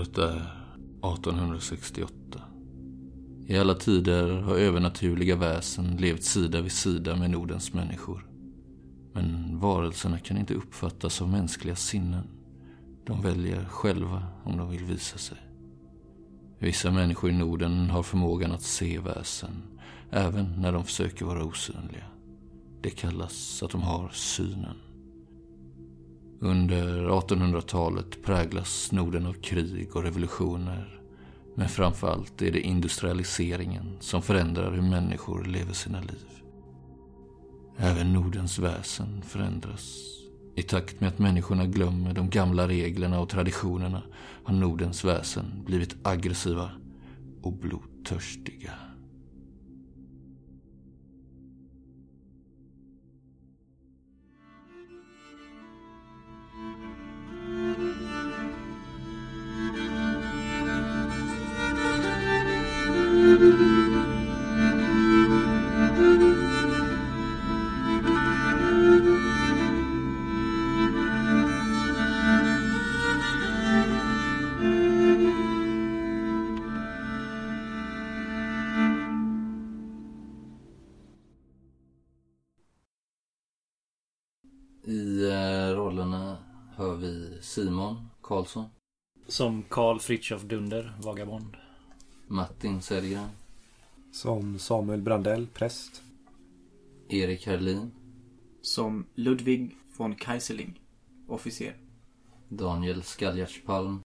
Året 0.00 0.18
är 0.18 0.36
1868. 0.36 2.14
I 3.46 3.58
alla 3.58 3.74
tider 3.74 4.30
har 4.40 4.54
övernaturliga 4.54 5.36
väsen 5.36 5.96
levt 5.96 6.22
sida 6.22 6.60
vid 6.60 6.72
sida 6.72 7.16
med 7.16 7.30
Nordens 7.30 7.72
människor. 7.74 8.26
Men 9.12 9.58
varelserna 9.58 10.18
kan 10.18 10.36
inte 10.36 10.54
uppfattas 10.54 11.22
av 11.22 11.28
mänskliga 11.28 11.76
sinnen. 11.76 12.24
De 13.06 13.22
väljer 13.22 13.64
själva 13.64 14.22
om 14.44 14.56
de 14.56 14.70
vill 14.70 14.84
visa 14.84 15.18
sig. 15.18 15.38
Vissa 16.58 16.90
människor 16.90 17.30
i 17.30 17.32
Norden 17.32 17.90
har 17.90 18.02
förmågan 18.02 18.52
att 18.52 18.62
se 18.62 18.98
väsen, 18.98 19.62
även 20.10 20.60
när 20.60 20.72
de 20.72 20.84
försöker 20.84 21.24
vara 21.24 21.44
osynliga. 21.44 22.04
Det 22.80 22.90
kallas 22.90 23.62
att 23.62 23.70
de 23.70 23.82
har 23.82 24.08
synen. 24.08 24.76
Under 26.42 27.08
1800-talet 27.08 28.22
präglas 28.22 28.92
Norden 28.92 29.26
av 29.26 29.32
krig 29.32 29.96
och 29.96 30.02
revolutioner. 30.02 31.00
Men 31.54 31.68
framförallt 31.68 32.42
är 32.42 32.52
det 32.52 32.60
industrialiseringen 32.60 33.96
som 34.00 34.22
förändrar 34.22 34.72
hur 34.72 34.82
människor 34.82 35.44
lever 35.44 35.72
sina 35.72 36.00
liv. 36.00 36.26
Även 37.76 38.12
Nordens 38.12 38.58
väsen 38.58 39.22
förändras. 39.22 39.96
I 40.56 40.62
takt 40.62 41.00
med 41.00 41.08
att 41.08 41.18
människorna 41.18 41.66
glömmer 41.66 42.14
de 42.14 42.30
gamla 42.30 42.68
reglerna 42.68 43.20
och 43.20 43.28
traditionerna 43.28 44.02
har 44.44 44.54
Nordens 44.54 45.04
väsen 45.04 45.62
blivit 45.66 45.96
aggressiva 46.02 46.70
och 47.42 47.52
blodtörstiga. 47.52 48.72
Eh, 63.40 63.80
Simon 87.40 87.96
Karlsson, 88.22 88.68
Som 89.26 89.62
Karl 89.62 89.98
Fritiof 89.98 90.42
Dunder, 90.42 90.92
vagabond. 91.02 91.69
Martin 92.30 92.82
Sellgren, 92.82 93.28
Som 94.12 94.58
Samuel 94.58 95.02
Brandell, 95.02 95.46
präst. 95.46 96.02
Erik 97.08 97.46
Herlin, 97.46 97.90
Som 98.62 99.06
Ludwig 99.14 99.76
von 99.96 100.14
Kaiserling, 100.14 100.80
officer. 101.28 101.76
Daniel 102.48 103.02
Skaljartspalm, 103.02 104.00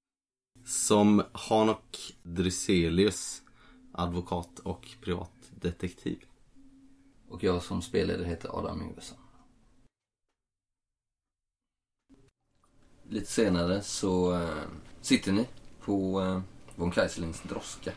Som 0.65 1.23
Hanok 1.31 2.15
Dryselius, 2.23 3.43
advokat 3.91 4.59
och 4.59 4.87
privatdetektiv. 5.01 6.25
och 7.29 7.43
jag 7.43 7.63
som 7.63 7.81
spelledare 7.81 8.27
heter 8.27 8.59
Adam 8.59 8.81
Yngvesson. 8.81 9.17
Lite 13.09 13.25
senare 13.31 13.81
så 13.81 14.33
eh, 14.33 14.63
sitter 15.01 15.31
ni 15.31 15.47
på 15.81 16.21
eh, 16.21 16.41
von 16.75 16.91
Kaiserlings 16.91 17.41
droska. 17.41 17.91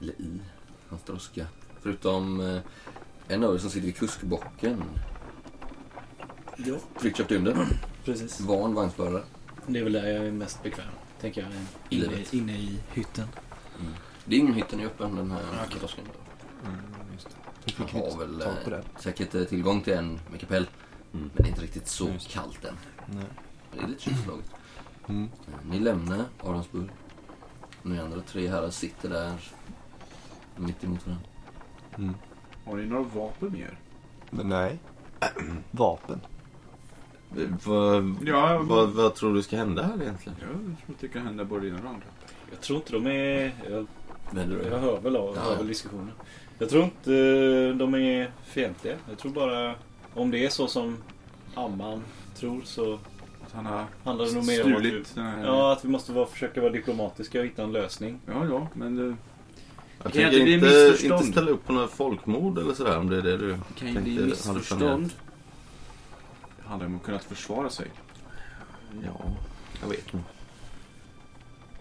Eller 0.00 0.12
i 0.12 0.40
hans 0.88 1.02
droska. 1.02 1.46
Förutom 1.82 2.40
eh, 2.40 2.60
en 3.28 3.44
av 3.44 3.54
er 3.54 3.58
som 3.58 3.70
sitter 3.70 3.86
vid 3.86 3.96
kuskbocken. 3.96 4.82
Ja. 6.56 6.76
Fritiof 6.96 7.28
Dunder, 7.28 7.66
Precis. 8.04 8.40
van 8.40 8.74
vagnsförare. 8.74 9.22
Det 9.66 9.78
är 9.78 9.84
väl 9.84 9.92
där 9.92 10.06
jag 10.06 10.26
är 10.26 10.32
mest 10.32 10.62
bekväm. 10.62 10.86
Tänker 11.20 11.40
jag. 11.42 11.50
Inne, 11.90 12.08
Livet. 12.10 12.34
inne 12.34 12.52
i 12.58 12.78
hytten. 12.92 13.28
Det 14.24 14.36
är 14.36 14.40
ingen 14.40 14.54
hytten 14.54 14.80
är 14.80 14.86
öppen 14.86 15.16
den 15.16 15.30
här 15.30 15.42
Okej. 15.66 15.78
droskan. 15.80 16.04
Mm, 16.66 16.80
just 17.12 17.28
det. 17.30 17.36
Vi 17.64 17.72
fick 17.72 17.92
har 17.92 18.04
inte 18.06 18.18
väl 18.18 18.40
tag 18.40 18.54
på 18.64 18.70
eh, 18.70 18.76
den. 18.76 18.84
säkert 19.00 19.34
eh, 19.34 19.44
tillgång 19.44 19.80
till 19.82 19.92
en 19.92 20.20
med 20.30 20.40
kapell. 20.40 20.66
Mm. 21.14 21.30
Men 21.34 21.42
det 21.42 21.42
är 21.42 21.48
inte 21.48 21.62
riktigt 21.62 21.88
så 21.88 22.08
Just 22.08 22.26
det. 22.26 22.32
kallt 22.32 22.64
än. 22.64 22.74
Nej. 23.06 23.24
Det 23.72 23.78
är 23.84 23.86
lite 23.88 24.02
kylslaget. 24.02 24.50
Mm. 25.08 25.22
Eh, 25.24 25.70
Ni 25.70 25.78
lämnar 25.80 26.24
Aronsburg. 26.44 26.88
Ni 27.82 27.98
andra 27.98 28.20
tre 28.20 28.48
herrar 28.48 28.70
sitter 28.70 29.08
där 29.10 29.32
mitt 30.56 30.84
emot 30.84 31.06
varandra. 31.06 31.24
Mm. 31.98 32.14
Har 32.64 32.76
ni 32.76 32.86
några 32.86 33.02
vapen 33.02 33.48
med 33.52 33.60
er? 33.60 33.78
Men 34.30 34.48
nej. 34.48 34.78
Vapen. 35.70 36.20
Eh, 37.38 37.42
Vad, 37.66 38.16
Ja, 38.24 38.58
vad, 38.62 38.88
vad 38.88 39.14
tror 39.14 39.34
du 39.34 39.42
ska 39.42 39.56
hända 39.56 39.82
här 39.82 40.02
egentligen? 40.02 40.38
Jag 40.40 40.48
tror 40.50 40.94
att 40.94 41.00
det 41.00 41.08
kan 41.08 41.22
hända 41.26 41.44
både 41.44 41.68
ena 41.68 41.78
och 41.82 41.88
andra. 41.88 42.06
Jag 42.50 42.60
tror 42.60 42.76
inte 42.76 42.92
de 42.92 43.06
är... 43.06 43.52
Jag, 43.70 43.86
Vänder 44.30 44.56
du 44.56 44.68
jag 44.68 44.78
hör 44.78 45.00
väl 45.00 45.16
av 45.16 45.34
Ja, 45.36 45.42
hör 45.42 45.56
väl 45.56 45.66
diskussionen. 45.66 46.10
Jag 46.58 46.68
tror 46.68 46.84
inte 46.84 47.12
eh, 47.14 47.76
de 47.76 47.94
är 47.94 48.30
fientliga. 48.44 48.96
Jag 49.08 49.18
tror 49.18 49.32
bara... 49.32 49.74
Om 50.14 50.30
det 50.30 50.44
är 50.44 50.48
så 50.48 50.66
som 50.66 50.96
Amman 51.54 52.02
tror 52.34 52.60
så 52.64 52.94
Att 53.46 53.52
han 53.52 53.66
har 53.66 53.84
handlar 54.04 54.26
det 54.26 54.32
nog 54.34 54.46
mer 54.46 54.64
om 54.66 54.76
att 54.76 54.82
vi, 54.82 55.02
ja, 55.42 55.72
att 55.72 55.84
vi 55.84 55.88
måste 55.88 56.12
vara, 56.12 56.26
försöka 56.26 56.60
vara 56.60 56.72
diplomatiska 56.72 57.38
och 57.40 57.44
hitta 57.46 57.62
en 57.62 57.72
lösning. 57.72 58.20
ja, 58.26 58.46
ja, 58.46 58.66
men 58.74 58.96
det 58.96 59.16
Jag 60.02 60.12
kan 60.12 60.22
tänker 60.22 60.38
inte 60.38 60.50
inte, 60.50 60.66
missförstånd. 60.66 61.20
inte 61.20 61.32
ställa 61.32 61.50
upp 61.50 61.66
på 61.66 61.72
några 61.72 61.88
folkmord 61.88 62.58
eller 62.58 62.74
sådär 62.74 62.98
om 62.98 63.10
det 63.10 63.16
är 63.16 63.22
det 63.22 63.36
du 63.36 63.58
kan 63.76 63.88
ju 63.88 64.00
bli 64.00 64.14
hade 64.14 64.26
missförstånd. 64.26 65.12
Det 66.56 66.68
handlar 66.68 66.86
om 66.86 66.96
att 66.96 67.02
kunna 67.02 67.18
försvara 67.18 67.70
sig. 67.70 67.90
Ja, 69.04 69.36
jag 69.80 69.88
vet 69.88 70.14
inte. 70.14 70.28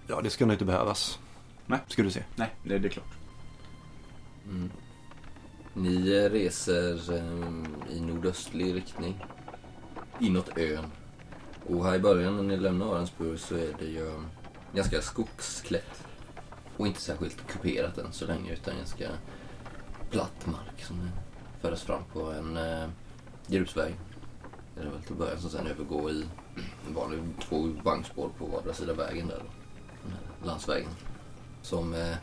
Ja, 0.08 0.22
det 0.22 0.30
ska 0.30 0.46
nog 0.46 0.54
inte 0.54 0.66
behövas. 0.66 1.20
Nej. 1.66 1.80
Ska 1.88 2.04
du 2.04 2.12
se. 2.12 2.24
Nej, 2.36 2.56
det, 2.64 2.80
det 2.80 2.88
är 2.88 2.90
klart. 2.90 3.14
Mm. 4.46 4.72
Ni 5.74 6.30
reser 6.30 7.14
eh, 7.14 7.96
i 7.98 8.02
nordöstlig 8.02 8.76
riktning. 8.76 9.26
Inåt 10.20 10.58
ön. 10.58 10.86
Och 11.68 11.86
här 11.86 11.96
i 11.96 12.00
början 12.00 12.36
när 12.36 12.44
ni 12.44 12.58
lämnar 12.58 12.96
Arensburg 12.96 13.40
så 13.40 13.56
är 13.56 13.74
det 13.80 13.86
ju 13.86 14.12
ganska 14.74 15.02
skogsklätt. 15.02 16.04
Och 16.78 16.88
inte 16.88 17.02
särskilt 17.02 17.48
kuperat 17.48 17.98
än 17.98 18.14
så 18.14 18.26
länge 18.26 18.54
utan 18.54 18.78
ganska 18.78 19.10
platt 20.10 20.46
mark 20.46 20.84
som 20.84 21.10
förs 21.62 21.82
fram 21.82 22.04
på 22.14 22.32
en 22.32 22.58
eh, 22.58 22.90
grusväg. 23.48 23.96
Det 24.76 24.82
är 24.82 24.86
väl 24.86 25.02
till 25.02 25.16
början 25.16 25.40
som 25.40 25.50
sen 25.50 25.68
övergår 25.68 26.12
i 26.12 26.26
en 26.88 26.94
vanlig 26.94 27.20
två 27.42 27.70
vagnspår 27.84 28.30
på 28.38 28.46
vardera 28.46 28.74
sida 28.74 28.94
vägen 28.94 29.28
där. 29.28 29.40
då. 29.40 30.48
Landsvägen. 30.48 30.90
Som 31.62 31.94
eh, 31.94 32.16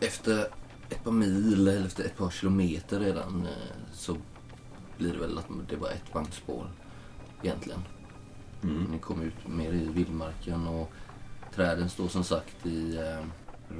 efter 0.00 0.48
ett 0.90 1.04
par 1.04 1.12
mil 1.12 1.68
eller 1.68 1.86
efter 1.86 2.04
ett 2.04 2.16
par 2.16 2.30
kilometer 2.30 3.00
redan 3.00 3.46
eh, 3.46 3.92
så 3.92 4.16
blir 4.98 5.12
det 5.12 5.18
väl 5.18 5.38
att 5.38 5.46
det 5.68 5.76
var 5.76 5.88
ett 5.88 6.14
vagnspår 6.14 6.70
egentligen. 7.42 7.80
Mm. 8.62 8.82
Ni 8.82 8.98
kommer 8.98 9.24
ut 9.24 9.48
mer 9.48 9.72
i 9.72 9.88
vildmarken 9.88 10.66
och 10.68 10.92
träden 11.54 11.90
står 11.90 12.08
som 12.08 12.24
sagt 12.24 12.66
i 12.66 12.96
eh, 12.96 13.24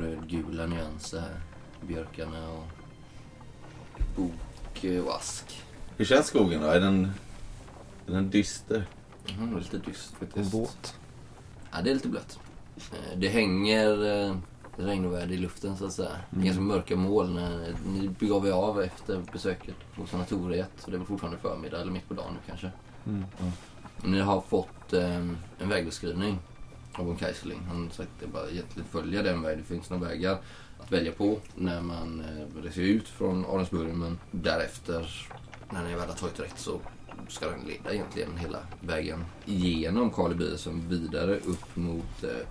rödgula 0.00 0.66
nyanser 0.66 1.20
här. 1.20 1.40
Björkarna 1.86 2.48
och 2.50 2.66
bok 4.16 4.84
och 5.06 5.14
ask. 5.14 5.62
Hur 5.96 6.04
känns 6.04 6.26
skogen 6.26 6.60
då? 6.60 6.66
Är 6.66 6.80
den, 6.80 7.04
är 8.06 8.12
den 8.12 8.30
dyster? 8.30 8.86
Mm, 9.38 9.50
det 9.50 9.56
är 9.56 9.60
lite 9.60 9.78
dyst 9.90 10.14
faktiskt. 10.16 10.52
båt. 10.52 10.94
Ja, 11.72 11.82
det 11.82 11.90
är 11.90 11.94
lite 11.94 12.08
blött. 12.08 12.38
Eh, 12.76 13.18
Det 13.18 13.28
hänger 13.28 14.06
eh, 14.28 14.36
regnoväder 14.76 15.32
i 15.32 15.36
luften 15.36 15.76
så 15.76 15.86
att 15.86 15.92
säga. 15.92 16.10
Det 16.30 16.40
är 16.40 16.44
ganska 16.44 16.62
mörka 16.62 16.96
moln. 16.96 17.38
Eh, 17.38 17.74
Ni 17.86 18.08
begav 18.08 18.46
er 18.46 18.52
av 18.52 18.82
efter 18.82 19.22
besöket 19.32 19.74
på 19.96 20.06
sanatoriet. 20.06 20.70
Så 20.78 20.90
det 20.90 20.96
är 20.96 20.98
väl 20.98 21.06
fortfarande 21.06 21.38
förmiddag 21.38 21.80
eller 21.80 21.92
mitt 21.92 22.08
på 22.08 22.14
dagen 22.14 22.32
nu 22.34 22.38
kanske. 22.46 22.70
Mm. 23.06 23.24
Ni 24.04 24.20
har 24.20 24.40
fått 24.40 24.92
en 24.92 25.36
vägbeskrivning 25.58 26.38
av 26.92 27.06
von 27.06 27.16
Kaiserling. 27.16 27.60
Han 27.68 27.90
sagt 27.90 28.08
att 28.14 28.20
det 28.20 28.26
bara 28.26 28.50
egentligen 28.50 28.88
följa 28.88 29.22
den 29.22 29.42
vägen. 29.42 29.58
Det 29.58 29.74
finns 29.74 29.90
några 29.90 30.08
vägar 30.08 30.38
att 30.78 30.92
välja 30.92 31.12
på 31.12 31.38
när 31.54 31.80
man 31.80 32.20
eh, 32.20 32.62
reser 32.62 32.82
ut 32.82 33.08
från 33.08 33.44
Arensburg. 33.46 33.94
Men 33.94 34.18
därefter, 34.30 35.28
när 35.70 35.84
ni 35.84 35.94
väl 35.94 36.08
har 36.08 36.16
tagit 36.16 36.40
rätt 36.40 36.58
så 36.58 36.80
ska 37.28 37.50
den 37.50 37.60
leda 37.60 37.94
egentligen 37.94 38.36
hela 38.36 38.58
vägen 38.80 39.24
igenom 39.44 40.10
Karleby 40.10 40.56
som 40.56 40.88
vidare 40.88 41.36
upp 41.36 41.76
mot 41.76 42.24
eh, 42.24 42.46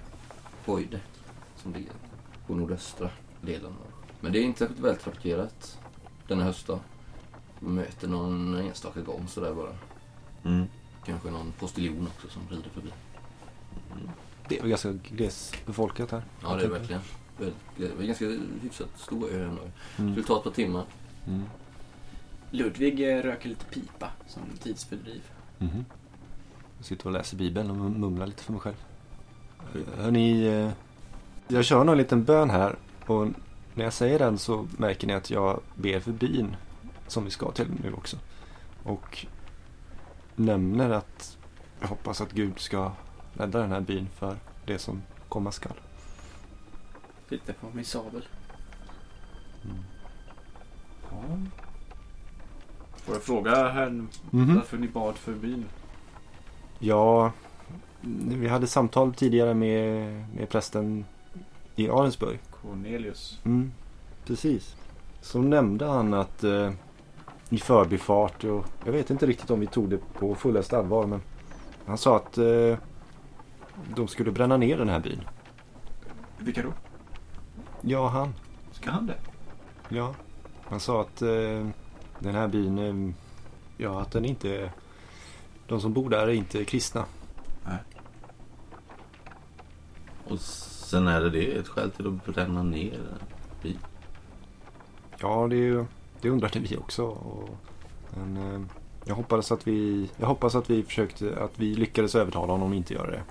Pojde 0.65 0.99
som 1.55 1.73
ligger 1.73 1.91
på 2.47 2.55
nordöstra 2.55 3.09
delen. 3.41 3.73
Men 4.19 4.31
det 4.31 4.39
är 4.39 4.43
inte 4.43 4.59
särskilt 4.59 4.79
väl 4.79 4.95
trafikerat 4.95 5.79
denna 6.27 6.43
höstdag. 6.43 6.79
Man 7.59 7.75
möter 7.75 8.07
någon 8.07 8.55
enstaka 8.55 9.01
gång 9.01 9.27
sådär 9.27 9.53
bara. 9.53 9.75
Mm. 10.43 10.65
Kanske 11.05 11.31
någon 11.31 11.51
postiljon 11.59 12.07
också 12.07 12.29
som 12.29 12.41
rider 12.49 12.69
förbi. 12.69 12.91
Det 14.51 14.57
är 14.57 14.61
väl 14.61 14.69
ganska 14.69 14.91
glesbefolkat 14.91 16.11
här. 16.11 16.23
Ja, 16.43 16.55
det 16.55 16.63
är 16.63 16.69
verkligen. 16.69 17.01
Väldigt- 17.37 17.57
Det 17.77 18.03
är 18.03 18.07
ganska 18.07 18.25
hyfsat 18.61 18.89
stor 18.97 19.29
ö 19.31 19.45
ändå. 19.47 19.61
Mm. 19.97 20.11
skulle 20.11 20.27
ta 20.27 20.37
ett 20.37 20.43
par 20.43 20.51
timmar. 20.51 20.85
Mm. 21.27 21.43
Ludvig 22.51 23.11
eh, 23.11 23.21
röker 23.21 23.49
lite 23.49 23.65
pipa 23.65 24.07
som 24.27 24.41
tidsfördriv. 24.63 25.21
Mhm. 25.57 25.85
Jag 26.77 26.85
sitter 26.85 27.05
och 27.05 27.11
läser 27.11 27.37
Bibeln 27.37 27.69
och 27.71 27.77
mumlar 27.91 28.27
lite 28.27 28.43
för 28.43 28.51
mig 28.51 28.61
själv. 28.61 28.75
Hörni, 29.97 30.47
eh, 30.47 30.69
jag 31.47 31.65
kör 31.65 31.83
någon 31.83 31.97
liten 31.97 32.23
bön 32.23 32.49
här 32.49 32.75
och 33.05 33.27
när 33.75 33.83
jag 33.83 33.93
säger 33.93 34.19
den 34.19 34.37
så 34.37 34.67
märker 34.77 35.07
ni 35.07 35.13
att 35.13 35.29
jag 35.29 35.59
ber 35.75 35.99
för 35.99 36.11
byn 36.11 36.55
som 37.07 37.25
vi 37.25 37.31
ska 37.31 37.51
till 37.51 37.67
nu 37.83 37.93
också. 37.93 38.17
Och 38.83 39.25
nämner 40.35 40.89
att 40.89 41.37
jag 41.79 41.87
hoppas 41.87 42.21
att 42.21 42.31
Gud 42.31 42.59
ska 42.59 42.91
rädda 43.33 43.59
den 43.59 43.71
här 43.71 43.81
byn 43.81 44.07
för 44.15 44.35
det 44.65 44.77
som 44.79 45.01
komma 45.29 45.51
skall. 45.51 45.79
Titta 47.29 47.53
på 47.53 47.67
min 47.73 47.85
sabel. 47.85 48.25
Ja. 51.11 51.17
Får 52.95 53.15
jag 53.15 53.23
fråga 53.23 53.69
här 53.69 53.89
Mhm. 54.29 54.55
varför 54.55 54.77
ni 54.77 54.87
bad 54.87 55.15
för 55.17 55.33
byn? 55.33 55.65
Ja, 56.79 57.31
vi 58.27 58.47
hade 58.47 58.67
samtal 58.67 59.13
tidigare 59.13 59.53
med, 59.53 60.11
med 60.35 60.49
prästen 60.49 61.05
i 61.75 61.89
Arensburg. 61.89 62.39
Cornelius. 62.61 63.39
Mm, 63.45 63.71
precis. 64.25 64.75
Så 65.21 65.39
nämnde 65.41 65.85
han 65.85 66.13
att 66.13 66.43
eh, 66.43 66.71
i 67.49 67.57
förbifart 67.57 68.43
och 68.43 68.65
jag 68.85 68.91
vet 68.91 69.09
inte 69.09 69.25
riktigt 69.25 69.51
om 69.51 69.59
vi 69.59 69.67
tog 69.67 69.89
det 69.89 69.97
på 70.13 70.35
fullaste 70.35 70.77
allvar 70.77 71.05
men 71.07 71.21
han 71.85 71.97
sa 71.97 72.15
att 72.15 72.37
eh, 72.37 72.77
de 73.95 74.07
skulle 74.07 74.31
bränna 74.31 74.57
ner 74.57 74.77
den 74.77 74.89
här 74.89 74.99
byn. 74.99 75.21
Vilka 76.37 76.61
då? 76.63 76.73
Ja, 77.81 78.07
han. 78.07 78.33
Ska 78.71 78.91
han 78.91 79.07
det? 79.07 79.17
Ja. 79.89 80.15
Han 80.63 80.79
sa 80.79 81.01
att 81.01 81.21
eh, 81.21 81.67
den 82.19 82.35
här 82.35 82.47
byn, 82.47 82.79
eh, 82.79 83.13
ja 83.77 84.01
att 84.01 84.11
den 84.11 84.25
inte, 84.25 84.71
de 85.67 85.81
som 85.81 85.93
bor 85.93 86.09
där 86.09 86.27
är 86.27 86.31
inte 86.33 86.65
kristna. 86.65 87.05
Och 90.27 90.39
sen 90.39 91.07
är 91.07 91.21
det 91.21 91.29
det 91.29 91.51
ett 91.51 91.67
skäl 91.67 91.91
till 91.91 92.07
att 92.07 92.25
bränna 92.25 92.63
ner 92.63 92.99
byn. 93.63 93.77
Ja, 95.19 95.47
det, 95.49 95.55
är 95.55 95.59
ju- 95.59 95.85
det 96.21 96.29
undrade 96.29 96.59
vi 96.59 96.77
också. 96.77 97.03
Och, 97.05 97.49
men, 98.17 98.37
eh, 98.55 98.61
jag 99.05 99.15
hoppas 99.15 99.51
att 99.51 99.67
vi, 99.67 100.09
jag 100.17 100.27
hoppas 100.27 100.55
att 100.55 100.69
vi 100.69 100.83
försökte, 100.83 101.37
att 101.43 101.59
vi 101.59 101.75
lyckades 101.75 102.15
övertala 102.15 102.51
honom 102.51 102.69
att 102.71 102.75
inte 102.75 102.93
göra 102.93 103.11
det. 103.11 103.23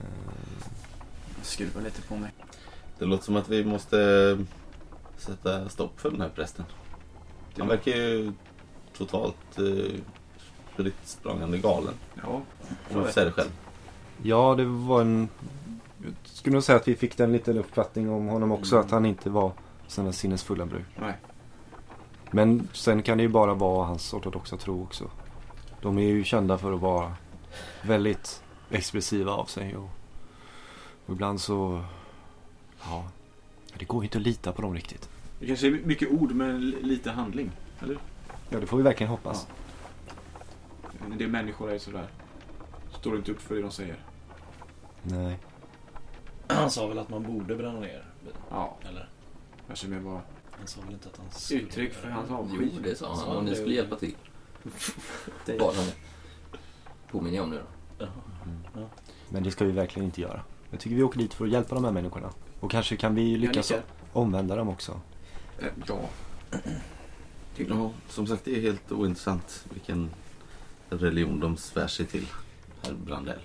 Eh, 0.00 0.64
Skruva 1.42 1.80
lite 1.80 2.02
på 2.02 2.16
mig. 2.16 2.30
Det 2.98 3.04
låter 3.04 3.24
som 3.24 3.36
att 3.36 3.48
vi 3.48 3.64
måste 3.64 4.38
sätta 5.16 5.68
stopp 5.68 6.00
för 6.00 6.10
den 6.10 6.20
här 6.20 6.28
prästen. 6.28 6.64
Han 7.58 7.68
verkar 7.68 7.92
ju 7.92 8.32
totalt 8.96 9.58
eh, 9.58 10.00
spritt 10.74 10.94
språngande 11.04 11.58
galen. 11.58 11.94
Ja. 12.22 12.42
Om 12.90 13.02
jag 13.02 13.12
säga 13.12 13.26
det 13.26 13.32
själv. 13.32 13.50
Ja, 14.22 14.54
det 14.54 14.64
var 14.64 15.00
en... 15.00 15.28
Jag 16.02 16.14
skulle 16.24 16.54
nog 16.54 16.62
säga 16.62 16.76
att 16.76 16.88
vi 16.88 16.96
fick 16.96 17.20
en 17.20 17.32
liten 17.32 17.58
uppfattning 17.58 18.10
om 18.10 18.26
honom 18.26 18.52
också. 18.52 18.74
Mm. 18.74 18.86
Att 18.86 18.90
han 18.90 19.06
inte 19.06 19.30
var 19.30 19.52
sådana 19.86 20.12
sinnesfulla 20.12 20.66
bruk. 20.66 20.86
Nej. 21.00 21.14
Men 22.30 22.68
sen 22.72 23.02
kan 23.02 23.18
det 23.18 23.22
ju 23.22 23.28
bara 23.28 23.54
vara 23.54 23.86
hans 23.86 24.14
ortodoxa 24.14 24.56
tro 24.56 24.82
också. 24.82 25.10
De 25.82 25.98
är 25.98 26.02
ju 26.02 26.24
kända 26.24 26.58
för 26.58 26.72
att 26.72 26.80
vara 26.80 27.12
väldigt 27.82 28.42
expressiva 28.70 29.32
av 29.32 29.44
sig. 29.44 29.76
Och, 29.76 29.88
och 31.06 31.12
ibland 31.14 31.40
så... 31.40 31.84
Ja, 32.82 33.08
det 33.78 33.84
går 33.84 34.02
ju 34.02 34.06
inte 34.06 34.18
att 34.18 34.24
lita 34.24 34.52
på 34.52 34.62
dem 34.62 34.74
riktigt. 34.74 35.08
Det 35.40 35.46
kanske 35.46 35.66
är 35.66 35.70
mycket 35.70 36.10
ord 36.10 36.32
men 36.34 36.70
li- 36.70 36.82
lite 36.82 37.10
handling. 37.10 37.50
Eller? 37.82 37.98
Ja, 38.50 38.60
det 38.60 38.66
får 38.66 38.76
vi 38.76 38.82
verkligen 38.82 39.10
hoppas. 39.10 39.46
En 41.12 41.18
del 41.18 41.28
människor 41.30 41.72
är 41.72 41.78
sådär. 41.78 42.06
Står 43.00 43.16
inte 43.16 43.32
upp 43.32 43.40
för 43.40 43.54
det 43.54 43.62
de 43.62 43.70
säger. 43.70 43.96
Nej. 45.02 45.38
Han 46.48 46.70
sa 46.70 46.86
väl 46.86 46.98
att 46.98 47.08
man 47.08 47.22
borde 47.22 47.56
bränna 47.56 47.80
ner 47.80 48.04
byn, 48.24 48.32
Ja. 48.50 48.76
Eller? 48.88 49.08
Kanske 49.66 49.88
mer 49.88 50.00
bara... 50.00 50.20
Han 50.58 50.66
sa 50.66 50.80
väl 50.80 50.92
inte 50.92 51.08
att 51.08 51.16
han 51.16 51.26
skulle 51.30 51.60
Uttryck 51.62 51.92
för 51.94 52.08
hans 52.10 52.26
Jo, 52.30 52.36
avsky. 52.36 52.70
det 52.82 52.94
sa 52.98 53.14
han. 53.16 53.36
Och 53.36 53.44
ni 53.44 53.50
det? 53.50 53.56
skulle 53.56 53.74
hjälpa 53.74 53.96
till. 53.96 54.14
Det- 55.46 55.58
Bara 55.58 55.72
det. 55.72 55.92
Påminner 57.10 57.36
jag 57.36 57.44
om 57.44 57.50
nu 57.50 57.56
då. 57.56 58.04
Jaha. 58.04 58.10
Men 59.28 59.42
det 59.42 59.50
ska 59.50 59.64
vi 59.64 59.72
verkligen 59.72 60.06
inte 60.06 60.20
göra. 60.20 60.40
Jag 60.70 60.80
tycker 60.80 60.96
vi 60.96 61.02
åker 61.02 61.18
dit 61.18 61.34
för 61.34 61.44
att 61.44 61.50
hjälpa 61.50 61.74
de 61.74 61.84
här 61.84 61.92
människorna. 61.92 62.30
Och 62.60 62.70
kanske 62.70 62.96
kan 62.96 63.14
vi 63.14 63.36
lyckas 63.36 63.70
nickar. 63.70 63.84
omvända 64.12 64.56
dem 64.56 64.68
också. 64.68 65.00
Eh, 65.58 65.66
Ja. 65.86 66.00
Ja, 67.68 67.90
som 68.08 68.26
sagt, 68.26 68.44
det 68.44 68.56
är 68.56 68.60
helt 68.60 68.92
ointressant 68.92 69.66
vilken 69.72 70.10
religion 70.90 71.40
de 71.40 71.56
svär 71.56 71.86
sig 71.86 72.06
till, 72.06 72.26
herr 72.82 72.92
Brandell. 72.94 73.40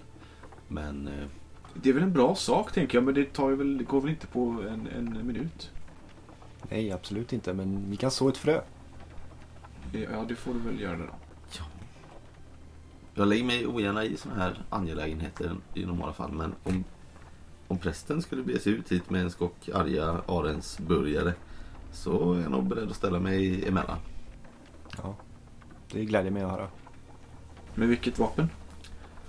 Men 0.68 1.08
eh, 1.08 1.26
Det 1.74 1.90
är 1.90 1.94
väl 1.94 2.04
en 2.04 2.14
bra 2.14 2.36
sak 2.36 2.72
tänker 2.72 2.98
jag 2.98 3.04
men 3.04 3.14
det, 3.14 3.34
tar 3.34 3.50
ju 3.50 3.56
väl, 3.56 3.78
det 3.78 3.84
går 3.84 4.02
väl 4.02 4.10
inte 4.10 4.28
på 4.28 4.40
en, 4.70 4.88
en 4.88 5.28
minut. 5.28 5.72
Nej, 6.70 6.92
absolut 6.92 7.34
inte. 7.34 7.54
Men 7.54 7.90
vi 7.90 7.98
kan 7.98 8.12
så 8.12 8.30
ett 8.30 8.38
frö. 8.38 8.62
Ja, 9.92 10.26
det 10.28 10.36
får 10.36 10.54
du 10.54 10.60
väl 10.60 10.80
göra 10.80 10.98
då. 10.98 11.14
Jag 13.15 13.27
lägger 13.27 13.44
mig 13.44 13.68
ogärna 13.68 14.06
i 14.06 14.18
sådana 14.18 14.39
här 14.39 14.63
angelägenheter 14.69 15.56
i 15.74 15.86
normala 15.86 16.13
fall. 16.13 16.31
Men 16.31 16.56
om, 16.63 16.83
om 17.68 17.77
prästen 17.77 18.21
skulle 18.21 18.44
bege 18.44 18.60
sig 18.60 18.74
ut 18.74 18.92
hit 18.92 19.10
med 19.10 19.21
en 19.21 19.31
skock 19.31 19.69
arga 19.74 20.21
Arensburgare 20.27 21.33
så 21.92 22.33
är 22.33 22.42
jag 22.42 22.51
nog 22.51 22.68
beredd 22.68 22.89
att 22.89 22.95
ställa 22.95 23.19
mig 23.19 23.68
emellan. 23.68 23.98
Ja. 24.98 25.15
Det 25.92 26.06
glädjer 26.06 26.31
mig 26.31 26.44
att 26.44 26.51
höra. 26.51 26.68
Med 27.75 27.88
vilket 27.88 28.19
vapen? 28.19 28.50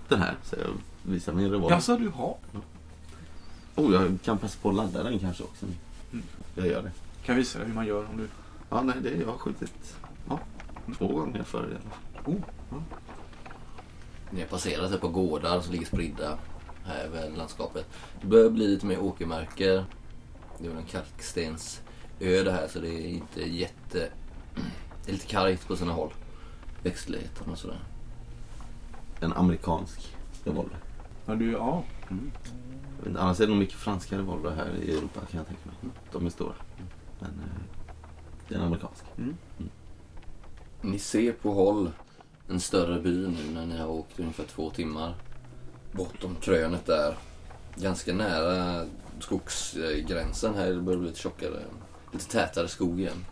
Den 0.09 0.19
här, 0.19 0.37
så 0.43 0.57
jag 0.57 0.71
visar 1.13 1.33
min 1.33 1.51
revolver. 1.51 1.77
Jaså, 1.77 1.97
du 1.97 2.09
har? 2.09 2.37
Oh, 3.77 3.93
jag 3.93 4.19
kan 4.25 4.39
passa 4.39 4.59
på 4.63 4.69
att 4.69 4.75
ladda 4.75 5.03
den 5.03 5.19
kanske 5.19 5.43
också. 5.43 5.67
Mm. 6.13 6.25
Jag 6.55 6.67
gör 6.67 6.83
det. 6.83 6.91
Kan 7.25 7.37
visa 7.37 7.59
dig 7.59 7.69
hur 7.69 7.75
man 7.75 7.87
gör 7.87 8.07
om 8.11 8.17
du... 8.17 8.29
Ja, 8.71 8.83
nej, 8.83 8.97
det 9.03 9.11
jag 9.11 9.27
har 9.27 9.39
skjutit 9.39 9.97
ja, 10.29 10.39
två 10.99 11.09
gånger 11.09 11.43
förr 11.43 11.69
i 11.73 11.75
alla 11.75 11.91
fall. 11.91 12.35
Oh. 12.35 12.83
Ni 14.35 14.41
har 14.41 14.49
passerat 14.49 14.93
ett 14.93 15.01
par 15.01 15.09
gårdar 15.09 15.61
som 15.61 15.73
ligger 15.73 15.87
spridda 15.87 16.39
här 16.85 17.05
över 17.05 17.31
landskapet. 17.31 17.87
Det 18.21 18.27
börjar 18.27 18.51
bli 18.51 18.69
lite 18.69 18.87
mer 18.87 19.03
åkermarker. 19.03 19.85
Det 20.59 20.67
är 20.67 20.69
väl 20.69 20.79
en 20.79 20.87
kalkstensö 20.87 21.81
det 22.19 22.53
här 22.53 22.69
så 22.69 22.81
det 22.81 22.89
är 22.89 23.09
inte 23.09 23.43
jätte... 23.43 24.09
Det 25.05 25.11
är 25.11 25.13
lite 25.13 25.27
kargt 25.27 25.69
på 25.69 25.77
sina 25.77 25.93
håll. 25.93 26.15
Växtligheten 26.83 27.53
och 27.53 27.59
sådär. 27.59 27.79
En 29.21 29.33
amerikansk 29.33 30.17
revolver. 30.45 30.79
Ja, 31.27 31.35
du... 31.35 31.53
Ja. 31.53 31.83
Inte, 33.07 33.21
Annars 33.21 33.41
är 33.41 33.45
det 33.45 33.51
nog 33.51 33.59
mycket 33.59 33.79
franska 33.79 34.19
revolver 34.19 34.51
här 34.51 34.77
i 34.83 34.91
Europa 34.91 35.21
kan 35.31 35.39
jag 35.39 35.47
tänka 35.47 35.63
mig. 35.65 35.93
De 36.13 36.27
är 36.27 36.31
stora. 36.31 36.55
Men 37.19 37.31
eh, 37.31 37.63
det 38.49 38.55
är 38.55 38.59
en 38.59 38.65
amerikansk. 38.65 39.05
Ni 40.81 40.99
ser 40.99 41.33
på 41.33 41.53
håll 41.53 41.91
en 42.49 42.61
större 42.61 43.01
by 43.01 43.27
nu 43.29 43.51
när 43.55 43.67
ni 43.67 43.79
har 43.79 43.89
åkt 43.89 44.21
ungefär 44.21 44.45
två 44.45 44.71
timmar. 44.71 45.15
Bortom 45.93 46.37
krönet 46.37 46.87
där. 46.87 47.17
Ganska 47.77 48.15
nära 48.15 48.87
skogsgränsen 49.19 50.55
här. 50.55 50.71
Det 50.71 50.81
börjar 50.81 50.99
bli 50.99 51.09
lite 51.09 51.21
tjockare. 51.21 51.63
Lite 52.13 52.29
tätare 52.29 52.69
skog 52.69 53.01
igen. 53.01 53.27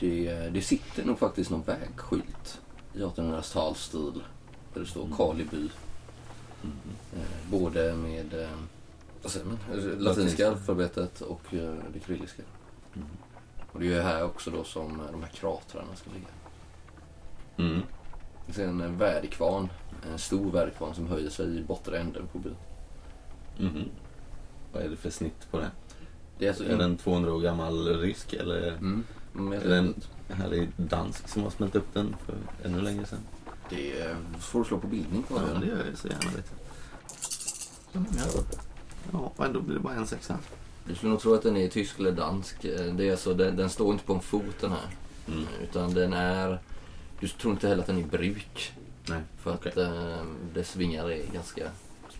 Det, 0.00 0.50
det 0.52 0.62
sitter 0.62 1.04
nog 1.04 1.18
faktiskt 1.18 1.50
någon 1.50 1.62
vägskylt 1.62 2.60
i 2.94 2.98
1800-talsstil. 2.98 4.22
Där 4.74 4.80
det 4.80 4.86
står 4.86 5.08
Karliby. 5.16 5.68
Eh, 7.14 7.50
både 7.50 7.94
med 7.94 8.42
eh, 8.42 8.48
vad 9.22 9.32
säger 9.32 9.46
man? 9.46 9.58
Eh, 9.72 9.98
latinska 9.98 10.48
alfabetet 10.48 11.20
och 11.20 11.42
det 11.92 12.00
kyrilliska. 12.06 12.42
Och 13.72 13.80
det 13.80 13.86
är 13.86 13.90
ju 13.90 14.00
här 14.00 14.24
också 14.24 14.50
då 14.50 14.64
som 14.64 15.02
de 15.12 15.22
här 15.22 15.30
kratrarna 15.30 15.96
ska 15.96 16.10
ligga. 16.10 16.28
Mm. 17.56 17.82
Det 18.48 18.54
ser 18.54 18.68
en 18.68 18.80
eh, 18.80 18.90
väderkvarn. 18.90 19.68
En 20.12 20.18
stor 20.18 20.50
väderkvarn 20.52 20.94
som 20.94 21.06
höjer 21.06 21.30
sig 21.30 21.58
i 21.58 21.62
bortre 21.62 21.98
änden 21.98 22.26
på 22.32 22.38
byn. 22.38 22.56
Mhm. 23.58 23.84
Vad 24.72 24.82
är 24.82 24.88
det 24.88 24.96
för 24.96 25.10
snitt 25.10 25.50
på 25.50 25.58
den? 25.58 25.70
Det 26.38 26.44
är 26.44 26.48
alltså 26.48 26.64
Är 26.64 26.76
den 26.76 26.96
200 26.96 27.32
år 27.32 27.40
gammal 27.40 27.88
rysk 27.98 28.32
eller 28.32 28.68
Mm. 28.72 29.04
Mm, 29.34 29.52
är 29.52 29.68
den 29.68 29.86
vet. 29.86 30.08
en 30.28 30.36
härlig 30.36 30.68
dansk 30.76 31.28
som 31.28 31.42
har 31.42 31.50
smält 31.50 31.76
upp 31.76 31.94
den 31.94 32.16
för 32.26 32.34
ännu 32.68 32.80
längre 32.80 33.06
sedan? 33.06 33.18
Det 33.70 34.00
eh, 34.02 34.16
får 34.38 34.58
du 34.58 34.64
slå 34.64 34.78
på 34.78 34.86
bildning 34.86 35.22
på. 35.22 35.34
Ja, 35.36 35.42
Ja, 35.54 35.60
det 35.60 35.66
gör 35.66 35.84
jag 35.90 35.98
så 35.98 36.08
gärna 36.08 36.30
vet 36.36 36.52
jag. 37.92 38.04
Ja, 39.12 39.32
och 39.36 39.44
ändå 39.46 39.60
blir 39.60 39.74
det 39.74 39.80
bara 39.80 39.94
en 39.94 40.06
sexa. 40.06 40.38
Du 40.86 40.94
skulle 40.94 41.10
nog 41.10 41.20
tro 41.20 41.34
att 41.34 41.42
den 41.42 41.56
är 41.56 41.68
tysk 41.68 41.98
eller 41.98 42.12
dansk. 42.12 42.64
Eh, 42.64 42.94
Det 42.94 43.08
är 43.08 43.10
alltså, 43.10 43.34
den, 43.34 43.56
den 43.56 43.70
står 43.70 43.92
inte 43.92 44.04
på 44.04 44.14
en 44.14 44.20
fot 44.20 44.60
den 44.60 44.70
här. 44.70 44.86
Mm. 45.28 45.44
Utan 45.62 45.94
den 45.94 46.12
är... 46.12 46.58
Du 47.20 47.28
tror 47.28 47.52
inte 47.52 47.68
heller 47.68 47.80
att 47.82 47.86
den 47.86 47.96
är 47.98 48.02
i 48.02 48.04
bruk. 48.04 48.72
Nej, 49.08 49.20
För 49.36 49.54
att 49.54 49.66
okej. 49.66 49.82
eh, 49.84 50.24
dess 50.54 50.76
vingar 50.76 51.10
är 51.10 51.22
ganska 51.32 51.70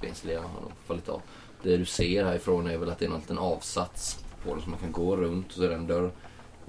finsliga 0.01 0.41
har 0.41 0.49
nog 0.61 0.73
fallit 0.87 1.09
av. 1.09 1.23
Det 1.63 1.77
du 1.77 1.85
ser 1.85 2.25
härifrån 2.25 2.67
är 2.67 2.77
väl 2.79 2.91
att 2.91 2.99
det 2.99 3.05
är 3.05 3.11
en 3.11 3.17
liten 3.17 3.39
avsats 3.39 4.25
på 4.45 4.55
den 4.55 4.63
som 4.63 4.71
man 4.71 4.81
kan 4.81 4.93
gå 4.93 5.17
runt 5.17 5.47
och 5.47 5.53
så 5.53 5.63
är 5.63 5.69
det 5.69 5.75
en 5.75 5.87
dörr 5.87 6.11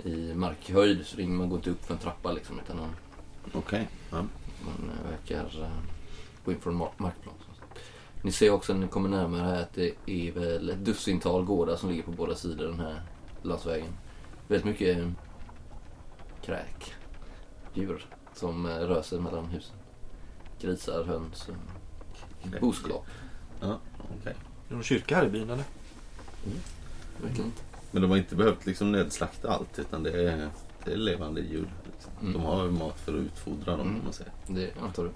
i 0.03 0.33
markhöjd 0.33 1.05
så 1.05 1.21
man 1.21 1.49
går 1.49 1.57
inte 1.59 1.69
upp 1.69 1.85
för 1.85 1.93
en 1.93 1.99
trappa 1.99 2.31
liksom 2.31 2.59
utan 2.59 2.77
man, 2.77 2.89
Okej. 3.53 3.87
Ja. 4.11 4.17
man 4.65 4.89
eh, 4.89 5.11
verkar 5.11 5.61
eh, 5.63 5.69
gå 6.45 6.51
in 6.51 6.59
från 6.59 6.81
mar- 6.81 6.91
markplan. 6.97 7.35
Ni 8.21 8.31
ser 8.31 8.49
också 8.49 8.73
när 8.73 8.79
ni 8.81 8.87
kommer 8.87 9.09
närmare 9.09 9.41
här 9.41 9.61
att 9.61 9.73
det 9.73 9.91
är 10.05 10.31
väl 10.31 10.69
ett 10.69 10.85
dussintal 10.85 11.45
gårdar 11.45 11.75
som 11.75 11.89
ligger 11.89 12.03
på 12.03 12.11
båda 12.11 12.35
sidor 12.35 12.65
den 12.67 12.79
här 12.79 13.01
landsvägen. 13.41 13.91
Väldigt 14.47 14.65
mycket 14.65 14.97
eh, 14.97 15.09
kräk, 16.45 16.93
djur 17.73 18.05
som 18.39 18.65
eh, 18.65 18.69
rör 18.75 19.01
sig 19.01 19.19
mellan 19.19 19.45
husen. 19.45 19.75
Grisar, 20.61 21.03
höns, 21.03 21.49
eh, 21.49 22.61
boskap. 22.61 23.05
Ja, 23.61 23.79
okej. 24.19 24.31
Är 24.33 24.69
det 24.69 24.73
någon 24.75 24.83
kyrka 24.83 25.15
här 25.15 25.25
i 25.25 25.29
byn 25.29 25.49
eller? 25.49 25.63
Verkligen 27.21 27.45
inte. 27.45 27.61
Men 27.91 28.01
de 28.01 28.11
har 28.11 28.17
inte 28.17 28.35
behövt 28.35 28.65
liksom 28.65 28.91
nedslakta 28.91 29.51
allt 29.51 29.79
utan 29.79 30.03
det 30.03 30.23
är, 30.29 30.49
det 30.85 30.91
är 30.93 30.97
levande 30.97 31.41
djur. 31.41 31.69
Liksom. 31.93 32.11
Mm. 32.21 32.33
De 32.33 32.41
har 32.41 32.67
mat 32.69 32.99
för 32.99 33.13
att 33.13 33.19
utfodra 33.19 33.71
dem 33.77 33.81
Mm. 33.87 33.95
om 33.99 34.03
man 34.03 34.13
säger. 34.13 34.31
Det 34.47 34.71
antar 34.81 35.03
du. 35.03 35.09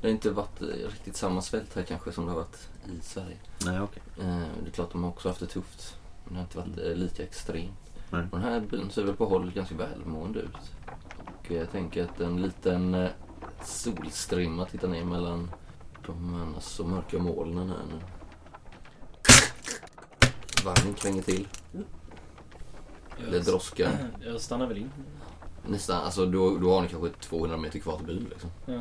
Det 0.00 0.06
har 0.08 0.12
inte 0.12 0.30
varit 0.30 0.62
eh, 0.62 0.66
riktigt 0.66 1.16
samma 1.16 1.42
svält 1.42 1.74
här 1.76 1.82
kanske 1.82 2.12
som 2.12 2.24
det 2.24 2.30
har 2.30 2.38
varit 2.38 2.68
i 2.86 3.00
Sverige. 3.00 3.36
Nej, 3.64 3.80
okej. 3.80 4.02
Eh, 4.20 4.24
Det 4.62 4.68
är 4.68 4.72
klart 4.72 4.92
de 4.92 5.02
har 5.02 5.10
också 5.10 5.28
haft 5.28 5.40
det 5.40 5.46
tufft. 5.46 5.96
Men 6.24 6.34
det 6.34 6.38
har 6.38 6.64
inte 6.66 6.80
varit 6.80 6.90
eh, 6.90 6.96
lika 6.96 7.22
extremt. 7.22 7.72
Nej. 8.10 8.24
Och 8.32 8.38
den 8.38 8.48
här 8.48 8.60
byn 8.60 8.90
ser 8.90 9.04
väl 9.04 9.16
på 9.16 9.26
håll 9.26 9.50
ganska 9.52 9.74
välmående 9.74 10.40
ut. 10.40 10.56
Och 11.44 11.50
jag 11.50 11.70
tänker 11.70 12.04
att 12.04 12.20
en 12.20 12.42
liten 12.42 12.94
eh, 12.94 13.10
solstrimma 13.64 14.64
tittar 14.66 14.88
ner 14.88 15.04
mellan 15.04 15.50
de 16.06 16.34
annars 16.34 16.62
så 16.62 16.84
mörka 16.84 17.18
molnen 17.18 17.68
här 17.68 17.84
nu. 17.90 18.00
Vagnen 20.64 20.94
kränger 20.94 21.22
till. 21.22 21.48
Eller 23.26 23.40
droska. 23.40 23.90
Jag 24.24 24.40
stannar 24.40 24.66
väl 24.66 24.76
in. 24.76 24.90
Nästan, 25.66 26.04
alltså 26.04 26.26
då, 26.26 26.58
då 26.58 26.74
har 26.74 26.82
ni 26.82 26.88
kanske 26.88 27.08
200 27.08 27.56
meter 27.56 27.78
kvar 27.78 27.96
till 27.96 28.06
byn 28.06 28.26
liksom. 28.30 28.50
Ja. 28.66 28.80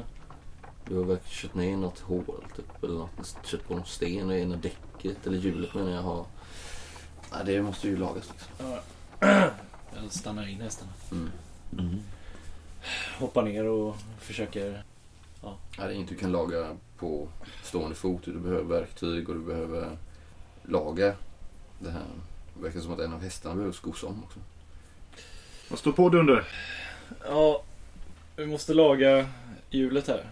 Du 0.87 0.97
har 0.97 1.03
väl 1.03 1.17
kört 1.25 1.53
ner 1.53 1.77
något 1.77 1.99
hål 1.99 2.45
typ, 2.55 2.83
eller 2.83 2.93
något, 2.93 3.37
kört 3.43 3.67
på 3.67 3.75
någon 3.75 3.85
sten 3.85 4.31
i 4.31 4.41
ena 4.41 4.55
däcket 4.55 5.27
eller 5.27 5.37
hjulet 5.37 5.73
menar 5.73 5.91
jag 5.91 6.01
har. 6.01 6.25
Nej, 7.31 7.41
det 7.45 7.61
måste 7.61 7.87
ju 7.87 7.97
lagas 7.97 8.29
liksom. 8.31 8.51
Ja. 8.57 8.81
Jag 9.95 10.11
stannar 10.11 10.47
in 10.47 10.61
hästarna. 10.61 10.91
Mm. 11.11 11.29
Mm. 11.79 11.99
Hoppar 13.19 13.43
ner 13.43 13.65
och 13.65 13.95
försöker... 14.19 14.83
Ja, 15.41 15.57
det 15.77 15.81
är 15.83 15.89
inget 15.89 16.09
du 16.09 16.15
kan 16.15 16.31
laga 16.31 16.75
på 16.97 17.27
stående 17.63 17.95
fot. 17.95 18.21
Du 18.25 18.39
behöver 18.39 18.63
verktyg 18.63 19.29
och 19.29 19.35
du 19.35 19.41
behöver 19.41 19.97
laga 20.63 21.13
det 21.79 21.91
här. 21.91 22.05
Det 22.53 22.63
verkar 22.63 22.79
som 22.79 22.93
att 22.93 22.99
en 22.99 23.13
av 23.13 23.21
hästarna 23.21 23.55
behöver 23.55 23.73
skos 23.73 24.03
om 24.03 24.23
också. 24.23 24.39
Vad 25.69 25.79
står 25.79 25.91
på 25.91 26.09
Dunder? 26.09 26.47
Ja, 27.25 27.63
vi 28.35 28.45
måste 28.45 28.73
laga 28.73 29.27
hjulet 29.69 30.07
här. 30.07 30.25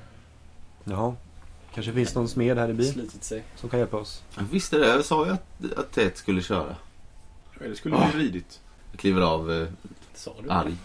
Jaha. 0.84 1.16
Kanske 1.74 1.94
finns 1.94 2.16
någon 2.16 2.28
smed 2.30 2.58
här 2.58 2.70
i 2.70 2.74
byn 2.74 2.92
Slitit 2.94 3.24
sig. 3.24 3.44
som 3.56 3.70
kan 3.70 3.80
hjälpa 3.80 3.98
oss. 3.98 4.24
Jag 4.38 4.44
visste 4.44 4.78
det. 4.78 4.88
Jag 4.88 5.06
sa 5.06 5.26
ju 5.26 5.32
att, 5.32 5.78
att 5.78 5.92
Ted 5.92 6.18
skulle 6.18 6.42
köra. 6.42 6.76
Eller 7.62 7.76
skulle 7.76 7.96
vi 8.14 8.20
ridit? 8.24 8.62
Jag 8.92 9.00
kliver 9.00 9.22
av 9.22 9.52
eh, 9.52 9.68
Sa 10.14 10.36
du? 10.44 10.50
arg. 10.50 10.76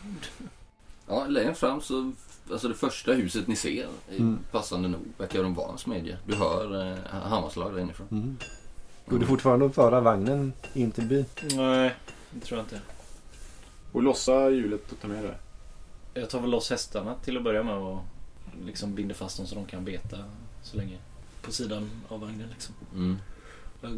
Ja, 1.09 1.27
längre 1.27 1.55
fram 1.55 1.81
så, 1.81 2.13
alltså 2.53 2.69
det 2.69 2.75
första 2.75 3.13
huset 3.13 3.47
ni 3.49 3.57
ser, 3.57 3.89
Mm. 4.11 4.39
passande 4.53 4.89
nog, 4.89 5.01
verkar 5.19 5.43
de 5.43 5.55
vara 5.55 5.73
en 5.73 5.79
smedja. 5.79 6.17
Du 6.27 6.35
hör 6.35 6.91
eh, 6.93 6.99
hammarslag 7.11 7.73
där 7.75 7.81
inifrån. 7.81 8.07
Mm. 8.11 8.37
Går 9.07 9.19
det 9.19 9.27
fortfarande 9.27 9.67
att 9.67 9.75
föra 9.75 10.01
vagnen 10.01 10.53
in 10.75 10.93
till 10.93 11.05
byn? 11.05 11.25
Nej, 11.57 11.95
det 12.31 12.41
tror 12.41 12.59
jag 12.59 12.65
inte. 12.65 12.81
Och 13.93 14.03
lossa 14.03 14.51
hjulet 14.51 14.93
och 14.93 15.01
ta 15.01 15.09
med 15.09 15.25
det. 15.25 15.35
Jag 16.21 16.31
tar 16.31 16.41
väl 16.41 16.51
loss 16.51 16.71
hästarna 16.71 17.15
till 17.15 17.37
att 17.37 17.43
börja 17.45 17.63
med 17.63 17.75
och 17.77 17.99
liksom 18.65 18.95
binder 18.95 19.15
fast 19.15 19.37
dem 19.37 19.47
så 19.47 19.55
de 19.55 19.65
kan 19.67 19.85
beta 19.85 20.17
så 20.63 20.77
länge. 20.77 20.99
På 21.43 21.53
sidan 21.53 21.91
av 22.09 22.21
vagnen 22.21 22.49
liksom. 22.53 22.75
Mm. 22.95 23.17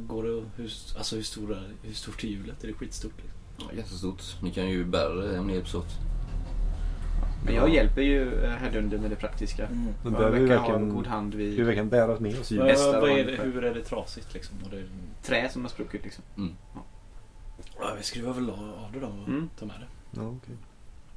Går 0.07 0.23
det, 0.23 0.45
hur, 0.57 0.73
alltså 0.99 1.17
hur, 1.17 1.23
stora, 1.23 1.59
hur 1.83 1.95
stort 1.95 2.25
är 2.25 2.29
hjulet? 2.29 2.65
Är 2.65 2.69
det 2.69 2.75
skitstort? 2.75 3.13
Liksom? 3.17 3.69
Ja, 3.71 3.77
jättestort. 3.77 4.23
Ni 4.43 4.51
kan 4.51 4.69
ju 4.71 4.85
bära 4.85 5.15
det 5.15 5.39
om 5.39 5.47
ni 5.47 5.55
hjälps 5.55 5.75
åt. 5.75 5.87
Men 7.45 7.55
jag 7.55 7.69
hjälper 7.75 8.03
ju 8.03 8.45
eh, 8.45 8.51
herr 8.51 8.71
Dunder 8.73 8.99
med 8.99 9.11
det 9.11 9.17
praktiska. 9.17 9.67
Mm. 9.67 9.89
Jag 10.05 10.13
behöver 10.13 10.39
vi 10.41 10.47
verkar 10.47 10.57
ha 10.63 10.67
en 10.67 10.73
verkligen, 10.73 10.95
god 10.95 11.07
hand 11.07 11.35
vi 11.35 11.47
vid 11.57 11.65
verkligen 11.65 11.89
bära 11.89 12.13
oss 12.13 12.21
med 12.21 12.41
oss. 12.41 12.51
Hästar 12.51 13.01
vad 13.01 13.11
är 13.11 13.25
det, 13.25 13.37
hur 13.43 13.65
är 13.65 13.75
det 13.75 13.83
trasigt 13.85 14.35
liksom? 14.35 14.57
Och 14.65 14.71
det, 14.71 14.83
trä 15.23 15.49
som 15.49 15.63
har 15.63 15.69
spruckit 15.69 16.05
liksom. 16.05 16.25
ja, 17.79 17.95
vi 17.97 18.03
skruvar 18.03 18.33
väl 18.33 18.51
av 18.51 18.59
av 18.59 18.93
det 18.93 19.01
då 19.01 19.07
och 19.07 19.29
Mm. 19.29 19.49
tar 19.59 19.67
med 19.67 19.77
det. 19.81 20.21
Ja, 20.21 20.27
okej. 20.29 20.55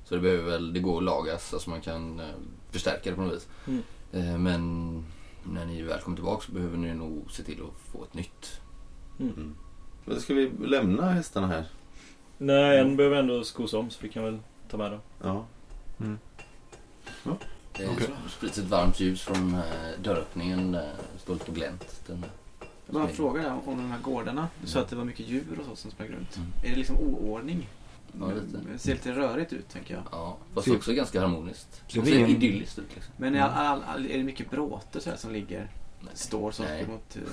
Så 0.04 0.16
det 0.16 0.22
behöver 0.22 0.44
väl, 0.52 0.74
det 0.74 0.80
går 0.80 0.98
att 0.98 1.04
lagas, 1.04 1.54
alltså 1.54 1.70
man 1.70 1.82
kan 1.82 2.20
eh, 2.20 2.26
förstärka 2.72 3.10
det 3.10 3.16
på 3.16 3.22
något 3.22 3.34
vis. 3.34 3.48
Mm. 3.68 3.82
Eh, 4.14 4.38
men 4.38 5.04
när 5.44 5.66
ni 5.66 5.82
väl 5.82 6.00
kommer 6.00 6.18
tillbaka 6.18 6.46
så 6.46 6.52
behöver 6.52 6.78
ni 6.78 6.94
nog 6.94 7.32
se 7.32 7.44
till 7.44 7.62
att 7.64 7.92
få 7.92 8.04
ett 8.04 8.14
nytt. 8.14 8.62
Mm. 9.20 9.56
Men 10.06 10.20
ska 10.22 10.34
vi 10.34 10.52
lämna 10.60 11.12
hästarna 11.12 11.48
här? 11.48 11.66
Nej, 12.38 12.80
en 12.80 12.96
behöver 12.98 13.18
ändå 13.18 13.44
skos 13.44 13.74
om 13.74 13.90
så 13.90 14.00
vi 14.02 14.10
kan 14.10 14.24
väl 14.24 14.40
ta 14.70 14.78
med 14.78 14.92
dem. 14.92 15.00
Ja. 15.24 15.46
Det 17.78 17.88
Okej. 17.88 18.08
sprids 18.30 18.58
ett 18.58 18.66
varmt 18.66 19.00
ljus 19.00 19.22
från 19.22 19.54
eh, 19.54 19.62
dörröppningen. 20.04 20.78
Står 21.18 21.34
lite 21.34 21.46
på 21.46 21.52
glänt. 21.52 22.02
Den, 22.08 22.26
Jag 22.86 22.94
bara 22.94 23.04
en 23.10 23.16
fråga 23.16 23.42
där 23.42 23.52
om 23.52 23.78
de 23.78 23.92
här 23.92 24.00
gårdarna. 24.00 24.48
Du 24.62 24.68
sa 24.68 24.78
Mm. 24.80 24.84
att 24.84 24.90
det 24.90 24.96
var 24.96 25.04
mycket 25.06 25.28
djur 25.28 25.60
och 25.60 25.66
så 25.66 25.76
som 25.76 25.92
sprang 25.92 26.08
runt. 26.08 26.36
Mm. 26.38 26.50
Är 26.64 26.70
det 26.70 26.76
liksom 26.76 26.98
oordning? 26.98 27.70
Ja, 28.20 28.28
lite. 28.28 28.58
Det 28.74 28.80
ser 28.80 28.94
lite 28.94 29.12
rörigt 29.12 29.54
ut 29.54 29.70
tänker 29.70 29.94
jag. 29.94 30.04
ja, 30.12 30.38
fast 30.54 30.68
Ser- 30.68 30.76
också 30.76 30.94
ganska 30.94 31.22
harmoniskt. 31.22 31.82
Det 31.94 32.06
ser 32.06 32.18
ingen- 32.18 32.30
idylliskt 32.30 32.80
ut 32.80 32.96
liksom. 32.96 33.14
Men 33.18 33.36
är, 33.36 33.42
all, 33.42 33.84
all, 33.84 34.06
är 34.06 34.18
det 34.18 34.24
mycket 34.24 34.50
bråte 34.52 35.02
så 35.02 35.10
här 35.10 35.18
som 35.18 35.32
ligger, 35.32 35.70
Nej. 36.00 36.12
står 36.14 36.52
så 36.52 36.64
Nej. 36.64 36.88
mot... 36.88 37.16
eh, 37.16 37.22
Nej, 37.22 37.32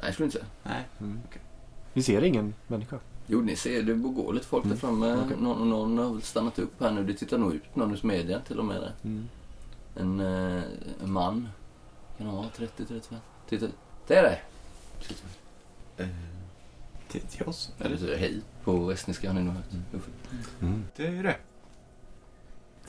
jag 0.00 0.12
skulle 0.14 0.24
inte 0.24 0.38
säga. 0.38 0.50
nej. 0.62 0.84
Mm. 1.00 1.20
Okej. 1.28 1.42
Vi 1.92 2.02
ser 2.02 2.22
ingen 2.24 2.54
människa. 2.66 2.98
Jo, 3.32 3.40
ni 3.40 3.56
ser, 3.56 3.82
det 3.82 3.94
går 3.94 4.32
lite 4.32 4.46
folk 4.46 4.64
där 4.64 4.68
Mm. 4.70 4.78
framme. 4.80 5.22
Okej. 5.24 5.36
Någon, 5.40 5.70
någon 5.70 5.98
har 5.98 6.12
väl 6.12 6.22
stannat 6.22 6.58
upp 6.58 6.80
här 6.80 6.90
nu. 6.92 7.04
Det 7.04 7.14
tittar 7.14 7.38
nog 7.38 7.54
ut 7.54 7.76
någon 7.76 7.92
ur 7.92 7.96
smedjan 7.96 8.40
till 8.42 8.58
och 8.58 8.64
med. 8.64 8.80
Där. 8.80 8.92
Mm. 9.04 9.28
En, 9.96 10.20
eh, 10.20 10.62
en 11.02 11.12
man. 11.12 11.48
Kan 12.18 12.26
han 12.26 12.36
vara 12.36 12.46
30-35? 12.56 13.14
Titta, 13.48 13.66
det 14.06 14.14
är 14.14 14.22
det! 14.22 14.38
Eh, 16.02 16.08
Till, 17.08 17.20
till 17.20 17.46
oss? 17.46 17.72
Det 17.78 17.88
betyder 17.88 18.16
hej 18.16 18.40
på 18.64 18.90
estniska 18.92 19.28
har 19.28 19.34
ni 19.34 19.42
nog 19.42 19.54
hört. 19.54 19.64
Mm. 20.60 20.84
Det 20.96 21.06
är 21.06 21.22
det. 21.22 21.36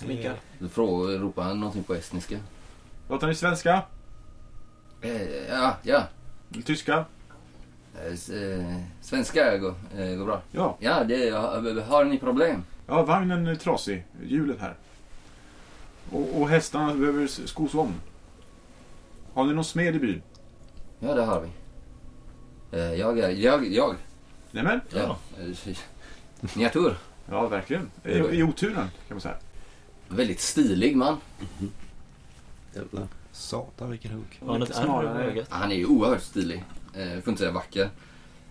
Mikael? 0.07 0.36
Då 0.60 0.69
frågar, 0.69 1.17
ropar 1.19 1.43
han 1.43 1.60
någonting 1.60 1.83
på 1.83 1.93
estniska. 1.95 2.38
Pratar 3.07 3.27
ni 3.27 3.36
svenska? 3.36 3.83
Eh, 5.01 5.21
ja, 5.50 5.77
ja. 5.83 6.03
Eller 6.53 6.62
tyska? 6.63 7.05
Eh, 7.95 8.36
eh, 8.38 8.77
svenska 9.01 9.57
går, 9.57 9.75
eh, 9.98 10.15
går 10.15 10.25
bra. 10.25 10.41
Ja. 10.51 10.77
Ja, 10.79 11.03
det, 11.03 11.29
har, 11.29 12.05
ni 12.05 12.17
problem? 12.17 12.63
Ja, 12.88 13.03
vagnen 13.03 13.48
är 13.48 13.55
trasig. 13.55 14.05
Hjulet 14.24 14.60
här. 14.60 14.75
Och, 16.12 16.41
och 16.41 16.50
hästarna 16.50 16.93
behöver 16.93 17.27
skos 17.27 17.74
om. 17.74 17.93
Har 19.33 19.45
ni 19.45 19.53
någon 19.53 19.63
smed 19.63 19.95
i 19.95 20.00
byn? 20.00 20.21
Ja, 21.00 21.13
det 21.13 21.24
har 21.24 21.41
vi. 21.41 21.50
Jag 23.00 23.19
är, 23.19 23.29
jag, 23.29 23.67
jag. 23.67 23.95
Nämen? 24.51 24.81
Ja. 24.89 25.17
Eh, 25.39 25.77
Ni 26.55 26.63
har 26.63 26.69
tur. 26.69 26.98
Ja, 27.29 27.48
verkligen. 27.48 27.91
I, 28.05 28.12
I 28.12 28.43
oturen 28.43 28.88
kan 29.07 29.15
man 29.15 29.21
säga. 29.21 29.36
Väldigt 30.07 30.39
stilig 30.39 30.95
man. 30.95 31.17
jävlar. 32.74 33.07
Satan 33.31 33.89
vilken 33.89 34.12
hugg. 34.12 34.41
Han? 34.45 35.45
Han 35.50 35.71
är 35.71 35.75
ju 35.75 35.86
oerhört 35.86 36.21
stilig. 36.21 36.63
Eh, 36.93 37.21
får 37.21 37.31
inte 37.31 37.39
säga 37.39 37.51
vacker. 37.51 37.89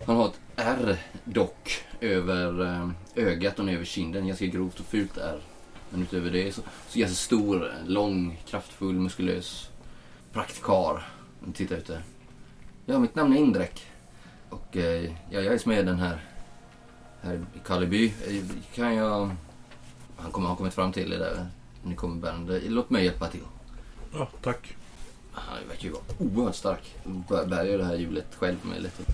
Han 0.05 0.17
har 0.17 0.27
ett 0.27 0.41
R 0.57 0.97
dock 1.25 1.85
över 2.01 2.63
eh, 2.63 2.91
ögat 3.15 3.59
och 3.59 3.65
ner 3.65 3.75
över 3.75 3.85
kinden. 3.85 4.27
Ganska 4.27 4.47
grovt 4.47 4.81
och 4.81 4.87
fult 4.87 5.19
R. 5.19 5.41
Men 5.91 6.03
utöver 6.03 6.31
det 6.31 6.53
så, 6.53 6.63
så 6.89 6.99
ganska 6.99 7.15
stor, 7.15 7.73
lång, 7.87 8.43
kraftfull, 8.47 8.95
muskulös 8.95 9.71
Praktkar. 10.33 11.03
Titta 11.55 11.77
ut 11.77 11.87
där. 11.87 12.03
Ja, 12.87 12.99
mitt 12.99 13.15
namn 13.15 13.33
är 13.33 13.39
Indrek. 13.39 13.87
Och 14.49 14.77
eh, 14.77 15.05
ja, 15.05 15.41
jag 15.41 15.55
är 15.55 15.59
smeden 15.59 15.99
här. 15.99 16.25
Här 17.23 17.35
i 17.35 17.59
Karleby. 17.65 18.07
Eh, 18.07 18.45
kan 18.75 18.95
jag... 18.95 19.31
Han 20.17 20.33
kommer 20.33 20.49
ha 20.49 20.57
kommit 20.57 20.75
fram 20.75 20.93
till 20.93 21.11
det 21.11 21.19
där. 21.19 21.47
Ni 21.83 21.95
kommer 21.95 22.21
bärande. 22.21 22.61
Låt 22.67 22.91
mig 22.91 23.05
hjälpa 23.05 23.29
till. 23.29 23.45
Ja, 24.13 24.29
tack. 24.43 24.77
Han 25.49 25.69
verkar 25.69 25.85
ju 25.85 25.91
vara 25.91 26.03
oerhört 26.19 26.55
stark. 26.55 26.95
Bär- 27.05 27.47
Bärgar 27.49 27.79
det 27.79 27.85
här 27.85 27.95
hjulet 27.97 28.27
själv 28.39 28.57
med 28.63 28.83
lätthet. 28.83 29.09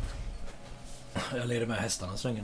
Jag 1.37 1.49
leder 1.49 1.67
med 1.67 1.77
hästarna 1.77 2.17
så 2.17 2.29
länge. 2.29 2.43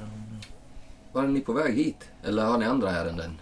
Var 1.13 1.25
är 1.25 1.29
ni 1.29 1.41
på 1.41 1.53
väg 1.53 1.75
hit? 1.77 2.09
Eller 2.25 2.45
har 2.45 2.59
ni 2.59 2.65
andra 2.65 2.91
ärenden? 2.91 3.39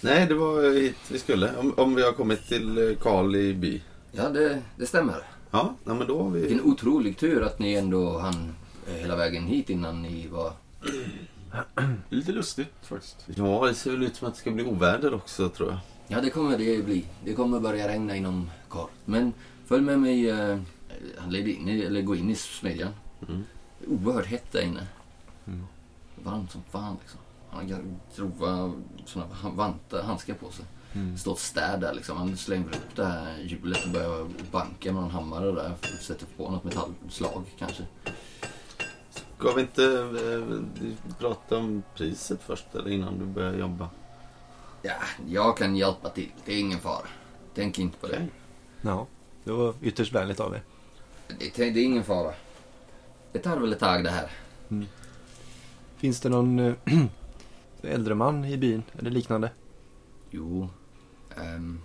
Nej, 0.00 0.26
det 0.26 0.34
var 0.34 0.74
hit 0.74 0.96
vi 1.08 1.18
skulle. 1.18 1.56
Om, 1.56 1.74
om 1.76 1.94
vi 1.94 2.02
har 2.02 2.12
kommit 2.12 2.48
till 2.48 2.78
eh, 2.90 2.96
Karl 2.96 3.36
i 3.36 3.54
by. 3.54 3.82
Ja, 4.12 4.28
det, 4.28 4.62
det 4.76 4.86
stämmer. 4.86 5.22
Ja, 5.50 5.74
nej, 5.84 5.96
men 5.96 6.06
då 6.06 6.22
har 6.22 6.30
vi... 6.30 6.40
Vilken 6.40 6.60
otrolig 6.64 7.18
tur 7.18 7.42
att 7.42 7.58
ni 7.58 7.74
ändå 7.74 8.18
hann 8.18 8.54
eh, 8.88 8.94
hela 8.94 9.16
vägen 9.16 9.46
hit 9.46 9.70
innan 9.70 10.02
ni 10.02 10.26
var... 10.26 10.52
Det 11.74 11.80
är 11.82 12.16
lite 12.16 12.32
lustigt 12.32 12.74
faktiskt. 12.82 13.16
Ja, 13.36 13.66
det 13.66 13.74
ser 13.74 13.90
väl 13.90 14.02
ut 14.02 14.16
som 14.16 14.28
att 14.28 14.34
det 14.34 14.40
ska 14.40 14.50
bli 14.50 14.64
oväder 14.64 15.14
också 15.14 15.48
tror 15.48 15.68
jag. 15.70 15.78
Ja, 16.08 16.20
det 16.20 16.30
kommer 16.30 16.58
det 16.58 16.84
bli. 16.84 17.04
Det 17.24 17.34
kommer 17.34 17.60
börja 17.60 17.88
regna 17.88 18.16
inom 18.16 18.50
kort. 18.68 18.90
Men 19.04 19.32
följ 19.66 19.82
med 19.82 20.00
mig. 20.00 20.30
Eh, 20.30 20.58
led 21.28 21.48
in 21.48 21.68
i, 21.68 21.80
eller 21.80 22.02
gå 22.02 22.16
in 22.16 22.30
i 22.30 22.34
smedjan. 22.34 22.92
Mm. 23.28 23.44
Oerhört 23.88 24.26
hett 24.26 24.52
där 24.52 24.62
inne. 24.62 24.86
Mm. 25.46 25.66
Varmt 26.24 26.50
som 26.50 26.62
fan 26.70 26.96
liksom. 27.00 27.20
Han 27.50 27.70
har 27.70 27.82
grova 28.16 28.72
såna 29.04 29.26
vantar, 29.54 30.02
handskar 30.02 30.34
på 30.34 30.50
sig. 30.50 30.64
Mm. 30.92 31.18
Står 31.18 31.32
och 31.32 31.38
städar 31.38 31.80
där 31.80 31.94
liksom. 31.94 32.16
Han 32.16 32.36
slänger 32.36 32.66
upp 32.66 32.96
det 32.96 33.04
här 33.04 33.38
hjulet 33.38 33.84
och 33.84 33.90
börjar 33.90 34.26
banka 34.50 34.92
med 34.92 35.02
någon 35.02 35.10
hammare 35.10 35.52
där. 35.52 35.74
Sätter 36.00 36.26
på 36.36 36.50
något 36.50 36.64
metallslag 36.64 37.42
kanske. 37.58 37.82
Ska 39.38 39.52
vi 39.52 39.60
inte 39.60 39.84
eh, 39.84 41.14
prata 41.18 41.56
om 41.56 41.82
priset 41.94 42.40
först 42.42 42.74
eller 42.74 42.90
innan 42.90 43.18
du 43.18 43.24
börjar 43.24 43.54
jobba? 43.54 43.88
Ja, 44.86 44.94
jag 45.28 45.56
kan 45.56 45.76
hjälpa 45.76 46.10
till. 46.10 46.32
Det 46.44 46.52
är 46.52 46.60
ingen 46.60 46.78
fara. 46.78 47.06
Tänk 47.54 47.78
inte 47.78 47.98
på 47.98 48.06
det. 48.06 48.26
Ja, 48.80 49.06
det 49.44 49.52
var 49.52 49.74
ytterst 49.82 50.12
vänligt 50.12 50.40
av 50.40 50.54
er. 50.54 50.62
Det, 51.38 51.56
det 51.56 51.80
är 51.80 51.84
ingen 51.84 52.04
fara. 52.04 52.34
Det 53.32 53.38
tar 53.38 53.56
väl 53.56 53.72
ett 53.72 53.78
tag 53.80 54.04
det 54.04 54.10
här. 54.10 54.30
Finns 55.96 56.20
det 56.20 56.28
någon 56.28 56.58
eh, 56.58 56.74
äldre 57.82 58.14
man 58.14 58.44
i 58.44 58.56
byn 58.56 58.82
eller 58.98 59.10
liknande? 59.10 59.50
Jo. 60.30 60.68
ehm, 61.36 61.80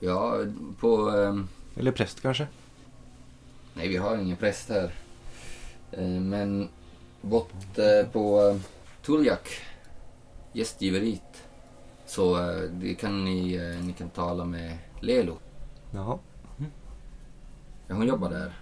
ja, 0.00 0.38
på... 0.80 1.10
ehm, 1.10 1.48
Eller 1.76 1.92
präst 1.92 2.20
kanske? 2.20 2.46
nej, 3.74 3.88
vi 3.88 3.96
har 3.96 4.16
ingen 4.16 4.36
präst 4.36 4.68
här. 4.68 4.92
Eh, 5.92 6.04
men 6.08 6.68
bort 7.20 7.78
eh, 7.78 8.06
på 8.12 8.40
uh, 8.40 8.60
Tuljak, 9.02 9.48
gästgiveriet, 10.52 11.43
så 12.14 12.50
eh, 12.50 12.62
det 12.70 12.94
kan 12.94 13.24
ni, 13.24 13.54
eh, 13.54 13.84
ni 13.84 13.92
kan 13.92 14.08
tala 14.10 14.44
med 14.44 14.78
Lelo. 15.00 15.38
Jaha. 15.90 16.18
Ja, 17.86 17.94
hon 17.94 18.06
jobbar 18.06 18.30
där. 18.30 18.52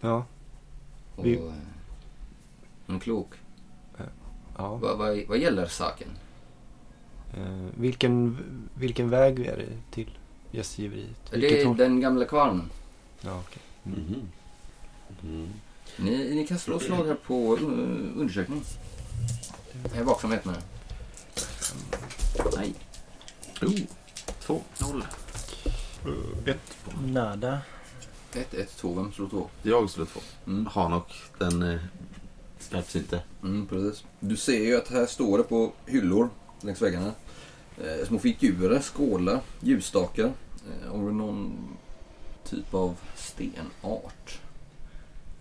Ja. 0.00 0.24
Och, 1.16 1.26
Vi- 1.26 1.34
eh, 1.36 1.52
hon 2.86 2.96
är 2.96 3.00
klok. 3.00 3.34
ja. 4.58 4.76
Vad 4.76 4.98
vad 4.98 5.18
vad 5.28 5.38
gäller 5.38 5.66
saken? 5.66 6.08
Eh, 7.36 7.66
vilken, 7.76 8.38
vilken 8.74 9.10
väg 9.10 9.38
är 9.46 9.56
det 9.56 9.68
till 9.90 10.18
gästgiveriet? 10.50 11.30
Det 11.30 11.62
är 11.62 11.66
håll? 11.66 11.76
den 11.76 12.00
gamla 12.00 12.24
kvarnen. 12.24 12.70
Ja, 13.20 13.40
okej. 13.48 13.62
Mm. 13.86 14.00
Mhm. 14.00 14.28
Mm. 15.22 15.48
Ni, 15.98 16.34
ni 16.34 16.46
kan 16.46 16.58
slå 16.58 16.78
slag 16.78 17.04
här 17.06 17.16
på 17.26 17.56
uh, 17.56 17.62
undersökning. 18.16 18.62
Jag 19.82 19.96
är 20.00 20.04
vaksamhet 20.04 20.44
med 20.44 20.54
det. 20.54 20.62
Nej. 22.56 22.74
Oh, 23.62 23.80
två. 24.40 24.62
Noll. 24.80 25.04
Ett. 26.46 26.76
Nada. 27.06 27.58
1, 28.32 28.54
1, 28.54 28.76
2. 28.76 28.94
Vem 28.94 29.12
slår 29.12 29.28
två? 29.28 29.48
Jag 29.62 29.90
slår 29.90 30.06
två. 30.06 30.20
Mm. 30.46 30.66
Hanok, 30.66 31.12
den 31.38 31.62
eh, 31.62 31.80
skarpsynte. 32.58 33.22
Mm, 33.42 33.66
precis. 33.66 34.04
Du 34.20 34.36
ser 34.36 34.64
ju 34.64 34.76
att 34.76 34.88
här 34.88 35.06
står 35.06 35.38
det 35.38 35.44
på 35.44 35.72
hyllor 35.86 36.28
längs 36.60 36.82
väggarna. 36.82 37.12
Eh, 37.78 38.06
små 38.06 38.18
figurer, 38.18 38.80
skålar, 38.80 39.40
ljusstakar. 39.60 40.32
Eh, 40.84 40.90
och 40.92 41.14
någon 41.14 41.58
typ 42.44 42.74
av 42.74 42.96
stenart. 43.16 44.40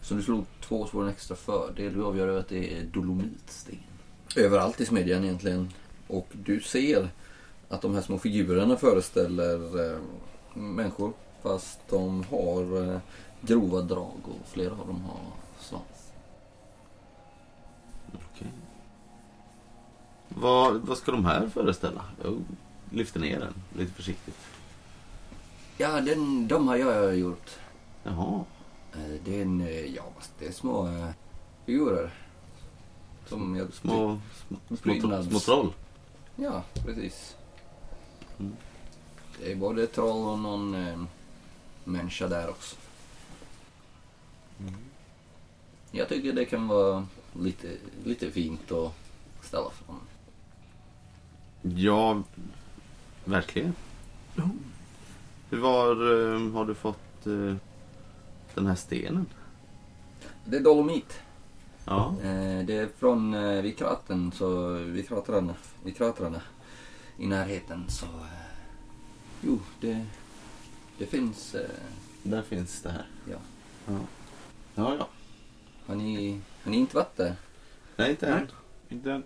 Så 0.01 0.13
du 0.13 0.23
slog 0.23 0.45
två 0.61 0.85
så 0.85 0.91
får 0.91 1.01
du 1.01 1.07
en 1.07 1.13
extra 1.13 1.35
fördel. 1.35 1.93
Du 1.93 2.03
avgör 2.03 2.39
att 2.39 2.49
det 2.49 2.77
är 2.77 2.83
dolomitsten. 2.83 3.79
Överallt 4.35 4.81
i 4.81 4.85
smedjan 4.85 5.23
egentligen. 5.23 5.69
Och 6.11 6.27
du 6.31 6.61
ser 6.61 7.09
att 7.69 7.81
de 7.81 7.93
här 7.95 8.01
små 8.01 8.17
figurerna 8.17 8.77
föreställer 8.77 9.89
eh, 9.91 9.97
människor. 10.53 11.13
Fast 11.43 11.79
de 11.89 12.23
har 12.23 12.91
eh, 12.93 12.99
grova 13.41 13.81
drag 13.81 14.17
och 14.23 14.47
flera 14.47 14.71
av 14.71 14.87
dem 14.87 15.01
har 15.01 15.19
svans. 15.59 16.11
Okej. 18.13 18.47
Vad, 20.27 20.75
vad 20.81 20.97
ska 20.97 21.11
de 21.11 21.25
här 21.25 21.47
föreställa? 21.49 22.05
Jag 22.23 22.41
lyfter 22.91 23.19
ner 23.19 23.39
den 23.39 23.53
lite 23.77 23.93
försiktigt. 23.93 24.37
Ja, 25.77 26.01
den, 26.01 26.47
de 26.47 26.67
har 26.67 26.75
jag 26.75 27.15
gjort. 27.17 27.49
Jaha. 28.03 28.43
Eh, 28.93 29.21
Det 29.25 29.37
är, 29.37 29.41
en, 29.41 29.61
eh, 29.61 29.85
ja, 29.95 30.03
det 30.39 30.47
är 30.47 30.51
små 30.51 30.87
eh, 30.87 31.07
figurer. 31.65 32.13
Som 33.27 33.55
jag... 33.55 33.73
Små, 33.73 34.19
små, 34.47 34.57
små, 34.67 34.77
Prydnads- 34.93 35.29
små 35.29 35.39
troll. 35.39 35.73
Ja, 36.35 36.63
precis. 36.85 37.35
Mm. 38.39 38.55
Det 39.39 39.51
är 39.51 39.55
både 39.55 39.87
troll 39.87 40.29
och 40.29 40.39
någon 40.39 40.75
eh, 40.75 41.03
människa 41.83 42.27
där 42.27 42.49
också. 42.49 42.75
Jag 45.91 46.09
tycker 46.09 46.33
det 46.33 46.45
kan 46.45 46.67
vara 46.67 47.07
lite, 47.33 47.67
lite 48.03 48.31
fint 48.31 48.71
att 48.71 48.93
ställa 49.41 49.69
fram. 49.69 49.99
Ja, 51.61 52.23
verkligen. 53.25 53.75
Hur 55.49 55.59
var, 55.59 55.91
eh, 55.91 56.51
har 56.51 56.65
du 56.65 56.75
fått 56.75 57.27
eh, 57.27 57.55
den 58.55 58.67
här 58.67 58.75
stenen? 58.75 59.25
Det 60.45 60.57
är 60.57 60.61
dolomit. 60.61 61.19
Ja. 61.85 62.15
Eh, 62.23 62.65
det 62.65 62.73
är 62.73 62.89
från 62.97 63.33
eh, 63.33 63.61
vid 63.61 63.77
kraten, 63.77 64.31
så 64.31 64.69
vid 64.73 65.07
kratrarna, 65.07 65.55
vid 65.83 65.95
kratrarna 65.97 66.41
i 67.17 67.27
närheten. 67.27 67.89
Så 67.89 68.05
eh, 68.05 68.45
jo, 69.41 69.59
det, 69.81 70.05
det 70.97 71.05
finns. 71.05 71.55
Där 72.23 72.41
finns 72.41 72.81
det 72.81 72.89
här. 72.89 73.05
Ja. 73.29 73.37
Ja, 73.87 73.93
ja. 74.75 74.95
ja. 74.99 75.07
har, 75.85 75.95
ni, 75.95 76.41
har 76.63 76.71
ni 76.71 76.77
inte 76.77 76.95
varit 76.95 77.17
där? 77.17 77.35
Nej, 77.95 78.09
inte 78.11 78.27
än. 78.27 78.47
Inte 78.89 79.11
än. 79.11 79.23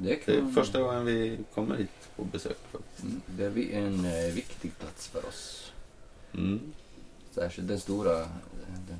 Det, 0.00 0.16
kan, 0.16 0.34
Det 0.34 0.40
är 0.40 0.52
första 0.52 0.80
gången 0.82 1.04
vi 1.04 1.38
kommer 1.54 1.76
hit 1.76 1.90
på 2.16 2.24
besök. 2.24 2.58
faktiskt. 2.72 3.02
Mm, 3.02 3.20
Det 3.26 3.44
är 3.44 3.50
vi- 3.50 3.72
en 3.72 4.04
eh, 4.04 4.34
viktig 4.34 4.78
plats 4.78 5.08
för 5.08 5.26
oss. 5.26 5.72
Mm. 6.34 6.60
Särskilt 7.30 7.68
den 7.68 7.80
stora, 7.80 8.14
den 8.88 8.98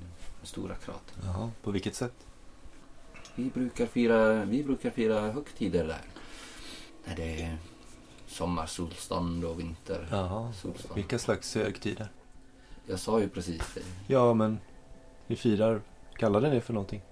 stora 0.49 0.75
kratern. 0.75 1.19
Jaha, 1.25 1.51
på 1.63 1.71
vilket 1.71 1.95
sätt? 1.95 2.15
Vi 3.35 3.45
brukar 3.51 3.87
fira, 3.87 4.45
vi 4.45 4.65
brukar 4.65 4.91
fira 4.91 5.21
högtider 5.21 5.85
där. 5.87 6.01
När 7.05 7.17
det 7.17 7.43
är 7.43 7.59
sommarsolstånd 8.27 9.45
och 9.45 9.61
vinter. 9.61 10.09
Jaha, 10.11 10.53
Solstånd. 10.53 10.95
vilka 10.95 11.19
slags 11.19 11.55
högtider? 11.55 12.09
Jag 12.87 12.99
sa 13.01 13.21
ju 13.21 13.29
precis 13.29 13.63
det. 13.75 13.83
Ja, 14.07 14.35
men 14.35 14.59
ni 15.27 15.37
firar, 15.37 15.81
kallar 16.17 16.41
det 16.41 16.61
för 16.61 16.73
någonting? 16.73 17.03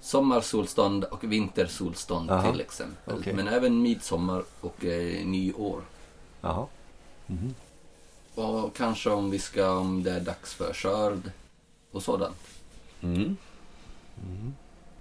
Sommarsolstånd 0.00 1.04
och 1.04 1.24
vintersolstånd 1.24 2.30
Aha. 2.30 2.50
till 2.52 2.60
exempel. 2.60 3.14
Okej. 3.18 3.34
Men 3.34 3.48
även 3.48 3.82
midsommar 3.82 4.42
och 4.60 4.84
eh, 4.84 5.26
nyår. 5.26 5.82
Jaha. 6.40 6.66
Mhm. 7.26 7.54
Och 8.34 8.76
kanske 8.76 9.10
om 9.10 9.30
vi 9.30 9.38
ska, 9.38 9.70
om 9.78 10.02
det 10.02 10.10
är 10.12 10.20
dags 10.20 10.54
för 10.54 10.72
skörd 10.72 11.30
och 11.90 12.02
sådant. 12.02 12.36
Mm. 13.04 13.36
Mm. 14.22 14.54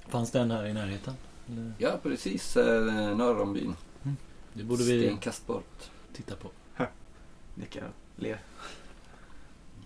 Fanns 0.08 0.32
den 0.32 0.52
här 0.52 0.66
i 0.66 0.74
närheten? 0.74 1.14
Eller? 1.52 1.74
Ja, 1.78 2.00
precis 2.04 2.58
eh, 2.58 3.18
norr 3.18 3.42
om 3.42 3.54
byn. 3.54 3.76
Det 4.54 4.64
borde 4.64 4.84
vi 4.84 5.00
Stenkast 5.08 5.48
bort. 5.48 5.90
titta 6.14 6.36
på. 6.36 6.50
Nickar 7.56 7.82
och 7.84 8.22
ler. 8.24 8.40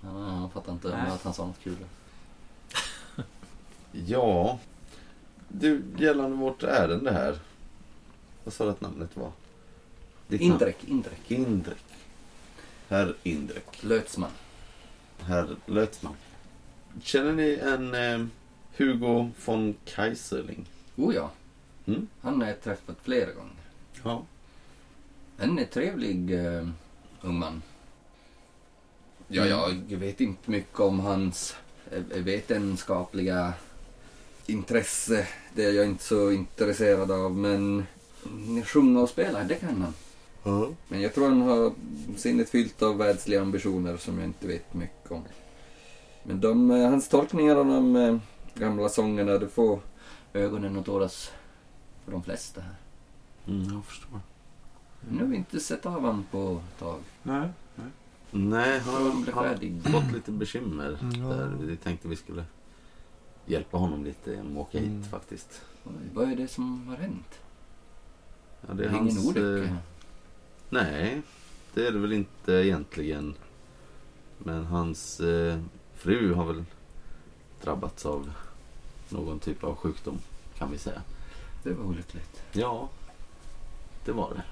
Ja, 0.02 0.10
han 0.10 0.50
fattar 0.50 0.72
inte 0.74 0.88
Nej. 0.90 1.12
att 1.12 1.24
han 1.24 1.34
sa 1.34 1.46
något 1.46 1.60
kul. 1.64 1.78
Ja. 3.92 4.60
Du, 5.48 5.84
gällande 5.98 6.38
vårt 6.38 6.64
ärende 6.64 7.12
här. 7.12 7.40
Vad 8.44 8.54
sa 8.54 8.64
du 8.64 8.70
att 8.70 8.82
namnet 8.82 9.18
var? 9.18 9.32
Ditt 10.28 10.42
namn? 10.42 10.52
Indrek, 10.52 10.84
Indrek. 10.88 11.32
Indrek. 11.32 11.84
Herr 12.88 13.16
Indrek. 13.24 13.84
Lötsman. 13.84 14.32
Herr 15.20 15.56
Lötman. 15.66 16.16
Känner 17.02 17.34
ni 17.34 17.60
en 17.62 17.96
eh, 17.96 18.28
Hugo 18.78 19.30
von 19.46 19.76
Kaiserling? 19.86 20.66
Oh 20.96 21.16
ja, 21.16 21.32
Mm? 21.86 22.08
han 22.22 22.42
har 22.42 22.48
jag 22.48 22.62
träffat 22.62 22.98
flera 23.04 23.32
gånger. 23.34 23.54
Ja. 24.04 24.26
En 25.38 25.60
är 25.60 25.66
trevlig 25.66 26.32
uh, 26.32 26.70
ung 27.22 27.40
man. 27.40 27.62
Ja, 29.28 29.46
Mm. 29.68 29.86
jag 29.90 29.98
vet 29.98 30.22
inte 30.22 30.52
mycket 30.52 30.80
om 30.80 31.00
hans 31.00 31.56
eh, 31.92 32.02
vetenskapliga 32.24 33.54
intresse. 34.46 35.28
Det 35.56 35.66
är 35.66 35.72
jag 35.72 35.86
inte 35.86 36.04
så 36.04 36.32
intresserad 36.32 37.12
av, 37.12 37.36
men 37.38 37.86
sjunga 38.66 39.00
och 39.02 39.10
spela, 39.10 39.44
det 39.44 39.56
kan 39.56 39.82
han. 39.82 39.94
Ja. 40.44 40.70
Men 40.88 41.02
jag 41.02 41.14
tror 41.14 41.30
han 41.30 41.42
har 41.42 41.74
sinnet 42.18 42.50
fyllt 42.50 42.82
av 42.82 42.98
världsliga 42.98 43.42
ambitioner 43.42 43.98
som 43.98 44.18
jag 44.20 44.26
inte 44.28 44.48
vet 44.48 44.74
mycket 44.74 45.12
om. 45.12 45.24
Men 46.28 46.42
de, 46.42 46.72
eh, 46.72 46.90
hans 46.90 47.10
tolkningar 47.10 47.56
av 47.56 47.66
de 47.66 47.96
eh, 47.96 48.18
gamla 48.56 48.90
sångerna, 48.90 49.32
det 49.38 49.48
får 49.50 49.80
ögonen 50.34 50.78
att 50.80 50.86
tåras 50.86 51.32
för 52.06 52.12
de 52.12 52.24
flesta 52.24 52.62
här. 52.62 52.76
Mm, 53.48 53.74
jag 53.74 53.86
förstår. 53.86 54.20
Nu 55.10 55.20
har 55.20 55.28
vi 55.28 55.36
inte 55.38 55.60
sett 55.60 55.86
av 55.86 55.92
honom 55.94 56.26
på 56.32 56.62
ett 56.74 56.80
tag. 56.80 57.00
Nej. 57.24 57.50
Nej, 58.32 58.80
han 58.80 58.94
Han 58.94 59.04
har, 59.34 59.46
han 59.46 59.82
fått 59.82 60.13
lite 60.13 60.32
bekymmer. 60.32 60.98
Mm, 61.02 61.22
ja. 61.22 61.28
Där. 61.36 61.52
Vi 61.60 61.76
tänkte 61.78 62.08
vi 62.08 62.16
skulle 62.16 62.44
hjälpa 63.46 63.78
honom 63.78 64.04
lite 64.06 64.32
genom 64.32 64.52
att 64.52 64.58
åka 64.68 64.78
hit 64.80 64.88
Mm. 64.88 65.04
faktiskt. 65.04 65.62
Vad 66.13 66.32
är 66.32 66.36
det 66.36 66.48
som 66.48 66.88
har 66.88 66.96
hänt? 66.96 67.40
Ja, 68.68 68.74
Det 68.74 68.86
är 68.86 68.90
ingen 68.90 69.18
eh, 69.18 69.28
olycka? 69.28 69.78
Nej, 70.70 71.22
det 71.74 71.88
är 71.88 71.92
det 71.92 72.00
väl 72.00 72.13
inte 72.13 72.52
egentligen. 72.54 73.34
Men 74.38 74.66
hans 74.66 75.20
eh, 75.20 75.60
fru 75.98 76.34
har 76.34 76.46
väl 76.46 76.64
drabbats 77.64 78.06
av 78.06 78.32
någon 79.10 79.40
typ 79.40 79.64
av 79.64 79.76
sjukdom 79.76 80.20
kan 80.58 80.72
vi 80.72 80.78
säga. 80.78 81.02
Det 81.64 81.74
var 81.74 81.86
olyckligt. 81.86 82.42
Ja, 82.52 82.90
det 84.06 84.12
var 84.12 84.34
det. 84.34 84.44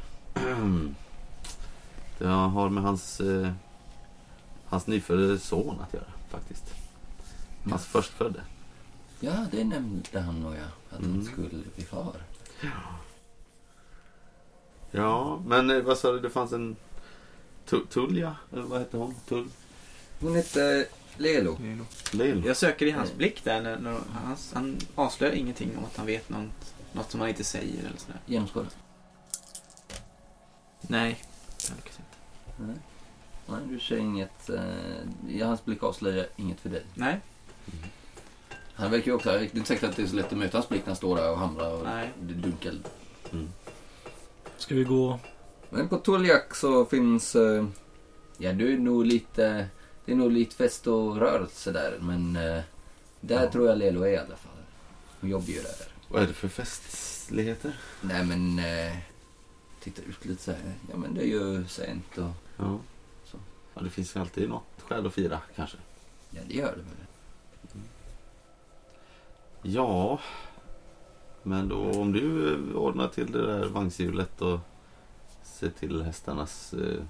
Det 2.18 2.28
har 2.28 2.70
med 2.70 2.84
hans, 2.84 3.20
eh, 3.22 3.52
hans 4.66 4.88
nyfödde 4.88 5.40
son 5.40 5.80
att 5.82 5.94
göra 5.94 6.08
faktiskt. 6.30 6.64
Hans 7.70 7.86
förstfödde. 7.86 8.42
Ja, 9.20 9.46
det 9.52 9.64
nämnde 9.64 10.22
han 10.22 10.40
nog 10.40 10.56
ja. 10.56 10.66
Att 10.90 11.02
han 11.04 11.06
Mm. 11.14 11.26
skulle 11.26 11.50
bli 11.76 11.86
far. 11.86 12.16
Ja, 14.92 15.40
men 15.48 15.70
eh, 15.70 15.82
vad 15.82 15.98
sa 15.98 16.12
du? 16.12 16.20
Det 16.20 16.30
fanns 16.30 16.52
en 16.52 16.76
Tu- 17.66 17.86
Tulja? 17.86 18.36
Eller 18.54 18.62
vad 18.64 18.80
hette 18.80 18.98
hon? 18.98 19.16
Tull? 19.28 19.48
Hon 20.22 20.36
hette 20.36 20.88
Lelo. 21.18 21.58
Lil? 22.12 22.44
Jag 22.46 22.58
söker 22.58 22.86
i 22.86 22.92
hans 22.92 23.14
blick 23.14 23.44
där. 23.44 23.62
När, 23.62 23.80
när 23.80 23.92
han, 23.92 24.38
han 24.54 24.78
avslöjar 24.96 25.34
ingenting 25.34 25.78
om 25.78 25.86
att 25.86 25.98
han 25.98 26.06
vet 26.06 26.30
något, 26.30 26.74
något 26.92 27.12
som 27.12 27.20
han 27.20 27.30
inte 27.30 27.44
säger 27.44 27.80
eller 27.80 27.98
sådär. 27.98 28.20
Genomskådad. 28.26 28.70
Nej, 30.82 31.20
jag 31.70 31.76
lyckas 31.76 32.00
inte. 32.00 32.64
Nej. 32.64 32.76
Nej, 33.48 33.60
du 33.70 33.80
ser 33.80 33.98
inget. 33.98 34.50
Eh, 34.50 35.30
I 35.30 35.42
hans 35.42 35.66
blick 35.66 35.84
avslöjar 35.84 36.28
inget 36.36 36.60
för 36.60 36.70
dig. 36.70 36.84
Nej, 36.94 37.20
Han 38.74 38.92
verkar 38.92 39.06
ju 39.08 39.14
också, 39.14 39.30
det 39.32 39.38
är 39.38 39.42
inte 39.44 39.66
säkert 39.68 39.90
att 39.90 39.96
det 39.96 40.04
är 40.04 40.08
så 40.08 40.16
lätt 40.16 40.32
att 40.32 40.38
möta 40.38 40.58
hans 40.58 40.70
blick 40.70 40.82
när 40.82 40.88
han 40.88 40.96
står 40.96 41.16
där 41.16 41.32
och 41.32 41.38
hamrar 41.38 41.72
och 41.72 41.84
Nej. 41.84 42.10
det 42.22 42.34
dunkar. 42.34 42.74
Mm. 43.32 43.50
Ska 44.58 44.76
vi 44.76 44.84
gå... 44.84 45.20
Men 45.70 45.90
på 45.90 45.98
Tuljak 45.98 46.56
så 46.56 46.86
finns, 46.86 47.36
eh, 47.36 47.66
ja 48.38 48.54
du 48.54 48.74
är 48.74 48.78
nog 48.78 49.06
lite, 49.06 49.68
det 50.06 50.12
är 50.12 50.16
nog 50.16 50.32
lite 50.32 50.56
fest 50.56 50.88
och 50.88 51.18
rörelse 51.18 51.72
där. 51.72 51.98
Men 52.02 52.36
eh, 52.36 52.62
där 53.22 53.44
Ja. 53.44 53.52
tror 53.52 53.68
jag 53.68 53.78
Lelo 53.78 54.02
är 54.02 54.08
i 54.08 54.18
alla 54.18 54.36
fall. 54.36 54.52
Hon 55.22 55.30
jobbar 55.30 55.48
ju 55.48 55.62
där. 55.62 55.88
Vad 56.10 56.24
är 56.24 56.28
det 56.28 56.34
för 56.34 56.48
festligheter? 56.48 57.80
Nej 58.02 58.26
men, 58.26 58.60
eh, 58.60 58.98
titta 59.80 60.02
ut 60.02 60.26
lite 60.26 60.44
så 60.44 60.52
här. 60.52 60.74
Ja 60.92 60.98
men 60.98 61.14
det 61.14 61.22
är 61.22 61.26
ju 61.28 61.66
sent 61.68 62.18
och, 62.18 62.30
Ja. 62.58 62.80
Så. 63.26 63.38
ja, 63.74 63.82
det 63.82 63.90
finns 63.90 64.16
ju 64.16 64.20
alltid 64.20 64.50
något 64.50 64.64
skäl 64.88 65.08
att 65.08 65.14
fira 65.14 65.40
kanske. 65.56 65.78
ja 66.32 66.42
det 66.48 66.54
gör 66.54 66.72
det 66.72 66.82
väl. 66.82 67.82
Ja, 69.62 70.20
men 71.44 71.68
då 71.68 71.92
om 71.92 72.12
du 72.12 72.56
ordnar 72.74 73.08
till 73.08 73.32
det 73.32 73.46
där 73.48 73.66
vagnshjulet 73.66 74.42
och 74.42 74.60
ser 75.44 75.70
till 75.70 76.02
hästarnas... 76.04 76.74
Eh, 76.74 77.04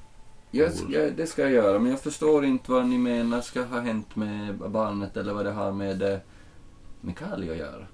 Jag, 0.51 0.71
ja, 0.89 1.10
det 1.10 1.27
ska 1.27 1.41
jag 1.41 1.51
göra, 1.51 1.79
men 1.79 1.91
jag 1.91 2.01
förstår 2.01 2.45
inte 2.45 2.71
vad 2.71 2.88
ni 2.88 2.97
menar 2.97 3.41
ska 3.41 3.63
ha 3.63 3.79
hänt 3.79 4.15
med 4.15 4.58
barnet 4.58 5.17
eller 5.17 5.34
vad 5.34 5.45
det 5.45 5.51
har 5.51 5.71
med, 5.71 6.01
eh, 6.01 6.19
med 7.01 7.17
Kali 7.17 7.49
att 7.49 7.58
göra. 7.58 7.88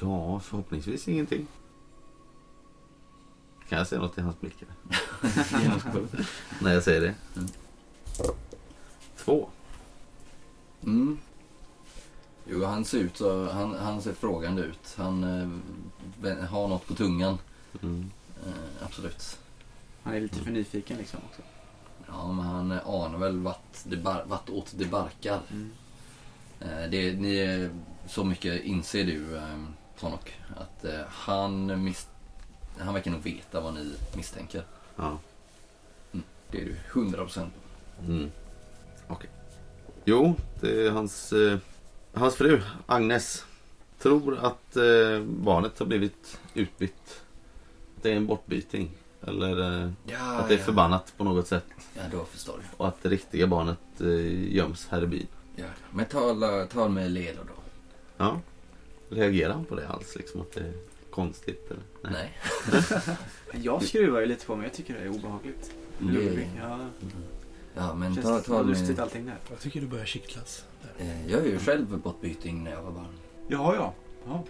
ja, 0.00 0.40
förhoppningsvis 0.40 1.08
ingenting. 1.08 1.46
Kan 3.68 3.78
jag 3.78 3.86
säga 3.86 4.00
något 4.00 4.18
i 4.18 4.20
hans 4.20 4.40
blick? 4.40 4.56
När 6.60 6.74
jag 6.74 6.82
säger 6.82 7.00
det. 7.00 7.14
Mm. 7.36 7.48
Två. 9.16 9.48
Mm. 10.82 11.18
Jo, 12.44 12.64
han 12.64 12.84
ser 12.84 12.98
ut 12.98 13.16
så, 13.16 13.50
han, 13.50 13.74
han 13.74 14.02
ser 14.02 14.12
frågande 14.12 14.62
ut. 14.62 14.94
Han 14.96 15.24
eh, 16.22 16.36
har 16.44 16.68
något 16.68 16.86
på 16.86 16.94
tungan. 16.94 17.38
Mm. 17.82 18.10
Eh, 18.46 18.84
absolut. 18.86 19.38
Han 20.02 20.14
är 20.14 20.20
lite 20.20 20.38
för 20.38 20.50
nyfiken 20.50 20.98
liksom 20.98 21.20
också. 21.30 21.42
Ja, 22.08 22.32
men 22.32 22.44
han 22.44 22.72
eh, 22.72 22.88
anar 22.88 23.18
väl 23.18 23.38
vart, 23.38 23.76
det 23.84 23.96
bar, 23.96 24.24
vart 24.26 24.50
åt 24.50 24.72
det 24.78 24.84
barkar. 24.84 25.40
Mm. 25.50 25.70
Eh, 26.60 26.90
det, 26.90 27.12
ni, 27.12 27.36
är- 27.36 27.70
så 28.08 28.24
mycket 28.24 28.62
inser 28.64 29.04
du, 29.04 29.36
eh, 29.36 29.58
Tonok, 30.00 30.34
att 30.56 30.84
han, 31.08 31.84
mis, 31.84 32.06
han 32.78 32.94
verkar 32.94 33.10
nog 33.10 33.22
veta 33.22 33.60
vad 33.60 33.74
ni 33.74 33.92
misstänker. 34.16 34.64
Ja. 34.96 35.18
Det 36.50 36.60
är 36.60 36.64
du 36.64 36.76
100 36.92 37.18
procent 37.18 37.52
Mm. 38.08 38.30
Okej. 39.08 39.30
Jo, 40.04 40.34
det 40.60 40.86
är 40.86 40.90
hans, 40.90 41.32
hans 42.14 42.34
fru 42.34 42.62
Agnes. 42.86 43.44
Tror 43.98 44.38
att 44.38 44.76
barnet 45.24 45.78
har 45.78 45.86
blivit 45.86 46.38
utbytt. 46.54 47.20
Det 48.02 48.12
är 48.12 48.16
en 48.16 48.26
bortbyting. 48.26 48.90
Eller 49.26 49.82
eh, 49.84 49.90
Ja, 50.06 50.36
att 50.38 50.48
det 50.48 50.54
är 50.54 50.58
förbannat 50.58 51.14
på 51.16 51.24
något 51.24 51.46
sätt. 51.46 51.64
Ja, 51.94 52.02
då 52.12 52.24
förstår 52.24 52.52
du. 52.58 52.64
Och 52.76 52.88
att 52.88 53.02
det 53.02 53.08
riktiga 53.08 53.46
barnet 53.46 53.78
eh, 54.00 54.54
göms 54.54 54.88
här 54.90 55.02
i 55.02 55.06
byn. 55.06 55.26
Ja. 55.56 55.64
Men 55.90 56.06
tala, 56.06 56.66
tal 56.66 56.90
med 56.90 57.10
Lelo 57.10 57.40
då. 57.46 57.62
Ja. 58.16 58.40
Reagerar 59.10 59.52
han 59.54 59.64
på 59.64 59.74
det 59.74 59.88
alls? 59.88 60.16
Liksom 60.16 60.40
att 60.40 60.52
det 60.52 60.60
är 60.60 60.72
konstigt? 61.10 61.70
Eller? 61.70 62.12
Nej. 62.12 62.38
Jag 63.62 63.82
skruvar 63.82 64.20
ju 64.20 64.26
lite 64.26 64.46
på 64.46 64.56
mig. 64.56 64.66
Jag 64.66 64.72
tycker 64.74 64.94
det 64.94 65.00
är 65.00 65.08
obehagligt. 65.08 65.72
Mm. 66.00 66.14
Ludvig, 66.14 66.50
Ja, 66.60 66.78
Ja, 67.74 67.94
men 67.94 68.14
känns 68.14 68.26
ta, 68.26 68.40
ta 68.40 68.62
lustigt 68.62 68.88
med... 68.88 69.00
allting 69.00 69.26
där. 69.26 69.36
Jag 69.50 69.60
tycker 69.60 69.80
du 69.80 69.86
börjar 69.86 70.04
kittlas. 70.06 70.64
Eh, 70.98 71.30
Jag 71.30 71.40
är 71.40 71.46
ju 71.46 71.58
själv 71.58 71.98
bortbyting 71.98 72.64
när 72.64 72.70
jag 72.70 72.82
var 72.82 72.90
barn. 72.92 73.06
Jaha, 73.48 73.74
ja. 73.76 73.94
ja. 74.26 74.44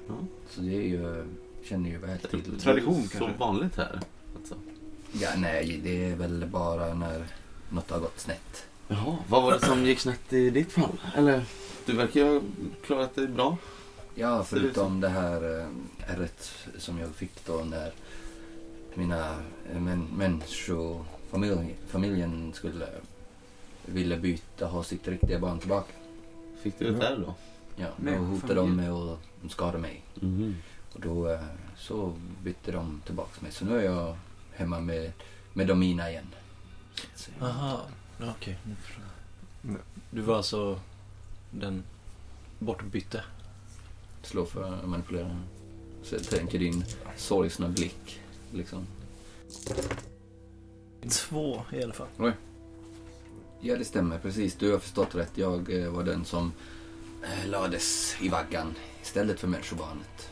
Så 0.51 0.61
det 0.61 0.75
är 0.77 0.83
ju, 0.89 1.25
känner 1.65 1.91
ju 1.91 1.99
väl 1.99 2.19
till. 2.19 2.61
Tradition 2.61 3.03
Så 3.03 3.19
kanske? 3.19 3.39
vanligt 3.39 3.77
här. 3.77 4.01
Alltså. 4.37 4.55
Ja, 5.13 5.29
nej, 5.37 5.81
det 5.85 6.05
är 6.05 6.17
väl 6.17 6.47
bara 6.47 6.95
när 6.95 7.27
något 7.71 7.91
har 7.91 7.99
gått 7.99 8.21
snett. 8.21 8.67
Jaha, 8.89 9.17
vad 9.29 9.43
var 9.43 9.53
det 9.53 9.67
som 9.67 9.87
gick 9.87 9.99
snett 9.99 10.33
i 10.33 10.51
ditt 10.51 10.73
fall? 10.73 11.01
Eller? 11.17 11.45
Du 11.87 11.93
verkar 11.93 12.21
ju 12.21 12.27
ha 12.35 12.41
klarat 12.87 13.15
dig 13.15 13.27
bra. 13.27 13.57
Ja, 14.15 14.45
förutom 14.45 15.01
det 15.01 15.09
här 15.09 15.61
eh, 15.61 15.67
ärret 16.15 16.53
som 16.79 16.99
jag 16.99 17.15
fick 17.15 17.47
då 17.47 17.53
när 17.53 17.93
mina 18.95 19.31
eh, 19.73 19.81
men, 19.81 20.05
människofamilj, 20.17 21.75
familjen 21.89 22.53
skulle 22.55 22.87
ville 23.87 24.17
byta, 24.17 24.67
ha 24.67 24.83
sitt 24.83 25.09
riktiga 25.09 25.39
barn 25.39 25.59
tillbaka. 25.59 25.93
Fick 26.63 26.79
du 26.79 26.89
ett 26.89 27.03
ärr 27.03 27.17
då? 27.17 27.35
Ja, 27.77 27.87
då 27.97 28.11
hotade 28.11 28.55
de 28.55 28.77
med 28.77 28.93
att 28.93 29.19
skada 29.49 29.79
mig. 29.79 30.03
Mhm. 30.15 30.57
Och 30.95 31.01
då 31.01 31.29
eh, 31.29 31.41
så 31.77 32.15
bytte 32.43 32.73
de 32.73 33.03
tillbaka 33.07 33.41
mig. 33.41 33.53
Så 33.53 33.65
nu 33.65 33.79
är 33.79 33.83
jag 33.83 34.17
hemma 34.53 34.81
med, 34.81 35.13
med 35.53 35.67
de 35.67 35.79
mina 35.79 36.11
igen. 36.11 36.35
Aha, 37.41 37.81
okej. 38.21 38.59
Nej. 39.63 39.77
Du 40.11 40.21
var 40.21 40.37
alltså 40.37 40.81
den 41.51 41.83
bortbytte? 42.59 43.25
Slå 44.23 44.47
för 44.47 44.73
att 44.73 44.89
manipulera. 44.89 45.41
Så 46.03 46.15
jag 46.15 46.25
tänker 46.25 46.59
din 46.59 46.85
sorgsna 47.17 47.69
blick. 47.69 48.21
Liksom. 48.53 48.87
Två 51.11 51.63
i 51.73 51.83
alla 51.83 51.93
fall. 51.93 52.33
Ja, 53.61 53.77
det 53.77 53.85
stämmer 53.85 54.19
precis. 54.19 54.55
Du 54.55 54.73
har 54.73 54.79
förstått 54.79 55.15
rätt. 55.15 55.31
Jag 55.35 55.83
eh, 55.83 55.91
var 55.91 56.05
den 56.05 56.25
som 56.25 56.53
eh, 57.23 57.51
lades 57.51 58.17
i 58.21 58.29
vaggan 58.29 58.75
istället 59.03 59.41
för 59.41 59.49
människobarnet. 59.49 60.32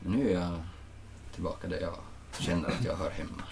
Men 0.00 0.12
nu 0.12 0.30
är 0.30 0.34
jag 0.40 0.58
tillbaka 1.34 1.68
där 1.68 1.80
jag 1.80 1.94
känner 2.38 2.68
att 2.68 2.84
jag 2.84 2.96
hör 2.96 3.10
hemma. 3.10 3.42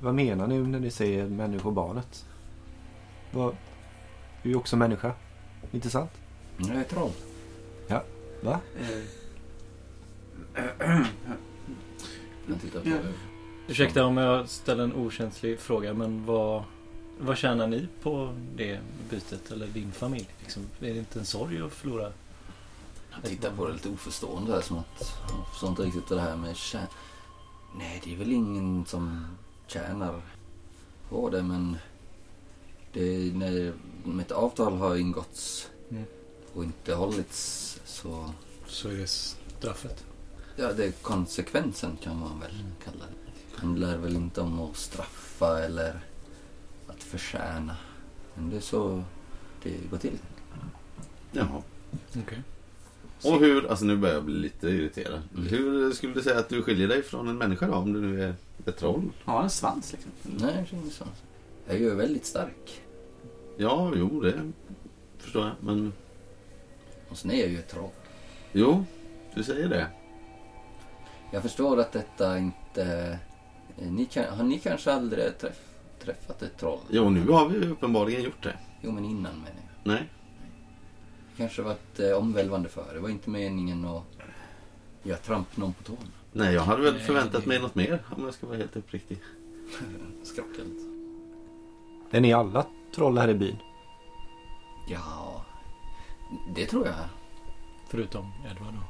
Vad 0.00 0.14
menar 0.14 0.46
ni 0.46 0.58
när 0.58 0.80
ni 0.80 0.90
säger 0.90 1.26
människobarnet? 1.28 2.26
Vad... 3.30 3.56
Du 4.42 4.48
är 4.48 4.52
ju 4.52 4.58
också 4.58 4.76
människa. 4.76 5.12
Inte 5.72 5.90
sant? 5.90 6.10
Nu 6.56 6.72
är 6.72 6.76
jag 6.76 6.88
troll. 6.88 7.10
Va? 8.42 8.60
Eh, 10.54 11.02
Jag 12.48 12.60
tittar 12.60 12.80
på 12.80 12.88
Ja. 12.88 12.96
Ursäkta 13.68 14.04
om 14.04 14.16
jag 14.16 14.48
ställer 14.48 14.84
en 14.84 14.92
okänslig 14.94 15.60
fråga, 15.60 15.94
men 15.94 16.26
vad, 16.26 16.64
vad 17.20 17.36
tjänar 17.36 17.66
ni 17.66 17.88
på 18.02 18.34
det 18.56 18.80
bytet? 19.10 19.50
Eller 19.52 19.66
din 19.66 19.92
familj? 19.92 20.28
Liksom, 20.40 20.62
är 20.80 20.92
det 20.94 20.98
inte 20.98 21.18
en 21.18 21.24
sorg 21.24 21.62
att 21.62 21.72
förlora? 21.72 22.12
Jag 23.22 23.30
tittar 23.30 23.50
på 23.50 23.66
det 23.66 23.72
lite 23.72 23.88
oförstående 23.88 24.52
där 24.52 24.60
som 24.60 24.78
att 24.78 25.18
jag 25.28 25.48
förstår 25.50 25.68
inte 25.70 25.82
riktigt 25.82 26.08
det 26.08 26.20
här 26.20 26.36
med 26.36 26.56
kär... 26.56 26.86
Nej, 27.78 28.00
det 28.04 28.12
är 28.14 28.16
väl 28.18 28.32
ingen 28.32 28.86
som 28.86 29.26
tjänar 29.66 30.22
på 31.08 31.30
det 31.30 31.42
men 31.42 31.76
det, 32.92 33.32
när 33.34 33.74
ett 34.20 34.32
avtal 34.32 34.76
har 34.76 34.96
ingåtts 34.96 35.70
Mm. 35.90 36.04
och 36.54 36.64
inte 36.64 36.94
hållits 36.94 37.80
så 37.84 38.30
Så 38.66 38.88
är 38.88 38.94
det 38.94 39.06
straffet. 39.06 40.04
ja, 40.56 40.72
det 40.72 40.84
är 40.86 40.92
konsekvensen 40.92 41.96
kan 42.02 42.18
man 42.20 42.40
väl 42.40 42.64
kalla 42.84 43.04
det. 43.04 43.30
Det 43.54 43.60
handlar 43.60 43.96
väl 43.96 44.16
inte 44.16 44.40
om 44.40 44.60
att 44.60 44.76
straffa 44.76 45.64
eller 45.64 46.00
att 46.86 47.02
förtjäna. 47.02 47.76
Men 48.34 48.50
det 48.50 48.56
är 48.56 48.60
så 48.60 49.02
det 49.62 49.90
går 49.90 49.98
till. 49.98 50.18
Jaha. 51.32 51.62
Okej. 52.16 52.42
Och 53.24 53.40
hur, 53.40 53.66
alltså 53.70 53.84
nu 53.84 53.96
börjar 53.96 54.14
jag 54.14 54.24
bli 54.24 54.34
lite 54.34 54.68
irriterad. 54.68 55.20
Hur 55.48 55.92
skulle 55.92 56.14
du 56.14 56.22
säga 56.22 56.38
att 56.38 56.48
du 56.48 56.62
skiljer 56.62 56.88
dig 56.88 57.02
från 57.02 57.28
en 57.28 57.38
människa 57.38 57.66
då? 57.66 57.74
Om 57.74 57.92
du 57.92 58.00
nu 58.00 58.22
är 58.22 58.34
ett 58.66 58.76
troll? 58.76 59.02
Har 59.24 59.42
en 59.42 59.50
svans 59.50 59.92
liksom. 59.92 60.10
Nej, 60.22 60.66
det 60.70 60.76
är 60.76 60.80
inte 60.80 60.94
så. 60.94 61.04
Jag 61.66 61.76
är 61.76 61.80
ju 61.80 61.94
väldigt 61.94 62.26
stark. 62.26 62.80
Ja, 63.56 63.92
jo 63.96 64.20
det 64.20 64.52
förstår 65.18 65.42
jag. 65.44 65.52
Men 65.60 65.92
Och 67.08 67.16
sen 67.18 67.30
är 67.30 67.40
jag 67.40 67.48
ju 67.48 67.58
ett 67.58 67.68
troll. 67.68 67.90
jo, 68.52 68.84
du 69.34 69.42
säger 69.42 69.68
det. 69.68 69.86
Jag 71.32 71.42
förstår 71.42 71.80
att 71.80 71.92
detta 71.92 72.38
inte... 72.38 73.18
Ni 73.78 74.04
kan, 74.04 74.24
har 74.38 74.44
ni 74.44 74.58
kanske 74.58 74.92
aldrig 74.92 75.38
träff, 75.38 75.60
träffat 76.04 76.42
ett 76.42 76.58
troll? 76.58 76.78
Jo, 76.90 77.10
nu 77.10 77.28
har 77.30 77.48
vi 77.48 77.66
uppenbarligen 77.66 78.22
gjort 78.22 78.42
det. 78.42 78.56
Jo, 78.82 78.92
men 78.92 79.04
innan 79.04 79.32
menar 79.34 79.46
jag. 79.56 79.92
Nej. 79.92 80.08
Kanske 81.36 81.62
varit 81.62 82.00
eh, 82.00 82.10
omvälvande 82.12 82.68
för. 82.68 82.94
Det 82.94 83.00
var 83.00 83.08
inte 83.08 83.30
meningen 83.30 83.84
att 83.84 84.02
göra 85.02 85.18
tramp 85.18 85.56
någon 85.56 85.72
på 85.72 85.82
tårna. 85.82 86.00
Nej, 86.32 86.54
jag 86.54 86.62
hade 86.62 86.82
väl 86.82 86.94
Nej, 86.94 87.02
förväntat 87.02 87.42
det- 87.42 87.48
mig 87.48 87.58
något 87.60 87.74
mer 87.74 88.02
om 88.16 88.24
jag 88.24 88.34
ska 88.34 88.46
vara 88.46 88.56
helt 88.56 88.76
uppriktig. 88.76 89.18
Skrockelt. 90.22 90.74
Är 92.10 92.20
ni 92.20 92.32
alla 92.32 92.66
troll 92.94 93.18
här 93.18 93.28
i 93.28 93.34
byn? 93.34 93.56
Ja, 94.88 95.44
det 96.54 96.66
tror 96.66 96.86
jag. 96.86 96.94
Förutom 97.88 98.32
Edvard 98.50 98.74
då. 98.74 98.80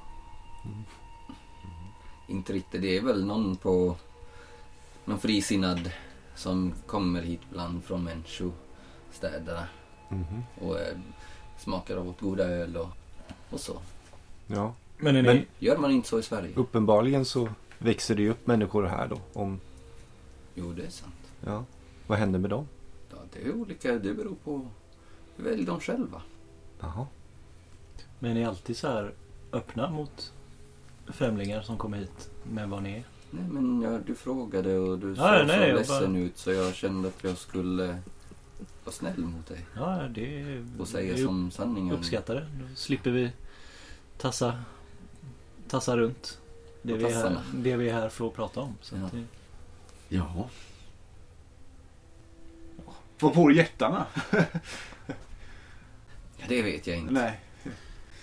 Inte 2.29 2.53
riktigt. 2.53 2.83
Det 2.83 2.97
är 2.97 3.03
väl 3.03 3.25
någon 3.25 3.57
på... 3.57 3.97
Någon 5.05 5.19
frisinnad 5.19 5.91
som 6.35 6.73
kommer 6.87 7.23
hit 7.23 7.41
ibland 7.51 7.85
från 7.85 8.05
människostäderna 8.05 9.67
Mhm. 10.09 10.43
och 10.61 10.81
eh, 10.81 10.97
smakar 11.59 11.97
av 11.97 12.07
vårt 12.07 12.21
goda 12.21 12.45
öl 12.45 12.77
och, 12.77 12.89
och 13.51 13.61
så. 13.61 13.77
Ja. 14.47 14.75
Men. 14.99 15.23
Men- 15.23 15.45
Gör 15.59 15.77
man 15.79 15.91
inte 15.91 16.09
så 16.09 16.19
i 16.19 16.23
Sverige? 16.23 16.53
Uppenbarligen 16.57 17.25
så 17.25 17.49
växer 17.79 18.15
det 18.15 18.23
ju 18.23 18.31
upp 18.31 18.47
människor 18.47 18.83
här 18.85 19.09
då. 19.09 19.19
Om, 19.41 19.61
Jo, 20.55 20.73
det 20.73 20.83
är 20.87 20.91
sant. 20.91 21.15
ja. 21.45 21.65
Vad 22.07 22.19
händer 22.19 22.39
med 22.39 22.51
dem? 22.51 22.69
Ja, 23.11 23.17
det 23.33 23.49
är 23.49 23.55
olika. 23.55 23.93
Det 23.93 24.15
beror 24.15 24.35
på 24.45 24.69
hur 25.37 25.45
väljer 25.45 25.67
de 25.67 25.81
själva. 25.81 26.23
Jaha. 26.81 27.07
Men 28.19 28.31
är 28.31 28.35
ni 28.35 28.45
alltid 28.45 28.77
så 28.77 28.89
här 28.89 29.13
öppna 29.53 29.91
mot 29.91 30.33
främlingar 31.07 31.63
som 31.63 31.77
kommer 31.77 31.99
hit 31.99 32.31
med 32.53 32.69
vad 32.69 32.83
ni 32.83 32.91
är? 32.93 33.05
Nej, 33.31 33.45
men 33.51 33.83
ja, 33.83 33.99
du 34.07 34.15
frågade 34.15 34.79
och 34.79 34.99
du 34.99 35.17
såg 35.17 35.25
så 35.25 35.33
jag 35.33 35.47
ledsen 35.47 36.13
bara- 36.13 36.23
ut 36.23 36.39
så 36.39 36.53
jag 36.53 36.75
kände 36.75 37.09
att 37.09 37.25
jag 37.25 37.39
skulle 37.39 37.99
vara 38.85 38.93
snäll 38.95 39.19
mot 39.19 39.47
dig 39.47 39.67
Ja, 39.77 40.09
det 40.11 40.41
är... 40.41 40.65
och 40.79 40.89
säga 40.89 41.17
som 41.17 41.51
sanningen. 41.51 41.95
uppskattar 41.95 42.35
det. 42.35 42.47
Då 42.61 42.75
slipper 42.75 43.11
vi 43.11 43.31
tassa, 44.19 44.63
tassa 45.69 45.97
runt. 45.97 46.39
Det 46.83 46.93
vi, 46.95 47.05
är 47.05 47.15
här, 47.15 47.41
det 47.55 47.77
vi 47.77 47.89
är 47.89 47.93
här 47.95 48.09
för 48.09 48.27
att 48.27 48.35
prata 48.35 48.61
om. 48.61 48.75
Så 48.83 48.97
Ja. 48.97 49.05
att 49.07 49.13
det, 49.13 49.25
Ja. 50.09 50.49
På 53.19 53.31
dig 53.31 53.53
jättarna. 53.53 54.07
Ja, 56.39 56.45
det 56.49 56.63
vet 56.63 56.87
jag 56.87 56.97
inte. 56.99 57.13
Nej. 57.13 57.41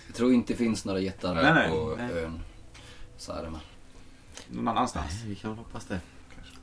Jag 0.07 0.15
tror 0.15 0.33
inte 0.33 0.53
det 0.53 0.57
finns 0.57 0.85
några 0.85 0.99
jättar 0.99 1.35
Nej, 1.35 1.53
nej, 1.53 1.69
på 1.69 1.95
nej. 1.97 2.11
ön 2.23 2.39
Sarma. 3.17 3.59
Någon 4.49 4.67
annanstans. 4.67 5.11
Nej, 5.19 5.29
vi 5.29 5.35
kan 5.35 5.57
hoppas 5.57 5.85
det. 5.85 5.99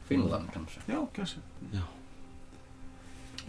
Finland 0.05 0.49
kanske. 0.53 0.81
Ja, 0.87 1.07
kanske. 1.15 1.39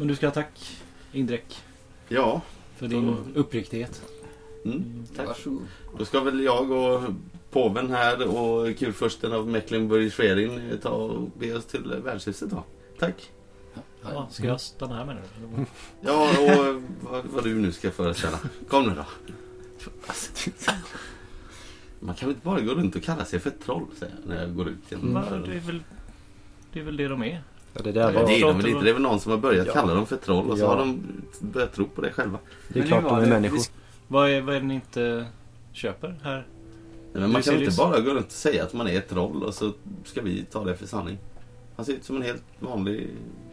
Men 0.01 0.07
du 0.07 0.15
ska 0.15 0.27
ha 0.27 0.33
tack 0.33 0.81
Indrek 1.11 1.63
Ja, 2.07 2.41
för 2.75 2.87
din 2.87 3.15
uppriktighet. 3.35 4.01
mm, 4.65 5.05
tack. 5.15 5.27
Varsågod. 5.27 5.67
Då 5.97 6.05
ska 6.05 6.19
väl 6.19 6.43
jag 6.43 6.71
och 6.71 7.01
påven 7.51 7.91
här 7.91 8.27
och 8.27 8.77
kurfursten 8.77 9.33
av 9.33 9.49
Mecklenburg-Schwerin 9.49 10.77
ta 10.81 10.89
och 10.89 11.29
be 11.39 11.53
oss 11.55 11.65
till 11.65 11.93
värdshuset 12.03 12.49
då. 12.49 12.63
Tack. 12.99 13.31
Ja, 14.01 14.27
ska 14.31 14.47
jag 14.47 14.61
stanna 14.61 14.95
här 14.95 15.05
med 15.05 15.15
nu? 15.15 15.65
Ja, 16.01 16.29
och 16.29 16.81
vad, 17.01 17.25
vad 17.25 17.43
du 17.43 17.55
nu 17.55 17.71
ska 17.71 17.91
föreställa. 17.91 18.39
Kom 18.67 18.83
nu 18.83 18.95
då. 18.95 19.05
Man 21.99 22.15
kan 22.15 22.27
väl 22.29 22.35
inte 22.35 22.45
bara 22.45 22.61
gå 22.61 22.73
runt 22.73 22.95
och 22.95 23.03
kalla 23.03 23.25
sig 23.25 23.39
för 23.39 23.49
troll, 23.49 23.85
säger 23.99 24.15
jag 24.21 24.29
när 24.29 24.41
jag 24.41 24.55
går 24.55 24.69
ut 24.69 24.79
genom 24.89 25.13
det, 25.13 25.19
är 25.55 25.59
väl, 25.59 25.83
det 26.73 26.79
är 26.79 26.83
väl 26.83 26.97
det 26.97 27.07
de 27.07 27.23
är. 27.23 27.41
Ja, 27.73 27.81
det 27.83 27.91
där 27.91 28.01
Ja, 28.01 28.19
var... 28.21 28.27
det 28.27 28.33
är 28.41 28.41
de 28.41 28.53
väl 28.55 28.63
det 28.63 28.69
inte. 28.69 28.75
var- 28.77 28.83
Det 28.83 28.89
är 28.89 28.93
väl 28.93 29.01
någon 29.01 29.19
som 29.19 29.31
har 29.31 29.39
börjat 29.39 29.67
Ja. 29.67 29.73
kalla 29.73 29.93
dem 29.93 30.05
för 30.05 30.17
troll 30.17 30.49
och 30.51 30.57
så 30.57 30.63
Ja. 30.63 30.67
har 30.69 30.77
de 30.77 31.03
börjat 31.39 31.73
tro 31.73 31.85
på 31.85 32.01
det 32.01 32.11
själva. 32.11 32.37
Det 32.67 32.79
är 32.79 32.79
Men 32.79 32.87
klart 32.87 33.03
de 33.03 33.09
var 33.11 33.17
är 33.21 33.25
det? 33.25 33.29
människor. 33.29 33.57
Vi- 33.57 33.63
Vad 34.07 34.29
är, 34.29 34.41
vad 34.41 34.55
är 34.55 34.59
det 34.59 34.65
ni 34.65 34.73
inte 34.75 35.25
köper 35.71 36.15
här? 36.23 36.35
Nej, 37.13 37.21
men 37.21 37.31
man 37.31 37.41
kan 37.41 37.53
det 37.53 37.63
inte 37.63 37.77
bara 37.77 37.99
gå 37.99 38.11
runt 38.11 38.25
och 38.25 38.31
säga 38.31 38.63
att 38.63 38.73
man 38.73 38.87
är 38.87 38.97
ett 38.97 39.09
troll 39.09 39.43
och 39.43 39.53
så 39.53 39.71
ska 40.05 40.21
vi 40.21 40.45
ta 40.51 40.63
det 40.63 40.77
för 40.77 40.87
sanning. 40.87 41.17
Han 41.75 41.85
ser 41.85 41.93
ut 41.93 42.05
som 42.05 42.15
en 42.15 42.21
helt 42.21 42.43
vanlig... 42.59 43.09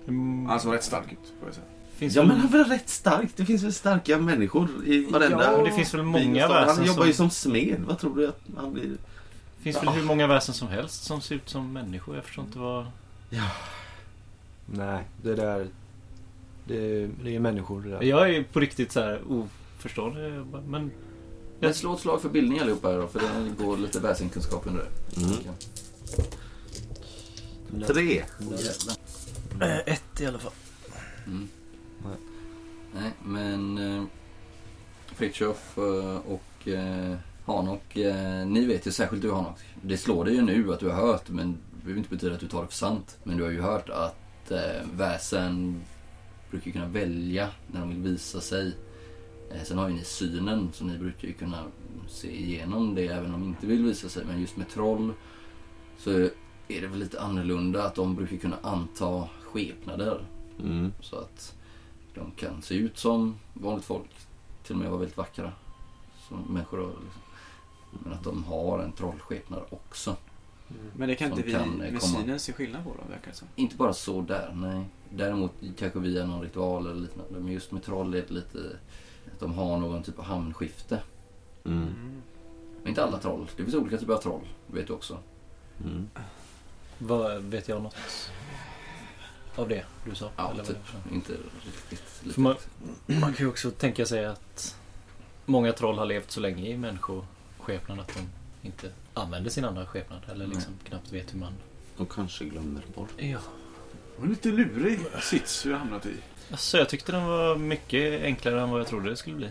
Mm, 0.08 0.46
Han 0.46 0.60
såg 0.60 0.74
rätt 0.74 0.84
stark 0.84 1.12
ut, 1.12 1.18
får 1.40 1.48
jag 1.48 1.54
säga. 1.54 1.66
finns 1.96 2.14
Ja 2.16 2.22
väl, 2.22 2.28
men 2.28 2.36
han 2.40 2.48
är 2.48 2.52
väl 2.52 2.64
rätt 2.64 2.88
stark. 2.88 3.28
Det 3.36 3.44
finns 3.44 3.62
väl 3.62 3.72
starka 3.72 4.18
människor 4.18 4.68
i 4.86 5.10
varenda... 5.10 5.52
Ja, 5.58 5.64
det 5.64 5.70
finns 5.72 5.94
väl 5.94 6.02
många 6.02 6.44
stad. 6.44 6.56
Han 6.56 6.66
väsen 6.66 6.84
jobbar 6.86 7.04
ju 7.06 7.12
som... 7.12 7.30
som 7.30 7.50
smed. 7.50 7.80
Vad 7.86 7.98
tror 7.98 8.16
du 8.16 8.28
att 8.28 8.40
han 8.56 8.72
blir? 8.72 8.90
finns 9.60 9.76
väl 9.82 9.88
hur 9.88 10.02
många 10.04 10.26
väsen 10.26 10.54
som 10.54 10.68
helst 10.68 11.04
som 11.04 11.20
ser 11.20 11.34
ut 11.34 11.48
som 11.48 11.72
människor. 11.72 12.14
Jag 12.14 12.24
förstår 12.24 12.44
inte 12.44 12.58
vad... 12.58 12.86
Nej, 14.72 15.04
det 15.22 15.34
där... 15.34 15.68
Det, 16.64 17.06
det 17.06 17.36
är 17.36 17.40
människor 17.40 17.82
det 17.82 17.90
där. 17.90 18.02
Jag 18.02 18.30
är 18.34 18.42
på 18.42 18.60
riktigt 18.60 18.92
så 18.92 19.00
här 19.00 19.22
oförstående. 19.28 20.44
Men 20.66 20.90
Men 21.60 21.74
slå 21.74 21.94
ett 21.94 22.00
slag 22.00 22.22
för 22.22 22.28
bildning 22.28 22.58
allihopa 22.58 22.88
här 22.88 22.98
då, 22.98 23.06
för 23.06 23.20
det 23.20 23.64
går 23.64 23.76
lite 23.76 24.00
väsenkunskap 24.00 24.66
under 24.66 24.84
det. 24.84 25.20
Mm. 25.20 25.36
Ja. 25.46 25.52
Tre. 27.86 28.24
Äh, 29.60 29.78
ett 29.78 30.20
i 30.20 30.26
alla 30.26 30.38
fall. 30.38 30.52
Mm. 31.26 31.48
Nej. 32.04 32.16
Nej, 32.94 33.12
men 33.24 33.78
eh, 33.78 34.04
Fritiof 35.06 35.78
eh, 35.78 36.16
och 36.16 36.68
eh, 36.68 37.16
Hanok, 37.46 37.96
eh, 37.96 38.46
ni 38.46 38.66
vet 38.66 38.86
ju 38.86 38.90
särskilt 38.90 39.22
du 39.22 39.32
Hanok. 39.32 39.58
Det 39.82 39.96
slår 39.96 40.24
dig 40.24 40.34
ju 40.34 40.42
nu 40.42 40.72
att 40.72 40.80
du 40.80 40.88
har 40.88 41.06
hört, 41.06 41.28
men 41.28 41.52
det 41.52 41.82
behöver 41.82 41.98
inte 41.98 42.10
betyda 42.10 42.34
att 42.34 42.40
du 42.40 42.48
tar 42.48 42.62
det 42.62 42.68
för 42.68 42.74
sant. 42.74 43.18
Men 43.22 43.36
du 43.36 43.42
har 43.42 43.50
ju 43.50 43.60
hört 43.60 43.88
att 43.88 44.16
eh, 44.50 44.86
väsen 44.92 45.82
brukar 46.50 46.70
kunna 46.70 46.88
välja 46.88 47.48
när 47.66 47.80
de 47.80 47.88
vill 47.88 48.02
visa 48.02 48.40
sig. 48.40 48.76
Eh, 49.50 49.62
sen 49.62 49.78
har 49.78 49.88
ju 49.88 49.94
ni 49.94 50.04
synen, 50.04 50.68
så 50.72 50.84
ni 50.84 50.98
brukar 50.98 51.28
ju 51.28 51.34
kunna 51.34 51.64
se 52.08 52.40
igenom 52.40 52.94
det 52.94 53.06
även 53.06 53.34
om 53.34 53.40
de 53.40 53.48
inte 53.48 53.66
vill 53.66 53.84
visa 53.84 54.08
sig. 54.08 54.24
Men 54.24 54.40
just 54.40 54.56
med 54.56 54.68
troll 54.68 55.12
så 55.98 56.10
är 56.68 56.80
det 56.80 56.86
väl 56.86 56.98
lite 56.98 57.20
annorlunda 57.20 57.84
att 57.84 57.94
de 57.94 58.14
brukar 58.14 58.36
kunna 58.36 58.56
anta 58.62 59.28
skepnader. 59.42 60.26
Mm. 60.60 60.92
Så 61.00 61.16
att 61.16 61.56
de 62.14 62.30
kan 62.30 62.62
se 62.62 62.74
ut 62.74 62.98
som 62.98 63.38
vanligt 63.54 63.84
folk. 63.84 64.10
Till 64.62 64.74
och 64.74 64.78
med 64.78 64.90
vara 64.90 65.00
väldigt 65.00 65.16
vackra. 65.16 65.52
Som 66.28 66.40
människor. 66.40 66.78
Liksom. 66.78 67.22
Men 67.90 68.12
att 68.12 68.24
de 68.24 68.44
har 68.44 68.78
en 68.78 68.92
trollskepnad 68.92 69.62
också. 69.70 70.16
Men 70.96 71.08
det 71.08 71.14
kan 71.14 71.30
inte 71.30 71.42
vi 71.42 71.52
kan, 71.52 71.62
eh, 71.62 71.92
med 71.92 72.00
komma. 72.00 72.20
synen 72.20 72.38
se 72.38 72.52
skillnad 72.52 72.84
på 72.84 72.90
då, 72.90 73.08
verkar 73.08 73.30
det 73.30 73.36
som. 73.36 73.48
Inte 73.56 73.76
bara 73.76 73.92
så 73.92 74.20
där, 74.20 74.52
nej. 74.54 74.84
Däremot 75.10 75.52
kanske 75.78 75.98
via 75.98 76.26
någon 76.26 76.42
ritual 76.42 76.86
eller 76.86 77.00
liknande. 77.00 77.40
Men 77.40 77.52
just 77.52 77.72
med 77.72 77.82
troll 77.82 78.14
är 78.14 78.24
det 78.28 78.34
lite 78.34 78.58
att 79.32 79.40
de 79.40 79.54
har 79.54 79.78
någon 79.78 80.02
typ 80.02 80.18
av 80.18 80.24
hamnskifte. 80.24 81.02
Mm. 81.64 82.22
Men 82.82 82.88
inte 82.88 83.04
alla 83.04 83.18
troll. 83.18 83.50
Det 83.56 83.62
finns 83.62 83.74
olika 83.74 83.98
typer 83.98 84.12
av 84.12 84.18
troll, 84.18 84.46
vet 84.66 84.86
du 84.86 84.92
också. 84.92 85.18
Mm. 85.84 86.08
Vad, 86.98 87.42
vet 87.42 87.68
jag 87.68 87.82
något 87.82 88.30
av 89.56 89.68
det 89.68 89.84
du 90.04 90.14
sa? 90.14 90.30
Ja, 90.36 90.50
Eller 90.50 90.64
typ. 90.64 90.76
Inte 91.12 91.32
riktigt. 91.90 92.36
man, 92.36 92.54
man 93.06 93.32
kan 93.32 93.46
ju 93.46 93.50
också 93.50 93.70
tänka 93.70 94.06
sig 94.06 94.24
att 94.24 94.76
många 95.44 95.72
troll 95.72 95.98
har 95.98 96.06
levt 96.06 96.30
så 96.30 96.40
länge 96.40 96.70
i 96.70 96.76
människoskepnad 96.76 98.00
att 98.00 98.14
de 98.14 98.20
inte 98.68 98.92
använder 99.18 99.50
sin 99.50 99.64
andra 99.64 99.86
skepnad. 99.86 100.20
Eller 100.32 100.46
liksom 100.46 100.72
knappt 100.84 101.12
vet 101.12 101.34
hur 101.34 101.38
man... 101.38 101.52
Och 101.96 102.12
kanske 102.12 102.44
glömmer 102.44 102.82
bort. 102.94 103.08
Ja. 103.16 103.24
Det 103.26 104.18
var 104.18 104.24
en 104.24 104.30
lite 104.30 104.48
lurig 104.48 105.00
sits 105.22 105.66
vi 105.66 105.72
har 105.72 105.78
hamnat 105.78 106.06
i. 106.06 106.14
Alltså, 106.50 106.78
jag 106.78 106.88
tyckte 106.88 107.12
den 107.12 107.26
var 107.26 107.56
mycket 107.56 108.22
enklare 108.22 108.60
än 108.60 108.70
vad 108.70 108.80
jag 108.80 108.86
trodde 108.86 109.10
det 109.10 109.16
skulle 109.16 109.36
bli. 109.36 109.50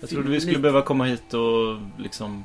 Jag 0.00 0.10
trodde 0.10 0.30
vi 0.30 0.40
skulle 0.40 0.58
behöva 0.58 0.82
komma 0.82 1.04
hit 1.04 1.34
och 1.34 1.78
liksom 1.98 2.44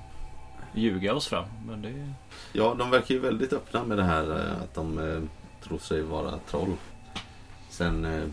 ljuga 0.76 1.14
oss 1.14 1.28
fram. 1.28 1.46
Men 1.68 1.82
det... 1.82 2.14
Ja, 2.54 2.76
de 2.80 2.90
verkar 2.90 3.16
ju 3.16 3.22
väldigt 3.22 3.54
öppna 3.54 3.84
med 3.84 3.98
det 3.98 4.04
här 4.04 4.40
eh, 4.40 4.62
att 4.62 4.74
de 4.74 5.00
eh, 5.00 5.22
tror 5.68 5.78
sig 5.78 6.02
vara 6.02 6.40
troll. 6.50 6.74
Sen, 7.70 8.06
eh, 8.06 8.24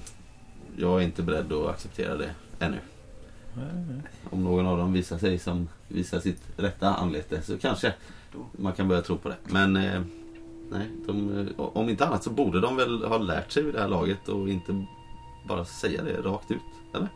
jag 0.76 1.00
är 1.00 1.04
inte 1.04 1.22
beredd 1.22 1.52
att 1.52 1.70
acceptera 1.70 2.16
det 2.16 2.34
ännu. 2.58 2.78
Om 4.30 4.44
någon 4.44 4.66
av 4.66 4.78
dem 4.78 4.92
visar 4.92 5.18
sig 5.18 5.38
som 5.38 5.68
visar 5.88 6.20
sitt 6.20 6.42
rätta 6.56 6.94
anlete 6.94 7.42
så 7.42 7.58
kanske 7.58 7.94
man 8.52 8.72
kan 8.72 8.88
börja 8.88 9.02
tro 9.02 9.16
på 9.18 9.28
det. 9.28 9.36
Men 9.44 9.76
eh, 9.76 10.02
nej, 10.70 10.90
de, 11.06 11.38
eh, 11.38 11.60
om 11.60 11.88
inte 11.88 12.06
annat 12.06 12.24
så 12.24 12.30
borde 12.30 12.60
de 12.60 12.76
väl 12.76 13.04
ha 13.04 13.18
lärt 13.18 13.52
sig 13.52 13.62
vid 13.62 13.74
det 13.74 13.80
här 13.80 13.88
laget 13.88 14.28
och 14.28 14.48
inte 14.48 14.84
bara 15.48 15.64
säga 15.64 16.02
det 16.02 16.20
rakt 16.20 16.50
ut. 16.50 16.60
Eller? 16.94 17.08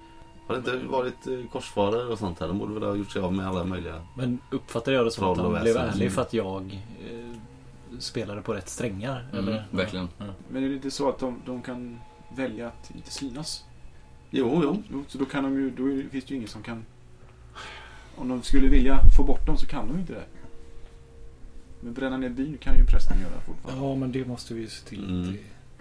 Har 0.47 0.55
det 0.55 0.59
inte 0.59 0.87
varit 0.87 1.27
eh, 1.27 1.51
korsfarare 1.53 2.07
och 2.07 2.18
sånt 2.18 2.40
här? 2.40 2.49
De 2.49 2.59
borde 2.59 2.75
väl 2.75 2.83
ha 2.83 2.94
gjort 2.94 3.11
sig 3.11 3.23
av 3.23 3.33
med 3.33 3.49
alla 3.49 3.64
möjliga... 3.64 4.03
Men 4.16 4.38
uppfattade 4.51 4.97
jag 4.97 5.07
det 5.07 5.11
som 5.11 5.33
att 5.33 5.38
han 5.38 5.62
blev 5.62 5.77
ärlig 5.77 6.12
för 6.12 6.23
att 6.23 6.33
jag 6.33 6.81
eh, 7.11 7.99
spelade 7.99 8.42
på 8.42 8.55
rätt 8.55 8.68
strängar? 8.68 9.29
Mm, 9.33 9.49
eller? 9.49 9.64
verkligen. 9.70 10.09
Ja. 10.18 10.25
Men 10.49 10.64
är 10.64 10.68
det 10.68 10.75
inte 10.75 10.90
så 10.90 11.09
att 11.09 11.18
de, 11.18 11.42
de 11.47 11.62
kan 11.62 12.01
välja 12.37 12.68
att 12.68 12.90
inte 12.94 13.11
synas? 13.11 13.64
Jo, 14.37 14.61
jo. 14.62 14.83
Jo, 14.92 15.05
Så 15.09 15.18
då, 15.18 15.25
kan 15.25 15.44
de 15.44 15.55
ju, 15.55 15.70
då 15.70 16.11
finns 16.11 16.25
det 16.25 16.31
ju 16.31 16.37
ingen 16.37 16.49
som 16.49 16.62
kan... 16.62 16.85
Om 18.16 18.29
de 18.29 18.42
skulle 18.42 18.68
vilja 18.68 19.01
få 19.16 19.25
bort 19.25 19.47
dem 19.47 19.57
så 19.57 19.66
kan 19.66 19.88
de 19.88 19.99
inte 19.99 20.12
det. 20.12 20.25
Men 21.81 21.92
bränna 21.94 22.16
ner 22.16 22.29
byn 22.29 22.59
kan 22.59 22.79
ju 22.79 22.85
prästen 22.85 23.20
göra 23.20 23.40
fortfarande. 23.47 23.87
ja, 23.87 23.94
men 23.94 24.12
det 24.12 24.25
måste 24.25 24.55
vi 24.55 24.61
ju 24.61 24.68
se 24.68 24.88
till. 24.88 25.05
Mm. 25.05 25.37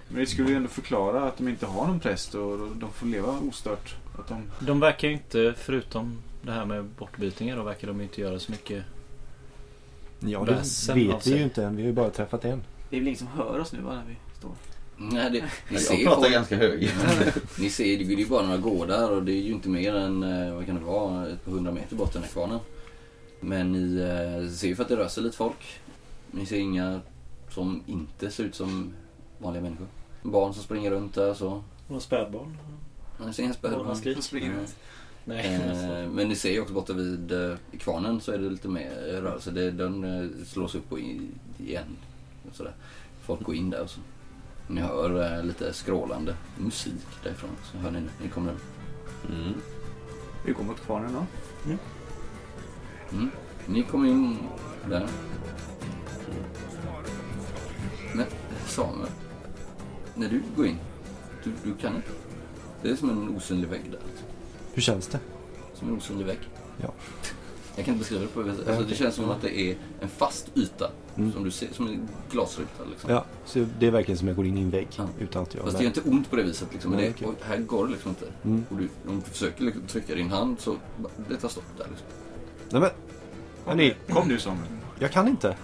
Men 0.07 0.19
det 0.19 0.25
skulle 0.25 0.49
ju 0.49 0.55
ändå 0.55 0.69
förklara 0.69 1.23
att 1.23 1.37
de 1.37 1.47
inte 1.47 1.65
har 1.65 1.87
någon 1.87 1.99
präst 1.99 2.35
och 2.35 2.57
de 2.75 2.91
får 2.91 3.07
leva 3.07 3.39
ostört. 3.39 3.95
Att 4.19 4.27
de... 4.27 4.43
De 4.59 4.79
verkar 4.79 5.07
ju 5.07 5.13
inte, 5.13 5.53
förutom 5.57 6.17
det 6.41 6.51
här 6.51 6.65
med 6.65 6.85
bortbytingar, 6.85 7.57
då 7.57 7.63
verkar 7.63 7.87
de 7.87 7.97
ju 7.97 8.03
inte 8.03 8.21
göra 8.21 8.39
så 8.39 8.51
mycket. 8.51 8.83
Ja, 10.19 10.45
det 10.45 10.93
vet 10.93 11.27
vi 11.27 11.37
ju 11.37 11.43
inte 11.43 11.63
än. 11.63 11.75
Vi 11.75 11.81
har 11.81 11.87
ju 11.87 11.93
bara 11.93 12.09
träffat 12.09 12.45
en. 12.45 12.63
Det 12.89 12.95
är 12.95 12.99
väl 12.99 13.07
ingen 13.07 13.19
som 13.19 13.27
hör 13.27 13.59
oss 13.59 13.73
nu 13.73 13.81
va, 13.81 13.95
när 13.95 14.05
vi 14.07 14.15
står? 14.37 14.51
Nej, 14.97 15.29
det, 15.31 15.43
ni 15.69 15.77
ser 15.79 15.93
Jag 15.93 16.03
pratar 16.03 16.21
folk- 16.21 16.33
ganska 16.33 16.57
högt. 16.57 16.93
Ni 17.59 17.69
ser, 17.69 17.97
det 17.97 18.13
är 18.13 18.17
ju 18.17 18.25
bara 18.27 18.43
några 18.43 18.57
gårdar 18.57 19.11
och 19.11 19.23
det 19.23 19.31
är 19.31 19.41
ju 19.41 19.51
inte 19.51 19.69
mer 19.69 19.95
än, 19.95 20.23
eh, 20.23 20.55
vad 20.55 20.65
kan 20.65 20.75
det 20.75 20.81
vara, 20.81 21.27
ett 21.27 21.45
par 21.45 21.51
hundra 21.51 21.71
meter 21.71 21.95
bort 21.95 22.13
den 22.13 22.21
här 22.23 22.29
kvarnen. 22.29 22.59
Men 23.39 23.71
ni 23.71 24.01
eh, 24.01 24.49
ser 24.51 24.67
ju 24.67 24.75
för 24.75 24.83
att 24.83 24.89
det 24.89 24.95
rör 24.95 25.07
sig 25.07 25.23
lite 25.23 25.37
folk. 25.37 25.79
Ni 26.31 26.45
ser 26.45 26.57
inga 26.57 27.01
som 27.49 27.83
inte 27.85 28.31
ser 28.31 28.43
ut 28.43 28.55
som 28.55 28.93
vanliga 29.37 29.63
människor. 29.63 29.87
Barn 30.21 30.53
som 30.53 30.63
springer 30.63 30.91
runt 30.91 31.13
där 31.15 31.33
så. 31.33 31.63
Och 31.87 32.01
spädbarn? 32.01 32.57
Ni 33.25 33.33
ser 33.33 33.43
inga 33.43 33.53
spädbarn. 33.53 34.21
Springer 34.21 34.53
runt. 34.53 34.75
Nej. 35.25 35.55
Eh, 35.55 36.09
men 36.09 36.27
ni 36.29 36.35
ser 36.35 36.51
ju 36.51 36.61
också 36.61 36.73
borta 36.73 36.93
vid 36.93 37.31
eh, 37.31 37.55
kvarnen 37.79 38.21
så 38.21 38.31
är 38.31 38.37
det 38.37 38.49
lite 38.49 38.67
mer 38.67 38.89
rörelse. 39.21 39.51
Det, 39.51 39.71
den 39.71 40.03
eh, 40.03 40.45
slås 40.45 40.75
upp 40.75 40.91
och 40.91 40.99
i, 40.99 41.21
igen. 41.57 41.97
Och 42.49 42.55
sådär. 42.55 42.73
Folk 43.21 43.43
går 43.43 43.55
in 43.55 43.69
där 43.69 43.81
och 43.81 43.89
så. 43.89 43.99
Ni 44.67 44.81
hör 44.81 45.37
eh, 45.37 45.43
lite 45.43 45.73
skrålande 45.73 46.35
musik 46.57 46.93
därifrån. 47.23 47.49
Så 47.71 47.77
hör 47.77 47.91
ni 47.91 47.99
nu. 47.99 48.09
Ni 48.21 48.29
kommer 48.29 48.53
Mm. 49.29 49.53
Vi 50.45 50.51
går 50.51 50.63
mot 50.63 50.79
kvarnen 50.81 51.13
då. 51.13 51.25
Mm. 53.13 53.29
Ni 53.65 53.83
kommer 53.83 54.09
in 54.09 54.37
där. 54.89 55.07
Men 58.13 58.25
Samuel, 58.65 59.09
när 60.15 60.29
du 60.29 60.41
går 60.55 60.65
in, 60.65 60.77
du, 61.43 61.51
du 61.63 61.75
kan 61.75 61.95
inte. 61.95 62.09
Det 62.81 62.89
är 62.89 62.95
som 62.95 63.09
en 63.09 63.35
osynlig 63.35 63.67
vägg 63.67 63.91
där. 63.91 63.99
Hur 64.73 64.81
känns 64.81 65.07
det? 65.07 65.19
Som 65.73 65.87
en 65.89 65.97
osynlig 65.97 66.25
vägg. 66.25 66.39
Ja. 66.81 66.93
Jag 67.75 67.85
kan 67.85 67.93
inte 67.93 67.99
beskriva 67.99 68.21
det 68.21 68.27
på 68.27 68.39
alltså, 68.41 68.63
okej. 68.73 68.85
Det 68.89 68.95
känns 68.95 69.15
som 69.15 69.29
att 69.29 69.41
det 69.41 69.59
är 69.59 69.75
en 70.01 70.09
fast 70.09 70.51
yta. 70.57 70.91
Mm. 71.17 71.31
Som 71.31 71.43
du 71.43 71.51
ser, 71.51 71.67
som 71.73 71.87
en 71.87 72.09
glasruta 72.31 72.83
liksom. 72.89 73.09
Ja, 73.09 73.25
så 73.45 73.65
det 73.79 73.87
är 73.87 73.91
verkligen 73.91 74.17
som 74.17 74.27
jag 74.27 74.37
går 74.37 74.45
in 74.45 74.57
i 74.57 74.61
en 74.61 74.69
vägg 74.69 74.87
Ja. 74.95 75.07
utan 75.19 75.43
att 75.43 75.55
jag 75.55 75.63
Fast 75.63 75.77
det 75.77 75.83
gör 75.83 75.89
inte 75.89 76.09
ont 76.09 76.29
på 76.29 76.35
det 76.35 76.43
viset 76.43 76.67
liksom. 76.73 76.91
Men 76.91 76.99
Nej, 76.99 77.13
det, 77.19 77.25
och 77.25 77.33
här 77.41 77.57
går 77.57 77.85
det 77.85 77.91
liksom 77.91 78.09
inte. 78.09 78.25
Mm. 78.43 78.65
Och 78.69 78.77
du, 78.77 78.89
om 79.07 79.15
du 79.25 79.31
försöker 79.31 79.63
liksom 79.63 79.81
trycka 79.81 80.15
din 80.15 80.31
hand 80.31 80.59
så 80.59 80.75
det 81.29 81.37
tar 81.37 81.49
stopp 81.49 81.63
där 81.77 81.85
liksom. 81.89 82.07
Nej 82.69 82.81
men, 82.81 82.89
hörni, 83.65 83.95
Kom 84.09 84.27
nu 84.27 84.39
Samuel. 84.39 84.67
jag 84.99 85.11
kan 85.11 85.27
inte. 85.27 85.57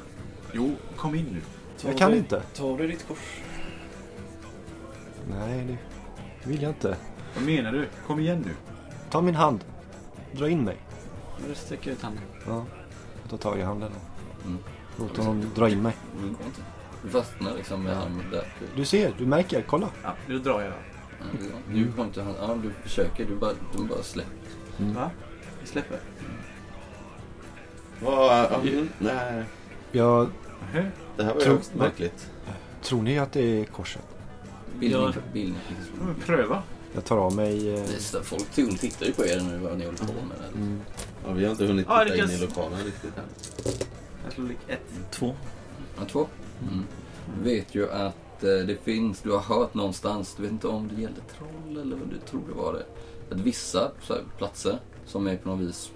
Jo, 0.54 0.72
kom 0.95 1.15
in 1.15 1.26
nu. 1.32 1.41
Jag 1.89 1.98
kan 1.98 2.13
inte. 2.13 2.41
Tar 2.56 2.78
du 2.78 2.88
ditt 2.88 3.08
kors? 3.08 3.39
Nej, 5.30 5.78
det 6.43 6.50
vill 6.50 6.62
jag 6.62 6.69
inte. 6.69 6.98
Vad 7.36 7.45
menar 7.45 7.72
du? 7.72 7.88
Kom 8.08 8.19
igen 8.19 8.43
nu. 8.48 8.52
Ta 9.10 9.22
min 9.22 9.36
hand. 9.36 9.63
Dra 10.32 10.50
in 10.50 10.63
mig. 10.63 10.78
Nu 11.47 11.56
sträcker 11.56 11.91
ut 11.91 12.02
handen. 12.02 12.23
Ja, 12.47 12.65
jag 13.21 13.30
tar 13.30 13.38
tag 13.38 13.60
i 13.60 13.62
handen. 13.62 13.91
Mm. 14.45 14.58
Låt 14.99 15.17
honom 15.17 15.45
dra 15.56 15.69
in 15.69 15.82
mig. 15.82 15.93
Inte. 16.23 16.62
Du 17.04 17.10
fastnar 17.10 17.54
liksom 17.58 17.84
med 17.84 17.95
handen 17.95 18.25
där. 18.32 18.54
Du 18.75 18.86
ser, 18.86 19.13
du 19.17 19.25
märker. 19.25 19.62
Kolla. 19.67 19.89
Ja, 20.04 20.13
nu 20.28 20.39
drar 20.39 20.62
jag. 20.62 20.73
Ja, 21.19 21.25
Du 21.73 21.91
har 21.97 22.04
inte 22.06 22.21
hand- 22.23 22.36
ja, 22.41 22.58
du 22.63 22.71
försöker, 22.84 23.25
du 23.25 23.36
bara, 23.36 23.52
du 23.78 23.84
bara 23.84 24.04
släpper. 24.04 24.34
Va? 24.78 25.12
Vi 25.62 25.67
släpper. 25.67 25.99
Vad, 28.02 28.52
mm, 28.67 28.89
nej, 28.99 29.43
Jag, 29.91 30.30
det 31.17 31.23
här 31.23 31.34
var 31.34 31.39
ju 31.39 31.45
Tror- 31.45 31.54
högst 31.56 31.75
märkligt. 31.75 32.30
tror 32.82 33.02
ni 33.02 33.19
att 33.19 33.32
det 33.32 33.41
är 33.62 33.65
korset? 33.65 34.02
Bildning, 34.80 35.02
Ja. 35.02 35.13
bildning. 35.34 35.58
Pröva. 36.25 36.63
Jag 36.93 37.06
tar 37.06 37.17
av 37.17 37.36
mig... 37.36 37.73
Eh, 37.73 37.86
Folk 38.23 38.52
tittar 38.80 39.06
ju 39.06 39.12
på 39.13 39.25
er 39.25 39.41
nu 39.41 39.58
vad 39.58 39.78
ni 39.78 39.86
håller 39.86 39.97
på 39.97 40.13
med. 40.13 40.38
mm, 40.62 40.82
Ja, 41.25 41.32
vi 41.32 41.43
har 41.45 41.52
inte 41.52 41.65
hunnit 41.65 41.86
titta 41.86 42.06
det 42.06 42.17
in 42.17 42.30
i 42.30 42.38
lokalen 42.38 42.84
riktigt 42.86 43.17
än. 43.17 43.23
Jag 44.23 44.34
slår 44.34 44.45
lik 44.47 44.58
ett. 44.67 45.12
Två. 45.12 45.36
Ja, 45.97 46.06
två. 46.06 46.28
Mm. 46.62 46.86
Du 47.38 47.43
vet 47.49 47.75
ju 47.75 47.91
att 47.91 48.43
eh, 48.43 48.49
det 48.49 48.78
finns, 48.84 49.21
du 49.21 49.32
har 49.32 49.39
hört 49.39 49.73
någonstans, 49.73 50.34
du 50.36 50.43
vet 50.43 50.52
inte 50.52 50.67
om 50.67 50.88
det 50.95 51.02
gällde 51.02 51.21
troll 51.38 51.78
eller 51.82 51.95
vad 51.95 52.10
du 52.10 52.17
tror 52.30 52.41
det 52.47 52.54
var 52.54 52.73
det. 52.73 52.86
Att 53.36 53.41
vissa 53.41 53.91
så 54.02 54.13
här, 54.13 54.23
platser 54.38 54.80
som 55.06 55.28
är 55.28 55.38
på 55.38 55.49
något 55.49 55.60
vis 55.60 55.91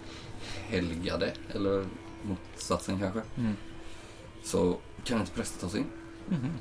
helgade, 0.67 1.33
eller 1.53 1.85
motsatsen 2.23 2.99
kanske, 2.99 3.21
Mm. 3.37 3.53
så 4.43 4.77
kan 5.03 5.19
inte 5.19 5.31
präster 5.31 5.61
ta 5.61 5.69
sig 5.69 5.79
in. 5.79 5.85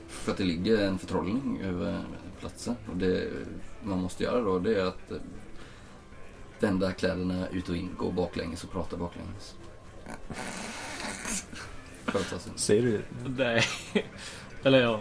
För 0.08 0.32
att 0.32 0.38
det 0.38 0.44
ligger 0.44 0.78
en 0.88 0.98
förtrollning 0.98 1.60
över 1.64 2.04
platsen. 2.40 2.74
Och 2.90 2.96
det 2.96 3.30
man 3.84 3.98
måste 3.98 4.22
göra 4.24 4.40
då 4.40 4.58
det 4.58 4.80
är 4.80 4.84
att 4.86 5.10
eh, 5.10 5.16
vända 6.60 6.92
kläderna 6.92 7.48
ut 7.48 7.68
och 7.68 7.76
in, 7.76 7.90
gå 7.98 8.10
baklänges 8.10 8.64
och 8.64 8.70
prata 8.72 8.96
baklänges. 8.96 9.54
Ser 12.56 12.82
du? 12.82 13.02
Nej. 13.36 13.62
Eller 14.62 14.80
ja. 14.80 15.00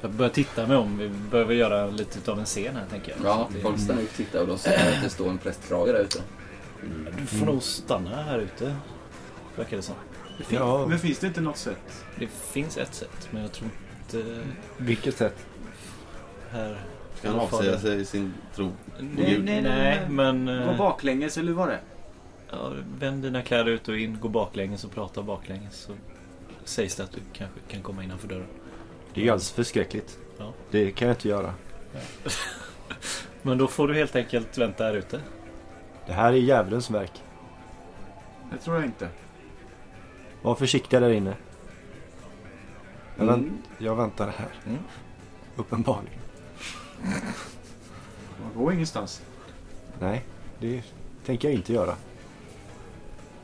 Jag 0.00 0.10
börjar 0.10 0.30
titta 0.32 0.66
mig 0.66 0.76
om. 0.76 0.98
Vi 0.98 1.08
behöver 1.08 1.54
göra 1.54 1.86
lite 1.90 2.30
av 2.32 2.38
en 2.38 2.44
scen 2.44 2.76
här 2.76 2.86
tänker 2.90 3.10
jag. 3.16 3.18
Ja, 3.26 3.48
det- 3.52 3.60
folk 3.60 3.80
stannar 3.80 4.02
och 4.02 4.08
tittar 4.16 4.40
och 4.40 4.46
de 4.46 4.58
ser 4.58 4.96
att 4.96 5.02
det 5.02 5.10
står 5.10 5.28
en 5.30 5.38
prästkrage 5.38 5.86
där 5.86 6.00
ute. 6.00 6.22
Du 7.18 7.26
får 7.26 7.46
nog 7.46 7.62
stanna 7.62 8.22
här 8.22 8.38
ute. 8.38 8.76
Verkar 9.56 9.76
det 9.76 9.82
som. 9.82 9.94
Ja, 10.48 10.86
Men 10.88 10.98
finns 10.98 11.18
det 11.18 11.26
inte 11.26 11.40
något 11.40 11.56
sätt? 11.56 12.04
Det 12.18 12.26
finns 12.26 12.76
ett 12.76 12.94
sätt. 12.94 13.28
Men 13.30 13.42
jag 13.42 13.52
tror 13.52 13.70
inte 14.06 14.42
vilket 14.76 15.16
sätt? 15.16 15.36
här. 16.50 16.80
Kan 17.22 17.34
avsäga 17.40 17.78
sig 17.78 18.04
sin 18.04 18.34
tro. 18.54 18.72
Nej, 18.98 19.30
Gud. 19.30 19.44
nej, 19.44 19.62
nej. 19.62 19.62
Nej, 19.62 20.08
men... 20.08 20.46
Gå 20.46 20.52
eh, 20.70 20.78
baklänges, 20.78 21.38
eller 21.38 21.48
hur 21.48 21.54
var 21.54 21.66
det? 21.66 21.80
Ja, 22.50 22.72
vänd 22.98 23.22
dina 23.22 23.42
kläder 23.42 23.70
ut 23.72 23.88
och 23.88 23.98
in, 23.98 24.18
gå 24.20 24.28
baklänges 24.28 24.84
och 24.84 24.90
prata 24.90 25.22
baklänges. 25.22 25.74
Så 25.80 25.92
sägs 26.64 26.94
det 26.96 27.02
att 27.02 27.12
du 27.12 27.20
kanske 27.32 27.60
kan 27.68 27.82
komma 27.82 28.04
innanför 28.04 28.28
dörren. 28.28 28.46
Det 29.14 29.20
är 29.20 29.24
ju 29.24 29.30
alldeles 29.30 29.50
förskräckligt. 29.52 30.18
Ja. 30.38 30.52
Det 30.70 30.90
kan 30.90 31.08
jag 31.08 31.14
inte 31.14 31.28
göra. 31.28 31.54
Men 33.42 33.58
då 33.58 33.66
får 33.66 33.88
du 33.88 33.94
helt 33.94 34.16
enkelt 34.16 34.58
vänta 34.58 34.84
här 34.84 34.94
ute. 34.94 35.20
Det 36.06 36.12
här 36.12 36.32
är 36.32 36.36
djävulens 36.36 36.90
verk. 36.90 37.12
Det 38.52 38.58
tror 38.58 38.76
jag 38.76 38.84
inte. 38.84 39.08
Var 40.42 40.54
försiktiga 40.54 41.00
där 41.00 41.10
inne. 41.10 41.34
Jag, 43.16 43.28
Mm. 43.28 43.40
vänt, 43.40 43.52
jag 43.78 43.96
väntar 43.96 44.26
här. 44.26 44.48
Mm. 44.66 44.78
Uppenbarligen. 45.56 46.17
Man 48.42 48.52
går 48.54 48.72
ingenstans. 48.72 49.22
Nej, 50.00 50.24
det 50.60 50.82
tänker 51.26 51.48
jag 51.48 51.54
inte 51.54 51.72
göra. 51.72 51.94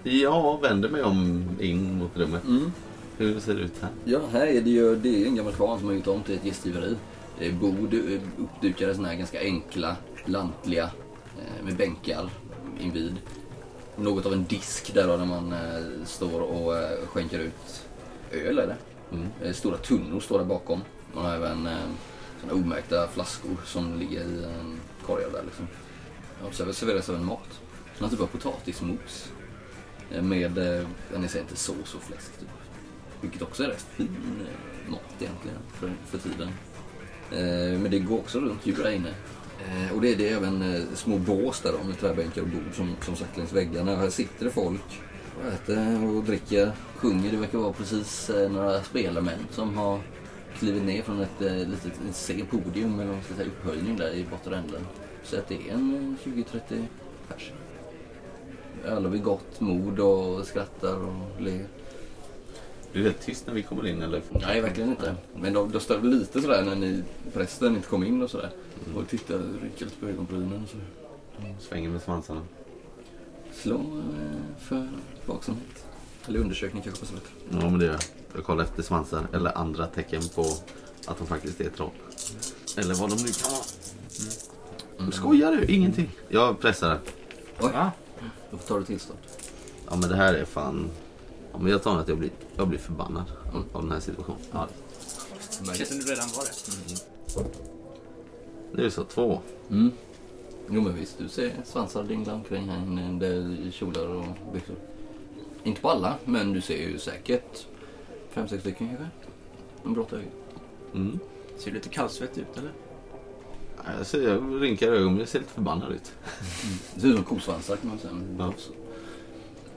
Jag 0.03 0.61
vänder 0.63 0.89
mig 0.89 1.03
om 1.03 1.45
in 1.61 1.99
mot 1.99 2.17
rummet. 2.17 2.45
Mm. 2.45 2.73
Hur 3.17 3.41
ser 3.41 3.55
det 3.55 3.61
ut 3.61 3.83
här? 3.83 3.91
Ja, 4.05 4.21
här 4.33 4.47
är 4.47 4.61
det 4.61 4.71
ju 4.71 4.97
det 4.97 5.23
är 5.23 5.27
en 5.27 5.37
gammal 5.37 5.53
kvarn 5.53 5.79
som 5.79 5.89
har 5.89 5.95
gjort 5.95 6.07
om 6.07 6.23
till 6.23 6.35
ett 6.35 6.45
gästgiveri. 6.45 6.97
Det 7.39 7.47
är 7.47 7.53
bord 7.53 7.95
eh, 7.95 8.21
uppdukade 8.39 8.95
sådana 8.95 9.09
här 9.09 9.17
ganska 9.17 9.41
enkla, 9.41 9.97
lantliga, 10.25 10.85
eh, 11.39 11.65
med 11.65 11.77
bänkar 11.77 12.31
invid. 12.81 13.15
Något 13.97 14.27
av 14.27 14.33
en 14.33 14.45
disk 14.45 14.95
där 14.95 15.09
då, 15.09 15.17
där 15.17 15.25
man 15.25 15.53
eh, 15.53 16.05
står 16.05 16.41
och 16.41 16.75
skänker 17.09 17.39
ut 17.39 17.87
öl 18.33 18.57
det. 18.57 18.77
Mm. 19.13 19.55
Stora 19.55 19.77
tunnor 19.77 20.21
står 20.21 20.39
där 20.39 20.45
bakom. 20.45 20.81
Man 21.15 21.25
har 21.25 21.35
även 21.35 21.69
omärkta 22.51 23.09
flaskor 23.09 23.57
som 23.65 23.99
ligger 23.99 24.21
i 24.21 24.45
en 24.45 24.81
korgar 25.07 25.31
där 25.33 25.43
liksom. 25.45 25.67
Och 26.47 26.55
så 26.55 26.73
serveras 26.73 27.09
även 27.09 27.25
mat. 27.25 27.61
Någon 27.99 28.11
typ 28.11 28.21
av 28.21 28.27
potatismos. 28.27 29.33
Eh, 30.11 30.23
med, 30.23 30.59
eh, 30.59 30.87
ja, 31.13 31.19
ni 31.19 31.29
säger 31.29 31.45
inte 31.45 31.57
sås 31.57 31.95
och 31.95 32.03
fläsk 32.03 32.39
typ. 32.41 32.49
Vilket 33.21 33.43
också 33.43 33.65
är 33.65 33.69
rätt 33.69 33.87
fin 33.97 34.17
eh, 34.41 34.91
mat 34.91 35.01
egentligen 35.21 35.59
för, 35.73 35.93
för 36.07 36.19
tiden. 36.19 36.49
Eh, 37.31 37.81
men 37.81 37.91
det 37.91 37.99
går 37.99 38.19
också 38.19 38.41
runt 38.41 38.67
djur 38.67 38.83
där 38.83 38.91
inne. 38.91 39.15
Eh, 39.61 39.95
och 39.95 40.01
det 40.01 40.15
är 40.15 40.37
även 40.37 40.75
eh, 40.75 40.83
små 40.95 41.19
bås 41.19 41.61
där 41.61 41.73
då, 41.73 41.89
med 41.89 42.01
träbänkar 42.01 42.43
och 42.43 42.49
bord 42.49 42.75
som, 42.75 42.97
som 43.01 43.17
sagt 43.17 43.37
längs 43.37 43.53
väggarna. 43.53 43.93
Och 43.93 43.99
här 43.99 44.11
sitter 44.11 44.45
det 44.45 44.51
folk 44.51 45.03
och 45.39 45.53
äter 45.53 46.05
och 46.05 46.25
dricker, 46.25 46.73
sjunger. 46.97 47.31
Det 47.31 47.37
verkar 47.37 47.59
vara 47.59 47.73
precis 47.73 48.31
eh, 48.31 48.51
några 48.51 48.83
spelarmän 48.83 49.47
som 49.51 49.77
har 49.77 50.01
klivit 50.59 50.83
ner 50.83 51.03
från 51.03 51.21
ett 51.21 51.43
eh, 51.43 51.57
litet 51.57 51.93
ett 52.09 52.17
C-podium 52.17 53.01
eller 53.01 53.13
vad 53.13 53.25
ska 53.25 53.35
säga, 53.35 53.49
upphöjning 53.49 53.97
där 53.97 54.15
i 54.15 54.25
bortre 54.31 54.57
änden. 54.57 54.87
Så 55.25 55.37
att 55.37 55.49
det 55.49 55.55
är 55.55 55.73
en 55.73 56.17
eh, 56.25 56.31
20-30 56.31 56.85
pers. 57.29 57.53
Alla 58.89 59.09
vid 59.09 59.23
gott 59.23 59.61
mod 59.61 60.01
och 60.01 60.47
skrattar 60.47 60.97
och 60.97 61.41
ler. 61.41 61.67
Det 62.93 63.13
tyst 63.13 63.47
när 63.47 63.55
vi 63.55 63.63
kommer 63.63 63.87
in 63.87 64.03
eller? 64.03 64.23
Nej, 64.31 64.61
verkligen 64.61 64.91
inte. 64.91 65.15
Men 65.37 65.53
de, 65.53 65.73
de 65.73 65.81
störde 65.81 66.07
lite 66.07 66.43
sådär 66.43 66.65
när 66.65 66.75
ni, 66.75 67.03
prästen 67.33 67.77
inte 67.77 67.89
kom 67.89 68.05
in 68.05 68.23
och 68.23 68.31
sådär. 68.31 68.51
Och 68.97 69.09
tittade, 69.09 69.45
ryckte 69.63 69.85
lite 69.85 69.97
på 69.97 70.07
ögonbrynen 70.07 70.63
och 70.63 70.69
så. 70.69 70.77
Svänger 71.69 71.89
med 71.89 72.03
svansarna. 72.03 72.41
Slå 73.53 73.75
eh, 73.75 74.59
för 74.59 74.89
vaksamhet. 75.27 75.87
Eller 76.29 76.41
undersökning 76.41 76.83
kanske 76.83 77.01
på 77.01 77.07
sätt. 77.07 77.33
Ja 77.51 77.71
men 77.71 77.79
det 77.79 77.85
gör 77.85 77.93
jag. 77.93 78.24
Jag 78.35 78.45
kollar 78.45 78.65
efter 78.65 78.83
svansar 78.83 79.27
eller 79.33 79.59
andra 79.59 79.87
tecken 79.87 80.23
på 80.35 80.43
att 81.07 81.19
de 81.19 81.27
faktiskt 81.27 81.61
är 81.61 81.71
troll. 81.71 81.91
Eller 82.77 82.95
vad 82.95 83.11
de 83.11 83.17
nu 83.23 83.29
kan 83.29 83.51
vara. 83.51 83.65
Mm. 84.99 85.13
Skojar 85.13 85.53
du? 85.53 85.65
Ingenting. 85.65 86.11
Jag 86.29 86.61
pressar 86.61 86.89
det. 86.89 87.01
Oj, 87.61 87.73
då 88.51 88.57
tar 88.57 88.79
du 88.79 88.85
tillstånd. 88.85 89.19
Ja 89.91 89.97
men 89.97 90.09
det 90.09 90.17
här 90.17 90.35
är 90.35 90.45
fan... 90.45 90.91
Ja, 91.53 91.59
men 91.59 91.73
jag 91.73 91.83
tar 91.83 91.99
att 91.99 92.09
jag 92.09 92.19
blir, 92.19 92.31
jag 92.57 92.69
blir 92.69 92.79
förbannad 92.79 93.25
av, 93.55 93.65
av 93.73 93.83
den 93.83 93.93
här 93.93 94.01
situationen. 94.01 94.41
Ja. 94.53 94.69
Det 95.61 95.75
känns 95.75 95.89
som 95.89 95.99
du 95.99 96.05
redan 96.05 96.29
var 96.37 96.45
det. 96.45 96.51
Det 98.77 98.85
är 98.85 98.91
så 98.91 99.05
två. 99.05 99.41
Mm. 99.71 99.91
Jo 100.71 100.81
men 100.81 100.95
visst, 100.95 101.19
du 101.19 101.29
ser 101.29 101.53
svansar 101.65 102.03
dingla 102.03 102.35
omkring 102.35 102.69
här 102.69 102.79
inne 102.79 103.19
där 103.21 103.67
i 103.67 103.73
kjolar 103.73 104.07
och 104.07 104.25
byxor. 104.53 104.77
Inte 105.63 105.81
på 105.81 105.91
alla, 105.91 106.15
men 106.25 106.53
du 106.53 106.61
ser 106.61 106.89
ju 106.89 106.99
säkert 106.99 107.67
fem, 108.35 108.49
sex 108.49 108.61
stycken 108.61 108.89
kanske. 108.89 109.07
De 109.83 109.95
blåta 109.95 110.17
ögon. 110.17 110.31
Mm. 110.95 111.19
Ser 111.59 111.71
du 111.71 111.75
lite 111.75 111.89
kallsvettig 111.89 112.41
ut 112.41 112.59
eller? 112.59 112.73
Jag, 113.99 114.07
ser, 114.07 114.29
jag 114.29 114.63
rynkar 114.63 114.87
ögonen 114.89 115.07
men 115.13 115.19
jag 115.19 115.29
ser 115.29 115.39
lite 115.39 115.53
förbannad 115.53 115.93
ut. 115.93 116.13
Det 116.95 117.01
ser 117.01 117.09
ut 117.09 117.15
som 117.15 117.25
kosvansar 117.25 117.77
kan 117.77 117.89
man 117.89 117.99
säga. 117.99 118.13
Ja. 118.39 118.53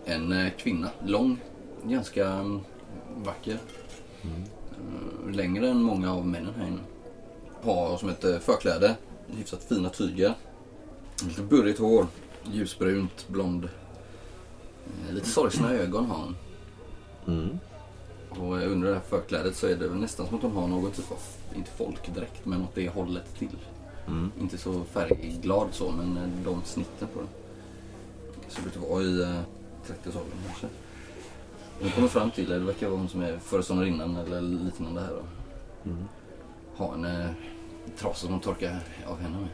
En 0.05 0.31
eh, 0.31 0.51
kvinna, 0.57 0.89
lång, 1.05 1.39
ganska 1.83 2.27
mm, 2.27 2.59
vacker. 3.15 3.57
Eh, 4.21 5.31
Längre 5.31 5.69
än 5.69 5.81
många 5.83 6.13
av 6.13 6.27
männen 6.27 6.53
här 6.57 6.67
inne. 6.67 6.81
Har 7.61 7.97
som 7.97 8.09
ett 8.09 8.43
förkläde 8.43 8.95
hyfsat 9.27 9.63
fina 9.63 9.89
tyger. 9.89 10.33
Lite 11.27 11.41
burrigt 11.41 11.79
hår, 11.79 12.07
ljusbrunt, 12.51 13.27
blond. 13.27 13.69
Eh, 15.07 15.13
Lite 15.13 15.29
sorgsna 15.29 15.73
ögon 15.73 16.05
har 16.05 16.17
hon. 16.17 16.35
Mm. 17.27 17.59
Och 18.39 18.61
under 18.61 18.87
det 18.87 18.93
här 18.93 19.01
förklädet 19.01 19.55
så 19.55 19.67
är 19.67 19.75
det 19.75 19.89
nästan 19.89 20.27
som 20.27 20.35
att 20.35 20.41
hon 20.41 20.51
har 20.51 20.67
någon 20.67 20.91
typ 20.91 21.11
av, 21.11 21.17
inte 21.55 21.71
folkdräkt, 21.71 22.45
men 22.45 22.61
åt 22.61 22.75
det 22.75 22.89
hållet 22.89 23.35
till. 23.37 23.57
Mm. 24.07 24.31
Inte 24.39 24.57
så 24.57 24.83
färgglad 24.83 25.67
så, 25.71 25.91
men 25.91 26.17
eh, 26.17 26.29
de 26.45 26.61
snitten 26.63 27.07
på 27.13 27.19
den. 27.19 27.29
Ser 28.47 28.67
ut 28.67 28.77
att 28.77 28.89
vara 28.89 29.01
i 29.01 29.21
eh, 29.21 29.27
30-årsåldern 29.87 30.37
kanske. 30.47 30.67
Hon 31.81 31.91
kommer 31.91 32.07
fram 32.07 32.31
till, 32.31 32.49
det 32.49 32.59
verkar 32.59 32.87
vara 32.87 32.99
hon 32.99 33.09
som 33.09 33.21
är 33.21 33.37
föreståndarinnan 33.37 34.15
eller 34.15 34.41
liknande 34.41 35.01
här 35.01 35.13
då. 35.13 35.23
Mm. 35.89 36.05
Har 36.75 36.93
en 36.93 37.05
eh, 37.05 37.29
trasa 37.97 38.19
som 38.19 38.31
hon 38.31 38.39
torkar 38.39 38.79
av 39.07 39.19
henne 39.19 39.37
med. 39.37 39.49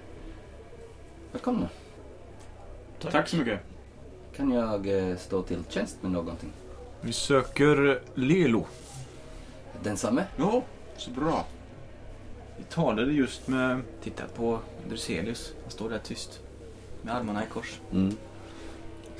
Välkomna. 1.31 1.69
Tack 2.99 3.27
så 3.27 3.37
mycket. 3.37 3.59
Kan 4.35 4.51
jag 4.51 4.87
eh, 4.87 5.17
stå 5.17 5.41
till 5.41 5.63
tjänst 5.69 5.97
med 6.01 6.11
någonting? 6.11 6.51
Vi 7.05 7.13
söker 7.13 8.01
Lelo. 8.15 8.65
Densamme? 9.83 10.25
Ja, 10.37 10.63
så 10.97 11.11
bra. 11.11 11.45
Vi 12.57 12.63
talade 12.63 13.13
just 13.13 13.47
med... 13.47 13.81
Titta 14.01 14.23
på 14.35 14.59
Druselius. 14.89 15.53
Han 15.61 15.71
står 15.71 15.89
där 15.89 15.99
tyst. 15.99 16.41
Med 17.01 17.15
armarna 17.15 17.43
i 17.43 17.47
kors. 17.47 17.79
Mm. 17.91 18.15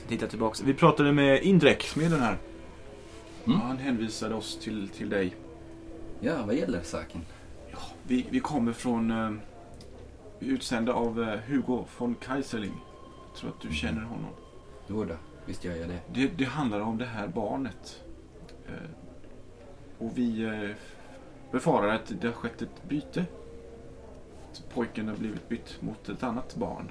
Jag 0.08 0.30
tillbaks. 0.30 0.62
Vi 0.62 0.74
pratade 0.74 1.12
med 1.12 1.44
Indrek, 1.44 1.84
smeden 1.84 2.20
här. 2.20 2.38
Mm. 3.46 3.60
Ja, 3.60 3.66
han 3.66 3.78
hänvisade 3.78 4.36
oss 4.36 4.60
till, 4.62 4.90
till 4.90 5.10
dig. 5.10 5.36
Ja, 6.20 6.46
vad 6.46 6.56
gäller 6.56 6.82
saken? 6.84 7.22
Vi, 8.04 8.26
vi 8.30 8.40
kommer 8.40 8.74
från... 8.74 9.12
Eh, 9.12 9.32
utsända 10.40 10.94
av 10.94 11.24
eh, 11.24 11.40
Hugo 11.48 11.86
von 11.98 12.16
Kaiserling. 12.16 12.74
Jag 13.28 13.40
tror 13.40 13.50
att 13.50 13.62
du 13.62 13.74
känner 13.74 14.02
honom. 14.02 14.32
Jo 14.88 15.06
då, 15.06 15.16
visst 15.46 15.64
gör 15.64 15.76
jag 15.76 15.90
det. 15.90 16.00
Det, 16.14 16.28
det 16.28 16.44
handlar 16.46 16.80
om 16.80 16.98
det 16.98 17.06
här 17.06 17.28
barnet. 17.28 18.00
Eh, 18.68 18.74
och 19.98 20.12
vi 20.18 20.44
eh, 20.44 20.70
befarar 21.52 21.96
att 21.96 22.12
det 22.22 22.28
har 22.28 22.34
skett 22.34 22.62
ett 22.62 22.84
byte. 22.90 23.26
Att 24.52 24.64
pojken 24.74 25.08
har 25.08 25.16
blivit 25.16 25.50
bytt 25.50 25.82
mot 25.82 26.10
ett 26.10 26.24
annat 26.24 26.56
barn. 26.56 26.90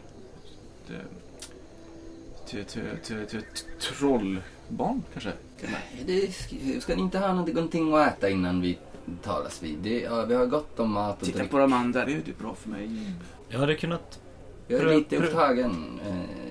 Till, 2.46 2.64
till, 2.64 2.82
till, 3.02 3.26
till 3.26 3.38
ett 3.38 3.66
trollbarn 3.80 5.02
kanske? 5.12 5.32
Nej, 5.62 6.02
det 6.06 6.26
sk- 6.26 6.80
ska 6.80 6.96
ni 6.96 7.02
inte 7.02 7.18
ha 7.18 7.34
någonting 7.34 7.94
att 7.94 8.08
äta 8.08 8.28
innan 8.30 8.60
vi 8.60 8.78
talas 9.22 9.62
vid? 9.62 9.78
Det, 9.78 10.00
ja, 10.00 10.24
vi 10.24 10.34
har 10.34 10.46
gott 10.46 10.80
om 10.80 10.90
mat 10.92 11.20
och 11.20 11.26
Titta 11.26 11.38
dryck. 11.38 11.50
på 11.50 11.58
de 11.58 11.72
andra. 11.72 12.04
Det 12.04 12.12
är 12.12 12.22
det 12.24 12.38
bra 12.38 12.54
för 12.54 12.68
mig. 12.68 13.06
Jag 13.48 13.58
hade 13.58 13.74
kunnat... 13.74 14.20
Jag 14.68 14.80
är 14.80 14.96
lite 14.96 15.16
upptagen 15.16 16.00
eh, 16.08 16.41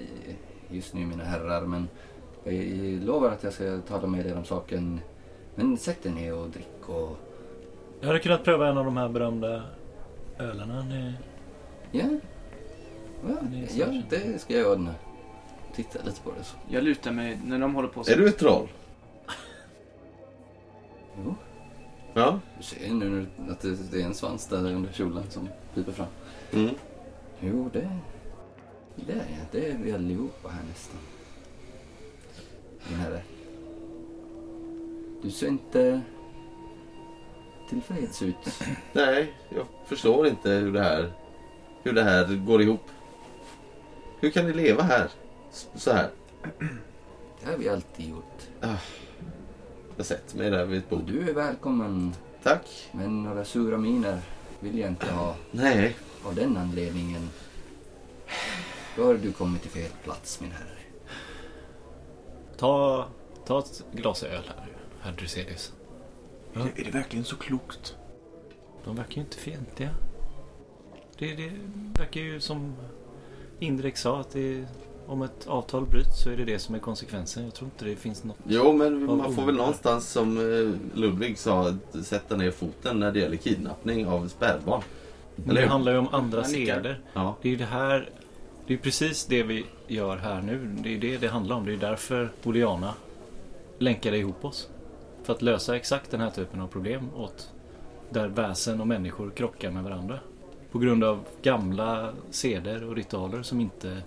just 0.72 0.93
nu 0.93 1.05
mina 1.05 1.24
herrar 1.24 1.61
men 1.61 1.88
jag 2.43 2.53
lovar 3.05 3.30
att 3.32 3.43
jag 3.43 3.53
ska 3.53 3.80
tala 3.88 4.07
med 4.07 4.26
er 4.26 4.38
om 4.38 4.45
saken. 4.45 4.99
Men 5.55 5.78
sätt 5.78 6.05
er 6.05 6.09
ner 6.09 6.36
och 6.36 6.49
drick 6.49 6.89
och... 6.89 7.17
Jag 7.99 8.07
hade 8.07 8.19
kunnat 8.19 8.43
pröva 8.43 8.67
en 8.67 8.78
av 8.78 8.86
de 8.86 8.97
här 8.97 9.09
berömda 9.09 9.63
ölarna. 10.39 10.84
Ni... 10.84 11.13
Ja, 11.91 12.03
ja, 13.28 13.36
ja 13.76 13.86
det 14.09 14.41
ska 14.41 14.57
jag 14.57 14.72
ordna. 14.72 14.95
Titta 15.76 15.99
lite 16.05 16.22
på 16.22 16.32
det 16.38 16.43
så. 16.43 16.55
Jag 16.69 16.84
lutar 16.84 17.11
mig 17.11 17.39
när 17.45 17.59
de 17.59 17.76
håller 17.76 17.88
på 17.88 18.03
så. 18.03 18.11
Är 18.11 18.17
du 18.17 18.28
ett 18.28 18.38
troll? 18.38 18.67
Jo, 21.24 21.36
Ja. 22.13 22.39
du 22.57 22.63
ser 22.63 22.93
nu 22.93 23.26
att 23.49 23.59
det, 23.59 23.91
det 23.91 24.01
är 24.01 24.05
en 24.05 24.13
svans 24.13 24.47
där 24.47 24.74
under 24.74 24.91
kjolen 24.91 25.24
som 25.30 25.49
piper 25.74 25.91
fram. 25.91 26.07
Mm. 26.53 26.69
Jo, 27.39 27.69
det, 27.74 27.89
det 29.08 29.14
är. 29.14 29.45
Det 29.52 29.72
är 29.72 29.78
vi 29.78 29.91
allihopa 29.91 30.49
här 30.49 30.64
nästan. 30.70 30.97
Min 32.89 32.99
herre. 32.99 33.22
Du 35.24 35.32
ser 35.32 35.47
inte 35.47 36.02
tillfreds 37.70 38.22
ut. 38.22 38.36
Nej, 38.93 39.34
jag 39.56 39.66
förstår 39.86 40.28
inte 40.28 40.49
hur 40.49 40.74
det 40.74 40.82
här 40.84 41.12
hur 41.84 41.93
det 41.93 42.04
här 42.04 42.36
går 42.45 42.62
ihop. 42.62 42.84
Hur 44.20 44.30
kan 44.30 44.45
ni 44.45 44.54
leva 44.54 44.84
här? 44.84 45.10
S- 45.52 45.68
Så 45.76 45.91
här. 45.91 46.10
Det 47.43 47.52
har 47.52 47.58
vi 47.58 47.70
alltid 47.70 48.10
gjort. 48.10 48.41
Jag 49.97 50.06
sätter 50.06 50.38
mig 50.38 50.49
där 50.49 50.66
vid 50.66 50.80
ett 50.80 50.91
Och 50.91 50.97
bord. 50.99 51.08
du 51.08 51.30
är 51.30 51.34
välkommen. 51.34 52.14
Tack. 52.43 52.89
Men 52.91 53.24
några 53.24 53.45
sura 53.45 53.78
miner 53.78 54.20
vill 54.60 54.80
jag 54.80 54.89
inte 54.89 55.12
ha 55.12 55.36
Nej. 55.52 55.95
av 56.24 56.36
den 56.36 56.58
anledningen. 56.58 57.30
Då 58.96 59.04
har 59.04 59.14
du 59.14 59.32
kommit 59.32 59.62
till 59.62 59.72
fel 59.72 59.92
plats 60.04 60.42
min 60.42 60.52
herre. 60.52 60.78
Ta, 62.58 63.06
ta 63.46 63.60
ett 63.60 63.84
glas 63.92 64.24
öl 64.24 64.44
här, 64.48 64.68
herr 65.02 65.12
Druselius. 65.12 65.74
Ja. 66.54 66.62
Är, 66.62 66.72
det, 66.76 66.82
är 66.82 66.86
det 66.86 66.92
verkligen 66.92 67.26
så 67.26 67.36
klokt? 67.36 67.96
De 68.86 68.96
verkar 68.96 69.16
ju 69.16 69.22
inte 69.22 69.38
fientliga. 69.38 69.89
Det, 71.18 71.36
det 71.36 71.52
verkar 72.00 72.22
ju 72.22 72.39
som 72.39 72.76
Indrek 73.60 73.98
sa 73.98 74.20
att 74.20 74.32
det, 74.32 74.66
om 75.08 75.22
ett 75.22 75.48
avtal 75.48 75.86
bryts 75.86 76.24
så 76.24 76.30
är 76.30 76.38
det 76.38 76.46
det 76.46 76.60
som 76.60 76.76
är 76.76 76.80
konsekvensen. 76.80 77.44
Jag 77.44 77.54
tror 77.54 77.66
inte 77.74 77.86
det 77.86 77.96
finns 77.96 78.24
något. 78.24 78.38
Jo, 78.44 78.74
men 78.74 79.06
man 79.06 79.36
får 79.36 79.46
väl 79.46 79.56
någonstans 79.56 80.10
som 80.10 80.38
eh, 80.38 81.00
Ludvig 81.00 81.38
sa 81.38 81.68
att 81.68 82.06
sätta 82.06 82.36
ner 82.36 82.52
foten 82.52 83.00
när 83.00 83.12
det 83.12 83.20
gäller 83.20 83.38
kidnappning 83.38 84.08
av 84.08 84.28
spädbarn. 84.28 84.82
Men 85.36 85.56
det 85.56 85.68
handlar 85.68 85.92
ju 85.92 85.98
om 85.98 86.08
andra 86.12 86.44
seder. 86.44 87.02
Ja. 87.14 87.36
Det 87.42 87.48
är 87.48 87.52
ju 87.52 87.58
det 87.58 87.66
här. 87.66 88.10
Det 88.68 88.74
är 88.74 88.78
precis 88.78 89.26
det 89.26 89.43
vi 89.43 89.66
gör 89.88 90.18
här 90.18 90.41
nu. 90.41 90.76
Det 90.84 90.95
är 90.95 90.99
det 90.99 91.18
det 91.18 91.28
handlar 91.28 91.55
om. 91.55 91.66
Det 91.66 91.74
är 91.74 91.78
därför 91.78 92.32
Boliana 92.43 92.93
länkade 93.80 94.18
ihop 94.18 94.45
oss. 94.45 94.68
För 95.24 95.34
att 95.34 95.41
lösa 95.41 95.76
exakt 95.76 96.12
den 96.12 96.22
här 96.22 96.30
typen 96.30 96.62
av 96.62 96.68
problem 96.68 97.09
åt 97.16 97.49
där 98.09 98.28
väsen 98.28 98.82
och 98.82 98.88
människor 98.88 99.30
krockar 99.36 99.72
med 99.72 99.84
varandra. 99.84 100.20
På 100.72 100.80
grund 100.80 101.03
av 101.03 101.24
gamla 101.41 102.14
seder 102.32 102.84
och 102.84 102.95
ritualer 102.95 103.43
som 103.43 103.59
inte, 103.62 103.97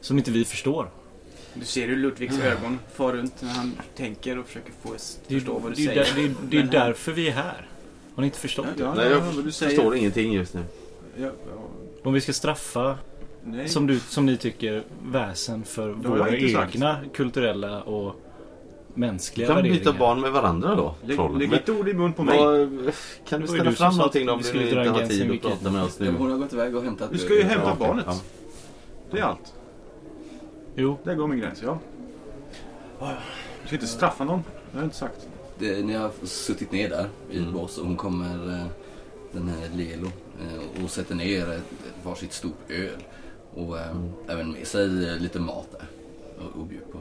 som 0.00 0.18
inte 0.18 0.30
vi 0.30 0.44
förstår. 0.44 0.90
Du 1.54 1.64
ser 1.64 1.88
hur 1.88 1.96
Ludvigs 1.96 2.40
ögon 2.40 2.78
far 2.94 3.12
runt 3.12 3.42
när 3.42 3.50
han 3.50 3.72
tänker 3.96 4.38
och 4.38 4.46
försöker 4.46 4.72
få 4.82 4.94
oss 4.94 5.18
är 5.28 5.34
förstå 5.34 5.52
vad 5.58 5.62
du 5.62 5.68
det 5.70 6.04
säger. 6.04 6.14
det 6.16 6.24
är- 6.24 6.34
det 6.42 6.58
är 6.58 6.62
därför 6.86 7.12
vi 7.12 7.28
är 7.28 7.32
här. 7.32 7.68
Har 8.14 8.20
ni 8.22 8.26
inte 8.26 8.38
förstått 8.38 8.66
Ja, 8.78 8.84
det? 8.84 8.94
Nej, 8.94 9.10
ja, 9.10 9.42
jag 9.44 9.54
förstår 9.54 9.96
ingenting 9.96 10.32
just 10.32 10.54
nu. 10.54 10.64
Ja, 11.16 11.26
ja, 11.26 11.62
Om 12.04 12.12
vi 12.12 12.20
ska 12.20 12.32
straffa, 12.32 12.98
nej. 13.44 13.68
som, 13.68 13.86
du, 13.86 13.98
som 14.00 14.26
ni 14.26 14.36
tycker, 14.36 14.82
väsen 15.02 15.64
för 15.64 15.88
Det 15.88 16.08
våra 16.08 16.36
inte 16.36 16.52
sagt. 16.52 16.74
egna 16.74 16.96
kulturella 17.14 17.82
och 17.82 18.14
mänskliga 18.94 19.46
kan 19.46 19.56
värderingar. 19.56 19.78
byta 19.78 19.92
barn 19.98 20.20
med 20.20 20.32
varandra 20.32 20.74
då, 20.74 20.94
Lägg, 21.02 21.18
lägg 21.38 21.52
inte 21.52 21.72
ord 21.72 21.88
i 21.88 21.94
mun 21.94 22.12
på 22.12 22.22
mig. 22.22 22.38
vad- 22.38 22.92
Kan 23.28 23.40
du 23.40 23.46
ställa 23.46 23.72
fram 23.72 23.96
någonting 23.96 24.26
då 24.26 24.32
om 24.32 24.38
vi 24.38 24.42
du 24.42 24.48
skulle 24.48 24.64
inte 24.78 24.90
har 24.90 25.06
tid 25.06 25.30
att 25.32 25.42
prata 25.42 25.70
med 25.70 25.82
oss 25.82 25.98
nu? 26.00 26.14
Hon 26.18 26.30
har 26.30 26.38
gått 26.38 26.52
iväg 26.52 26.76
och 26.76 26.82
hämtat... 26.84 27.08
Du 27.12 27.18
ska 27.18 27.34
ju 27.34 27.42
hämta 27.42 27.68
Ja, 27.68 27.86
barnet. 27.86 28.04
ja. 28.08 28.20
Det 29.10 29.18
är 29.18 29.22
allt. 29.22 29.54
Jo, 30.76 30.98
Där 31.04 31.14
går 31.14 31.26
min 31.28 31.38
gräns, 31.38 31.62
ja. 31.62 31.78
Du 33.62 33.66
ska 33.66 33.76
inte 33.76 33.86
straffa 33.86 34.24
någon. 34.24 34.42
Det 34.70 34.76
har 34.76 34.82
jag 34.82 34.86
inte 34.86 34.96
sagt. 34.96 35.28
Det, 35.58 35.84
ni 35.86 35.94
har 35.94 36.10
suttit 36.22 36.72
ner 36.72 36.88
där 36.88 37.08
i 37.30 37.34
ett 37.36 37.40
Mm. 37.40 37.52
bås 37.52 37.78
och 37.78 37.86
hon 37.86 37.96
kommer, 37.96 38.48
eh, 38.60 38.66
den 39.32 39.48
här 39.48 39.68
Lelo, 39.76 40.06
eh, 40.06 40.84
och 40.84 40.90
sätter 40.90 41.14
ner 41.14 41.42
ett, 41.42 41.56
ett 41.58 42.04
varsitt 42.04 42.32
stort 42.32 42.58
öl. 42.70 42.88
Och 43.54 43.78
eh, 43.78 43.90
Mm. 43.90 44.12
även 44.28 44.52
med 44.52 44.66
sig 44.66 45.08
eh, 45.08 45.16
lite 45.18 45.40
mat 45.40 45.68
där 45.72 45.86
och, 46.44 46.60
och 46.60 46.66
bjuder 46.66 46.86
på. 46.86 46.98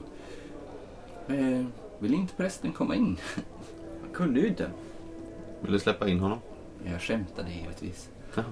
Eh, 1.33 1.65
vill 1.99 2.13
inte 2.13 2.33
prästen 2.33 2.71
komma 2.73 2.95
in? 2.95 3.17
Han 4.01 4.09
kunde 4.13 4.39
ju 4.39 4.47
inte. 4.47 4.71
Vill 5.61 5.71
du 5.71 5.79
släppa 5.79 6.07
in 6.09 6.19
honom? 6.19 6.39
Jag 6.85 7.01
skämtade 7.01 7.51
givetvis. 7.51 8.09
Ja. 8.35 8.43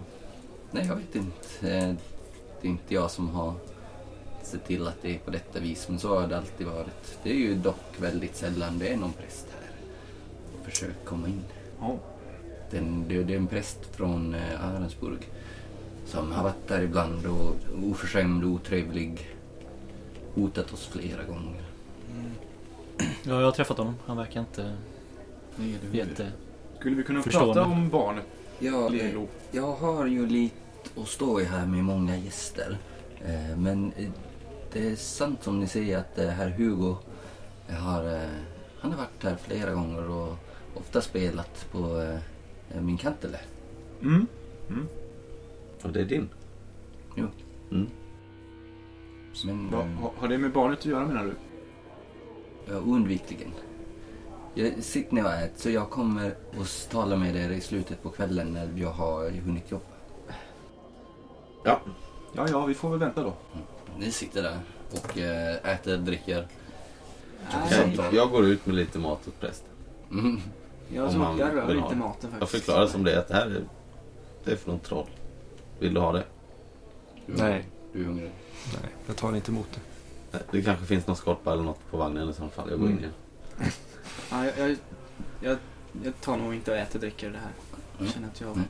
Nej, 0.72 0.86
jag 0.88 0.96
vet 0.96 1.16
inte. 1.16 1.70
Eh, 1.78 1.94
Det 2.62 2.68
är 2.68 2.72
inte 2.72 2.94
jag 2.94 3.12
som 3.12 3.30
har 3.30 3.54
sett 4.44 4.66
till 4.68 4.88
att 4.88 5.02
det 5.02 5.16
är 5.16 5.20
på 5.20 5.32
detta 5.32 5.60
vis, 5.60 5.90
men 5.90 6.00
så 6.00 6.20
har 6.20 6.28
det 6.28 6.38
alltid 6.38 6.68
varit. 6.68 7.20
Det 7.24 7.30
är 7.30 7.36
ju 7.36 7.56
dock 7.56 8.02
väldigt 8.02 8.36
sällan 8.36 8.80
det 8.80 8.88
är 8.94 8.98
någon 8.98 9.14
präst 9.14 9.48
här. 9.52 9.72
Försök 10.70 11.06
komma 11.06 11.28
in. 11.28 11.42
Ja. 11.80 11.96
Den, 12.72 13.06
det, 13.08 13.24
det 13.24 13.34
är 13.34 13.38
en 13.38 13.48
präst 13.48 13.96
från 13.96 14.34
eh, 14.34 14.66
som 16.08 16.32
har 16.32 16.44
varit 16.44 16.68
där 16.68 16.82
ibland 16.82 17.26
och 17.26 17.56
oförskämd, 17.92 18.44
otrevlig. 18.44 19.28
Hotat 20.36 20.74
oss 20.74 20.88
flera 20.88 21.24
gånger. 21.24 21.62
ja, 23.24 23.40
jag 23.40 23.46
har 23.46 23.52
träffat 23.52 23.78
honom. 23.78 23.96
Han 24.06 24.18
verkar 24.18 24.40
inte 24.40 24.76
jätte... 25.92 26.32
Skulle 26.80 26.96
vi 26.96 27.04
kunna 27.04 27.22
Förstående. 27.24 27.54
prata 27.54 27.70
om 27.70 27.90
barnet, 27.90 28.24
Ja, 28.60 28.90
Lelo? 28.90 29.28
Jag 29.52 29.72
har 29.76 30.06
ju 30.06 30.28
lite 30.28 30.56
att 30.98 31.08
stå 31.08 31.42
i 31.42 31.44
här 31.44 31.66
med 31.66 31.84
många 31.84 32.18
gäster. 32.18 32.78
Eh, 33.26 33.58
Men 33.58 33.92
eh, 33.98 34.10
det 34.74 34.90
är 34.92 34.96
sant 34.96 35.44
som 35.44 35.60
ni 35.60 35.68
säger 35.68 35.98
att 35.98 36.18
eh, 36.18 36.28
herr 36.28 36.50
Hugo 36.50 36.96
har, 37.70 38.14
eh, 38.14 38.22
han 38.80 38.92
har 38.92 38.98
varit 38.98 39.24
här 39.24 39.36
flera 39.36 39.72
gånger 39.74 40.10
och 40.10 40.36
ofta 40.76 41.02
spelat 41.02 41.66
på 41.72 42.02
eh, 42.72 42.82
min 42.82 42.98
kantele. 42.98 43.40
Mm. 44.02 44.28
Och 45.84 45.90
det 45.90 46.00
är 46.02 46.06
din? 46.06 46.30
Jo. 47.16 47.28
Mm. 47.72 47.88
Men 49.46 49.72
Va, 49.72 49.80
eh, 49.82 49.88
ha- 49.88 50.14
har 50.18 50.28
det 50.28 50.38
med 50.38 50.52
barnet 50.54 50.80
att 50.80 50.86
göra 50.86 51.06
menar 51.08 51.24
du? 51.26 51.34
ja, 52.74 52.80
oundvikligen. 52.80 53.52
Jag 54.54 54.84
sitter 54.84 55.14
ner 55.16 55.24
och 55.26 55.32
äter 55.34 55.52
så 55.62 55.70
jag 55.70 55.90
kommer 55.90 56.36
att 56.62 56.90
tala 56.92 57.16
med 57.16 57.36
er 57.36 57.50
i 57.50 57.62
slutet 57.62 58.04
på 58.04 58.10
kvällen 58.10 58.54
när 58.54 58.74
jag 58.76 58.90
har 58.92 59.30
hunnit 59.30 59.72
jobba. 59.72 59.84
Ja. 61.64 61.80
Ja, 62.36 62.46
ja, 62.50 62.66
vi 62.66 62.74
får 62.74 62.90
väl 62.90 63.00
vänta 63.00 63.24
då. 63.24 63.34
Ni 64.00 64.12
sitter 64.12 64.44
där 64.44 64.60
och 64.92 65.18
eh, 65.18 65.74
äter, 65.74 65.98
dricker. 65.98 66.48
Jag, 67.98 68.14
jag 68.14 68.30
går 68.32 68.46
ut 68.46 68.66
med 68.66 68.76
lite 68.76 69.00
mat 69.00 69.28
åt 69.28 69.40
prästen. 69.40 69.70
Mm. 70.12 70.40
Jag, 70.94 71.06
Om 71.06 71.12
som, 71.12 71.20
man 71.22 71.38
jag 71.38 71.56
rör 71.56 71.68
vill 71.68 71.80
ha 71.80 71.86
inte 71.86 71.96
det. 71.96 72.00
maten 72.00 72.32
faktiskt. 72.32 72.40
Jag 72.40 72.50
förklarar 72.50 72.88
som 72.88 73.04
det 73.04 73.14
är 73.14 73.20
att 73.20 73.28
det 73.28 73.34
här 73.34 73.46
är, 73.46 73.64
det 74.44 74.52
är 74.52 74.56
från 74.56 74.80
troll. 74.80 75.08
Vill 75.80 75.94
du 75.94 76.00
ha 76.00 76.12
det? 76.12 76.24
Nej. 77.26 77.66
Du 77.94 78.02
är 78.02 78.06
hungrig. 78.06 78.32
Nej, 78.82 78.92
jag 79.08 79.16
tar 79.16 79.36
inte 79.36 79.52
emot 79.52 79.68
det. 79.74 79.80
Nej, 80.32 80.42
Det 80.52 80.62
kanske 80.62 80.86
finns 80.86 81.08
någon 81.08 81.16
skorpa 81.16 81.54
eller 81.54 81.64
något 81.64 81.80
på 81.92 81.98
vagnen 81.98 82.30
i 82.30 82.34
så 82.34 82.48
fall. 82.48 82.70
Jag 82.70 82.80
går 82.80 82.90
in 82.90 82.98
Mm. 82.98 83.04
igen. 83.04 83.14
Ja, 84.32 84.46
jag, 84.46 84.70
jag, 84.70 84.78
jag, 85.42 85.58
jag 86.04 86.22
tar 86.22 86.38
nog 86.38 86.54
inte 86.54 86.72
och 86.72 86.78
äter 86.78 86.96
och 86.96 87.02
dricker 87.02 87.30
det 87.30 87.38
här. 87.38 87.52
Jag 87.92 88.00
Mm. 88.02 88.12
känner 88.14 88.28
att 88.28 88.42
jag... 88.42 88.52
Mm. 88.52 88.64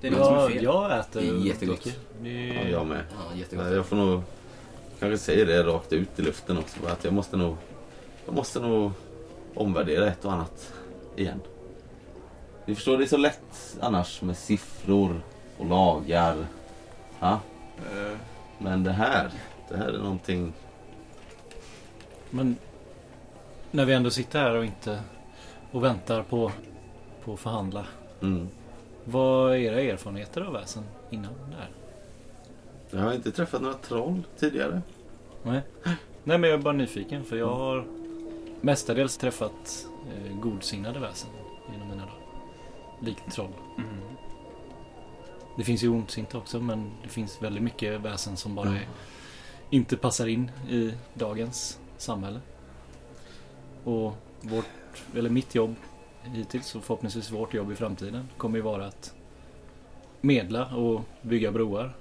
Det 0.00 0.06
är 0.06 0.10
något 0.10 0.24
som 0.26 0.34
är 0.34 0.40
Ja, 0.40 0.48
fel. 0.48 0.62
jag 0.64 0.98
äter 0.98 1.20
Det 1.20 1.28
är 1.28 1.46
jättegott. 1.46 1.86
Ja, 2.22 2.28
är... 2.28 2.68
jag 2.68 2.86
med. 2.86 3.02
Ja, 3.10 3.36
jättegott. 3.38 3.64
Nej, 3.66 3.74
Jag 3.74 3.86
får 3.86 3.96
nog 3.96 4.22
kanske 5.00 5.18
säga 5.18 5.44
det 5.44 5.62
rakt 5.62 5.92
ut 5.92 6.18
i 6.18 6.22
luften 6.22 6.58
också. 6.58 6.76
Att 6.86 7.04
jag 7.04 7.12
måste 7.12 7.36
nog, 7.36 7.56
jag 8.26 8.34
måste 8.34 8.60
nog 8.60 8.90
omvärdera 9.54 10.06
ett 10.06 10.24
och 10.24 10.32
annat 10.32 10.72
igen. 11.16 11.40
Ni 12.66 12.74
förstår, 12.74 12.98
det 12.98 13.04
är 13.04 13.08
så 13.08 13.16
lätt 13.16 13.76
annars 13.80 14.22
med 14.22 14.36
siffror 14.38 15.20
och 15.58 15.66
lagar. 15.66 16.46
Ja? 17.20 17.40
Eh, 17.78 18.16
Men 18.58 18.84
det 18.84 18.92
här, 18.92 19.30
det 19.68 19.76
här 19.76 19.88
är 19.88 19.98
någonting... 19.98 20.52
Men 22.30 22.56
när 23.70 23.84
vi 23.84 23.92
ändå 23.94 24.10
sitter 24.10 24.40
här 24.40 24.54
och 24.54 24.64
inte 24.64 25.00
och 25.72 25.84
väntar 25.84 26.22
på, 26.22 26.52
på 27.24 27.32
att 27.32 27.40
förhandla. 27.40 27.86
Mm. 28.22 28.48
Vad 29.04 29.52
är 29.52 29.56
era 29.56 29.80
erfarenheter 29.80 30.40
av 30.40 30.52
väsen 30.52 30.84
innan 31.10 31.32
där? 31.50 31.68
Jag 32.90 33.04
har 33.04 33.12
inte 33.12 33.30
träffat 33.32 33.62
några 33.62 33.74
troll 33.74 34.22
tidigare. 34.38 34.82
Nej. 35.42 35.60
Nej 36.24 36.38
men 36.38 36.50
jag 36.50 36.58
är 36.58 36.62
bara 36.62 36.74
nyfiken 36.74 37.24
för 37.24 37.36
jag 37.36 37.54
har 37.54 37.86
mestadels 38.60 39.16
träffat 39.16 39.86
eh, 40.14 40.36
godsinnade 40.40 40.98
väsen 40.98 41.30
genom 41.72 41.88
mina 41.88 42.02
dagar. 42.02 42.14
Likt 43.00 43.32
troll. 43.32 43.52
mm. 43.76 43.88
Det 45.58 45.64
finns 45.64 45.82
ju 45.82 45.88
ondsinta 45.88 46.38
också 46.38 46.60
men 46.60 46.90
det 47.02 47.08
finns 47.08 47.42
väldigt 47.42 47.62
mycket 47.62 48.00
väsen 48.00 48.36
som 48.36 48.54
bara 48.54 48.68
Mm. 48.68 48.80
är, 48.80 48.86
inte 49.70 49.96
passar 49.96 50.26
in 50.26 50.50
i 50.68 50.92
dagens 51.14 51.78
samhälle. 51.96 52.40
Och 53.84 54.14
vårt, 54.40 54.64
eller 55.14 55.30
mitt 55.30 55.54
jobb 55.54 55.74
hittills 56.22 56.74
och 56.74 56.84
förhoppningsvis 56.84 57.30
vårt 57.30 57.54
jobb 57.54 57.72
i 57.72 57.74
framtiden 57.74 58.28
kommer 58.36 58.56
ju 58.58 58.62
vara 58.62 58.86
att 58.86 59.14
medla 60.20 60.74
och 60.76 61.00
bygga 61.22 61.52
broar 61.52 61.96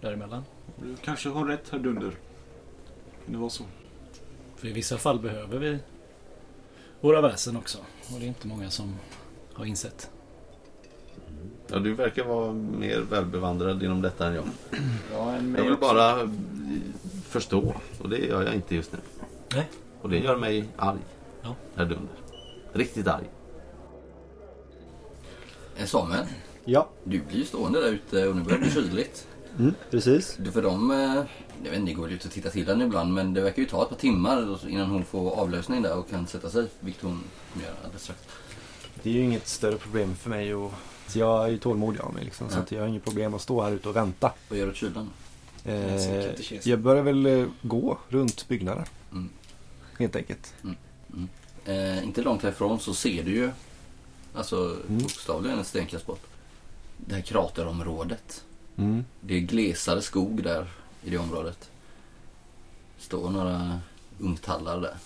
däremellan. 0.00 0.44
Du 0.82 0.96
kanske 0.96 1.28
har 1.28 1.44
rätt, 1.46 1.68
herr 1.70 1.78
Dunder. 1.78 2.10
Kan 3.24 3.32
det 3.32 3.38
vara 3.38 3.50
så? 3.50 3.64
För 4.56 4.66
i 4.68 4.72
vissa 4.72 4.98
fall 4.98 5.18
behöver 5.20 5.58
vi 5.58 5.78
våra 7.00 7.20
väsen 7.20 7.56
också. 7.56 7.78
Och 8.14 8.20
det 8.20 8.24
är 8.24 8.28
inte 8.28 8.46
många 8.46 8.70
som 8.70 8.96
har 9.52 9.64
insett. 9.64 10.10
Ja, 11.66 11.78
du 11.78 11.94
verkar 11.94 12.24
vara 12.24 12.52
mer 12.52 13.00
välbevandrad 13.00 13.82
inom 13.82 14.02
detta 14.02 14.26
än 14.26 14.34
jag. 14.34 14.44
Ja, 15.12 15.32
en 15.32 15.54
Jag 15.58 15.64
vill 15.64 15.76
bara 15.76 16.20
eh, 16.20 16.28
förstå. 17.28 17.74
Och 17.98 18.08
det 18.08 18.18
gör 18.18 18.42
jag 18.42 18.54
inte 18.54 18.74
just 18.74 18.92
nu. 18.92 18.98
Nej. 19.54 19.68
Och 20.00 20.10
det 20.10 20.18
gör 20.18 20.36
mig 20.36 20.68
arg. 20.76 20.98
Ja. 21.42 21.54
Herr 21.74 21.84
Dunder. 21.84 22.14
Riktigt 22.72 23.08
arg. 23.08 23.24
Eh, 25.76 25.86
Samuel, 25.86 26.26
Ja, 26.64 26.88
du 27.04 27.20
blir 27.20 27.38
ju 27.38 27.44
stående 27.44 27.80
där 27.80 27.92
ute 27.92 28.28
och 28.28 28.36
nu 28.36 28.42
börjar 28.42 28.58
det 28.58 28.64
bli 28.64 28.74
kyligt. 28.74 29.26
mm, 29.58 29.74
precis. 29.90 30.36
Du, 30.38 30.52
För 30.52 30.62
dem, 30.62 30.90
eh, 30.90 30.96
jag 31.64 31.70
vet 31.70 31.78
inte, 31.78 31.78
ni 31.78 31.94
går 31.94 32.02
väl 32.02 32.12
ut 32.12 32.24
och 32.24 32.30
tittar 32.30 32.50
till 32.50 32.66
henne 32.66 32.84
ibland 32.84 33.14
men 33.14 33.34
det 33.34 33.40
verkar 33.40 33.62
ju 33.62 33.68
ta 33.68 33.82
ett 33.82 33.88
par 33.88 33.96
timmar 33.96 34.68
innan 34.68 34.90
hon 34.90 35.04
får 35.04 35.30
avlösning 35.30 35.82
där 35.82 35.98
och 35.98 36.10
kan 36.10 36.26
sätta 36.26 36.50
sig. 36.50 36.66
Vilket 36.80 37.02
hon 37.02 37.20
kommer 37.52 37.66
göra 37.66 37.76
alldeles 37.84 38.02
strax. 38.02 38.20
Det 39.02 39.10
är 39.10 39.14
ju 39.14 39.20
inget 39.20 39.48
större 39.48 39.76
problem 39.76 40.14
för 40.14 40.30
mig. 40.30 40.54
Och, 40.54 40.72
så 41.10 41.18
jag 41.18 41.44
är 41.44 41.48
ju 41.48 41.58
tålmodig 41.58 42.00
av 42.00 42.14
mig. 42.14 42.24
Liksom, 42.24 42.48
Så 42.50 42.56
Ja. 42.56 42.60
att 42.62 42.72
jag 42.72 42.80
har 42.80 42.88
inget 42.88 43.04
problem 43.04 43.34
att 43.34 43.40
stå 43.42 43.62
här 43.62 43.72
ute 43.72 43.88
och 43.88 43.96
vänta. 43.96 44.32
Vad 44.48 44.58
gör 44.58 44.66
du 44.66 44.72
åt 44.72 44.76
kylan? 44.76 45.10
Jag 45.64 46.00
ser 46.00 46.28
Eh, 46.54 46.68
jag 46.68 46.78
börjar 46.80 47.02
väl 47.02 47.26
eh, 47.26 47.46
gå 47.62 47.98
runt 48.08 48.48
byggnaden. 48.48 48.84
Mm. 49.12 49.28
Helt 49.98 50.16
enkelt. 50.16 50.54
Eh, 51.64 52.04
inte 52.04 52.22
långt 52.22 52.42
härifrån 52.42 52.80
så 52.80 52.94
ser 52.94 53.24
du 53.24 53.30
ju, 53.34 53.50
alltså 54.34 54.76
Mm. 54.88 54.98
bokstavligen 55.02 55.58
ett 55.58 55.66
stenkast 55.66 56.06
bort, 56.06 56.22
det 56.96 57.14
här 57.14 57.22
kraterområdet. 57.22 58.44
Mm. 58.76 59.04
Det 59.20 59.34
är 59.36 59.40
glesare 59.40 60.02
skog 60.02 60.42
där 60.42 60.66
i 61.04 61.10
det 61.10 61.18
området. 61.18 61.70
står 62.98 63.30
några 63.30 63.80
ungtallar 64.18 64.80
där. 64.80 64.96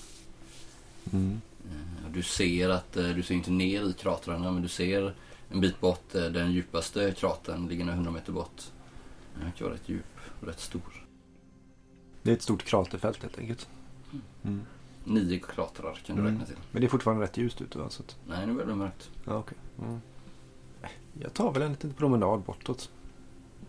Mm. 1.12 1.40
Eh, 1.64 2.11
Du 2.12 2.22
ser 2.22 2.68
att, 2.68 2.96
eh, 2.96 3.09
du 3.09 3.22
ser 3.22 3.34
inte 3.34 3.50
ner 3.50 3.90
i 3.90 3.92
kratrarna 3.92 4.50
men 4.52 4.62
du 4.62 4.68
ser 4.68 5.14
en 5.55 5.61
bit 5.61 5.80
bort, 5.80 6.14
eh, 6.14 6.24
den 6.24 6.52
djupaste 6.52 7.12
kratern 7.16 7.68
ligger 7.68 7.84
några 7.84 7.96
hundra 7.96 8.11
meter 8.11 8.32
bort. 8.32 8.62
Den 9.34 9.44
verkar 9.44 9.64
vara 9.64 9.74
rätt 9.74 9.88
djup 9.88 10.05
och 10.40 10.46
rätt 10.46 10.61
stor. 10.61 11.07
Det 12.22 12.30
är 12.30 12.34
ett 12.34 12.42
stort 12.42 12.62
kraterfält 12.62 13.22
helt 13.22 13.38
enkelt. 13.38 13.68
Mm. 14.42 14.61
Nio 15.05 15.38
kratrar 15.38 15.94
kan 16.07 16.16
du 16.16 16.22
Mm. 16.22 16.32
räkna 16.32 16.46
till. 16.46 16.57
Men 16.72 16.80
det 16.80 16.86
är 16.86 16.88
fortfarande 16.88 17.24
rätt 17.24 17.36
ljust 17.36 17.61
ute 17.61 17.78
va? 17.78 17.90
Så 17.90 18.02
att, 18.02 18.16
Nej, 18.28 18.46
nu 18.46 18.52
börjar 18.52 18.66
det 18.66 18.72
bli 18.74 18.82
mörkt. 18.84 19.11
ja, 19.24 19.34
okej. 19.38 19.59
Mm. 19.82 20.00
Jag 21.20 21.34
tar 21.34 21.52
väl 21.52 21.62
en 21.62 21.70
liten 21.70 21.92
promenad 21.92 22.40
bortåt. 22.40 22.90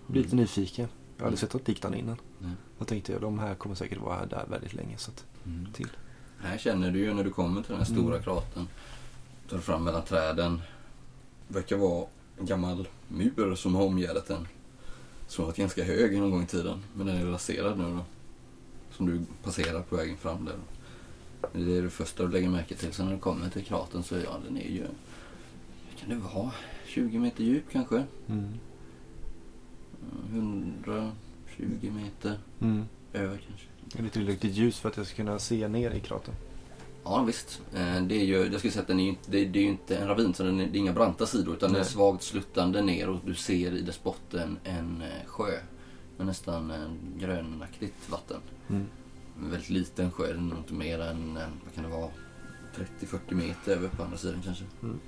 Blir 0.07 0.23
lite 0.23 0.35
nyfiken. 0.35 0.87
Jag 1.17 1.25
hade 1.25 1.37
sett 1.37 1.53
något 1.53 1.67
liknande 1.67 1.97
innan. 1.97 2.17
Nej. 2.39 2.51
Jag 2.77 2.87
tänkte 2.87 3.19
de 3.19 3.39
här 3.39 3.55
kommer 3.55 3.75
säkert 3.75 3.97
vara 4.01 4.15
här 4.15 4.25
där 4.25 4.45
väldigt 4.49 4.73
länge. 4.73 4.97
Så 4.97 5.11
att, 5.11 5.25
Mm. 5.45 5.73
till. 5.73 5.89
Här 6.41 6.57
känner 6.57 6.91
du 6.91 6.99
ju 6.99 7.13
när 7.13 7.23
du 7.23 7.29
kommer 7.31 7.61
till 7.61 7.71
den 7.71 7.77
här 7.79 7.85
stora 7.85 8.13
Mm. 8.13 8.23
kratern. 8.23 8.67
Tar 9.49 9.57
fram 9.57 9.83
mellan 9.83 10.03
träden. 10.03 10.61
Verkar 11.47 11.77
vara 11.77 12.05
en 12.39 12.45
gammal 12.45 12.87
mur 13.07 13.55
som 13.55 13.75
har 13.75 13.83
omgärdat 13.85 14.27
den. 14.27 14.47
Som 15.27 15.41
har 15.43 15.47
varit 15.51 15.57
ganska 15.57 15.83
hög 15.83 16.19
någon 16.19 16.31
gång 16.31 16.43
i 16.43 16.47
tiden. 16.47 16.83
Men 16.93 17.07
den 17.07 17.15
är 17.15 17.25
raserad 17.25 17.77
nu 17.77 17.83
då. 17.83 17.99
Som 18.91 19.05
du 19.05 19.21
passerar 19.43 19.81
på 19.81 19.95
vägen 19.95 20.17
fram 20.17 20.45
där. 20.45 20.55
Det 21.53 21.77
är 21.77 21.81
det 21.81 21.89
första 21.89 22.23
du 22.23 22.31
lägger 22.31 22.49
märke 22.49 22.75
till. 22.75 22.93
Sen 22.93 23.05
när 23.05 23.13
du 23.13 23.19
kommer 23.19 23.49
till 23.49 23.63
kratern 23.65 24.03
så 24.03 24.15
ja, 24.15 24.37
den 24.47 24.57
är 24.57 24.69
ju... 24.69 24.81
Vad 25.89 25.99
kan 25.99 26.09
det 26.09 26.15
vara? 26.15 26.51
20 26.85 27.19
meter 27.19 27.43
djup 27.43 27.63
kanske? 27.71 28.03
Mm. 28.27 28.47
120 30.31 31.91
meter 31.91 32.39
Mm. 32.61 32.85
över 33.13 33.37
kanske. 33.47 33.67
Det 33.91 33.99
är 33.99 34.03
lite 34.03 34.13
tillräckligt 34.13 34.53
ljus 34.55 34.79
för 34.79 34.89
att 34.89 34.97
jag 34.97 35.07
ska 35.07 35.15
kunna 35.15 35.39
se 35.39 35.67
ner 35.67 35.91
i 35.91 35.99
kratern. 35.99 36.35
Ja 37.05 37.23
visst. 37.23 37.61
Eh, 37.73 38.01
Det 38.01 38.15
är 38.21 38.25
ju, 38.25 38.35
jag 38.51 38.59
skulle 38.59 38.71
säga 38.73 38.81
att 38.81 38.87
den 38.87 38.99
är 38.99 39.05
ju 39.05 39.15
det, 39.27 39.37
är 39.37 39.45
ju 39.55 39.61
inte 39.67 39.97
en 39.97 40.07
ravin 40.07 40.33
så 40.33 40.43
den 40.43 40.59
är, 40.59 40.67
det 40.67 40.77
är 40.77 40.79
inga 40.79 40.93
branta 40.93 41.25
sidor 41.25 41.55
utan 41.55 41.71
det 41.73 41.77
är 41.79 41.81
Nej. 41.83 41.89
svagt 41.91 42.23
sluttande 42.23 42.81
ner 42.81 43.09
och 43.09 43.19
du 43.25 43.35
ser 43.35 43.71
i 43.75 43.81
dess 43.81 44.03
botten 44.03 44.57
en 44.63 45.01
eh, 45.01 45.25
sjö. 45.25 45.59
Med 46.17 46.27
nästan 46.27 46.71
en 46.71 46.97
grönaktigt 47.19 48.09
vatten. 48.09 48.37
Mm. 48.69 48.85
En 49.43 49.51
väldigt 49.51 49.69
liten 49.69 50.11
sjö, 50.11 50.33
den 50.33 50.51
är 50.51 50.57
inte 50.57 50.73
mer 50.73 50.99
än, 50.99 51.37
eh, 51.37 51.47
vad 51.65 51.73
kan 51.75 51.83
det 51.83 51.89
vara, 51.89 52.09
30-40 52.99 53.33
meter 53.33 53.71
över 53.71 53.87
på 53.87 54.03
andra 54.03 54.17
sidan 54.17 54.41
kanske. 54.45 54.63
Mm. 54.83 54.99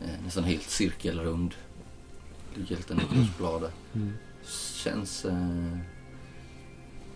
Eh, 0.00 0.24
Nästan 0.24 0.44
helt 0.44 0.70
cirkelrund. 0.70 1.54
Ligger 2.54 2.74
helt 2.76 2.90
en 2.90 3.00
grusblad 3.12 3.62
där. 3.62 3.70
Mm. 3.94 4.12
Känns... 4.74 5.24
Eh, 5.24 5.78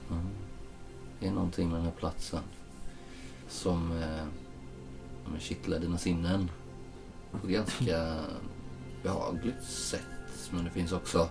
ja, 0.08 0.16
det 1.20 1.26
är 1.26 1.30
någonting 1.32 1.68
med 1.68 1.76
den 1.78 1.84
här 1.84 1.92
platsen 1.98 2.40
som 3.50 3.92
eh, 4.02 5.38
kittlar 5.38 5.78
dina 5.78 5.98
sinnen 5.98 6.50
på 7.30 7.46
ett 7.46 7.52
ganska 7.52 8.14
behagligt 9.02 9.64
sätt. 9.64 10.00
Men 10.50 10.64
det 10.64 10.70
finns 10.70 10.92
också 10.92 11.28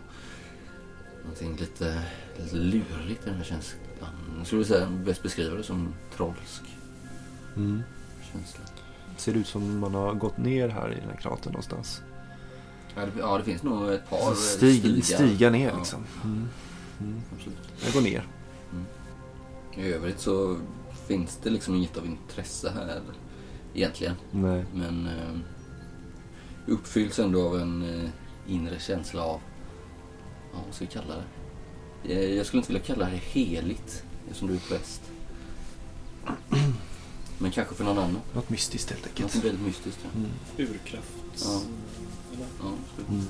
någonting 1.23 1.55
lite, 1.55 2.01
lite 2.37 2.55
lurigt 2.55 3.23
i 3.23 3.29
den 3.29 3.35
här 3.35 3.43
känslan. 3.43 3.79
Jag 4.37 4.47
skulle 4.47 4.65
säga, 4.65 4.87
bäst 5.05 5.23
beskriva 5.23 5.55
det 5.55 5.63
som 5.63 5.93
trollsk 6.15 6.61
Mm. 7.55 7.81
känsla. 8.33 8.61
Ser 9.17 9.33
ut 9.33 9.47
som 9.47 9.79
man 9.79 9.93
har 9.93 10.13
gått 10.13 10.37
ner 10.37 10.69
här 10.69 10.91
i 10.91 10.99
den 10.99 11.09
här 11.09 11.17
kratern 11.17 11.51
någonstans. 11.53 12.01
Ja, 12.95 13.01
det, 13.05 13.11
ja, 13.19 13.37
det 13.37 13.43
finns 13.43 13.63
nog 13.63 13.89
ett 13.91 14.09
par 14.09 14.29
eh, 14.29 14.33
Stig, 14.33 14.79
stigar. 14.79 15.01
stiga 15.01 15.49
ner 15.49 15.69
Ja, 15.69 15.77
liksom. 15.77 16.05
Mm. 16.23 16.47
Mm. 16.99 17.21
Jag 17.85 17.93
går 17.93 18.01
ner. 18.01 18.27
I 19.77 19.91
övrigt 19.93 20.19
så 20.19 20.57
finns 21.09 21.39
det 21.43 21.49
liksom 21.49 21.75
inget 21.75 21.97
av 21.97 22.05
intresse 22.05 22.69
här 22.69 23.01
egentligen. 23.73 24.15
Nej. 24.31 24.65
Men 24.73 25.07
eh, 25.07 25.39
uppfylls 26.67 27.19
ändå 27.19 27.47
av 27.47 27.59
en 27.59 27.81
eh, 28.03 28.09
inre 28.47 28.79
känsla 28.79 29.23
av, 29.23 29.39
ja 30.53 30.59
vad 30.65 30.75
ska 30.75 30.85
vi 30.85 30.91
kalla 30.91 31.15
det? 31.15 32.13
Eh, 32.13 32.35
Jag 32.37 32.45
skulle 32.45 32.59
inte 32.59 32.73
vilja 32.73 32.87
kalla 32.87 33.05
det 33.05 33.15
heligt, 33.17 34.03
eftersom 34.27 34.47
du 34.47 34.53
är 34.55 34.59
präst. 34.59 35.01
Men 37.37 37.51
kanske 37.51 37.75
för 37.75 37.83
någon 37.83 37.97
annan. 37.97 38.17
Något 38.33 38.49
mystiskt 38.49 38.89
helt 38.89 39.03
Något 39.05 39.19
enkelt. 39.25 39.45
väldigt 39.45 39.65
mystiskt. 39.65 39.99
Ja. 40.03 40.09
Mm. 40.19 40.31
Urkraft. 40.57 41.13
Ja. 41.45 41.61
Eller? 42.33 42.45
Ja, 42.61 42.71
Mm. 43.09 43.25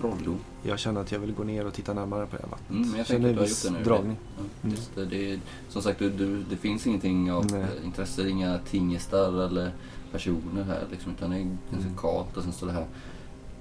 Trolldom. 0.00 0.38
Jag 0.62 0.78
känner 0.78 1.00
att 1.00 1.12
jag 1.12 1.18
vill 1.18 1.32
gå 1.32 1.44
ner 1.44 1.66
och 1.66 1.74
titta 1.74 1.94
närmare 1.94 2.26
på 2.26 2.36
det 2.36 2.42
här 2.42 2.50
vattnet. 2.50 2.70
Mm, 2.86 2.96
jag 2.98 3.06
Känner 3.06 3.20
en 3.20 3.30
att 3.30 3.34
du 3.34 3.40
har 3.40 3.46
viss 3.46 3.64
gjort 3.64 3.72
det 3.72 3.78
nu. 3.78 3.84
dragning. 3.84 4.16
Ja, 4.36 4.42
Mm. 4.62 4.76
det, 4.94 5.04
det 5.04 5.32
är, 5.32 5.40
som 5.68 5.82
sagt, 5.82 5.98
du, 5.98 6.10
du, 6.10 6.42
det 6.42 6.56
finns 6.56 6.86
ingenting 6.86 7.32
av 7.32 7.46
Nej. 7.52 7.60
eh, 7.62 7.84
intresse, 7.86 8.28
inga 8.28 8.58
tingestar 8.58 9.46
eller 9.46 9.72
personer 10.12 10.62
här. 10.62 10.84
Liksom, 10.90 11.12
utan 11.12 11.30
det 11.30 11.36
är 11.36 11.40
ganska 11.42 11.88
Mm. 11.88 11.96
kalt 11.98 12.36
och 12.36 12.42
sen 12.42 12.52
står 12.52 12.66
det 12.66 12.72
här 12.72 12.86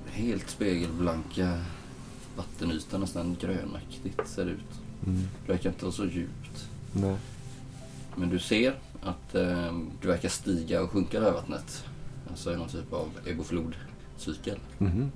helt 0.07 0.49
spegelblanka 0.49 1.59
vattenytan, 2.37 3.01
nästan 3.01 3.37
grönaktigt 3.41 4.27
ser 4.27 4.45
det 4.45 4.51
ut. 4.51 4.79
Mm. 5.05 5.21
Det 5.45 5.51
verkar 5.51 5.69
inte 5.69 5.85
vara 5.85 5.93
så 5.93 6.05
djupt. 6.05 6.69
Nej. 6.93 7.15
Men 8.15 8.29
du 8.29 8.39
ser 8.39 8.75
att 9.01 9.35
eh, 9.35 9.73
det 10.01 10.07
verkar 10.07 10.29
stiga 10.29 10.81
och 10.83 10.89
sjunka 10.91 11.19
det 11.19 11.25
här 11.25 11.33
vattnet. 11.33 11.85
Alltså 12.29 12.53
i 12.53 12.55
någon 12.57 12.69
typ 12.69 12.93
av 12.93 13.07
ebboflodcykel. 13.25 14.59
Mhm. 14.77 15.11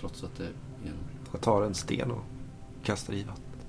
Trots 0.00 0.24
att 0.24 0.36
det 0.36 0.44
är 0.44 0.48
en 0.86 0.94
Jag 1.32 1.40
tar 1.40 1.62
en 1.62 1.74
sten 1.74 2.10
och 2.10 2.22
kastar 2.82 3.12
i 3.14 3.22
vattnet. 3.22 3.66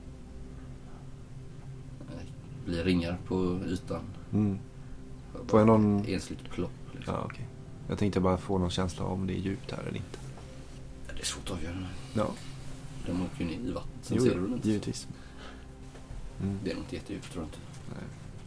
eh, 2.09 2.25
blir 2.65 2.84
ringar 2.84 3.17
på 3.27 3.59
ytan. 3.67 4.01
Mm. 4.34 4.59
Får 5.47 5.59
jag 5.59 5.67
någon- 5.67 6.05
Ensligt 6.05 6.49
plopp. 6.49 6.71
Liksom. 6.95 7.13
Ja, 7.13 7.21
okej. 7.25 7.47
Jag 7.88 7.97
tänkte 7.97 8.19
bara 8.19 8.38
få 8.38 8.57
någon 8.57 8.69
känsla 8.69 9.05
om 9.05 9.27
det 9.27 9.34
är 9.34 9.39
djupt 9.41 9.71
här 9.71 9.80
eller 9.80 9.97
inte. 9.97 10.19
Det 11.15 11.21
är 11.21 11.25
svårt 11.25 11.45
att 11.45 11.51
avgöra. 11.51 11.86
Ja, 12.13 12.27
Den 13.05 13.21
åker 13.21 13.45
ju 13.45 13.45
ner 13.45 13.69
i 13.69 13.71
vattnet. 13.71 13.95
Sen 14.05 14.17
jo, 14.19 14.23
ser 14.25 14.36
du 14.36 14.41
den 14.41 14.53
inte. 14.53 14.67
givetvis. 14.67 15.07
Mm. 16.41 16.57
Det 16.63 16.71
är 16.71 16.75
nog 16.75 16.84
inte 16.84 16.95
jättedjupt 16.95 17.32
tror 17.32 17.43
jag 17.43 17.47
inte. 17.47 17.57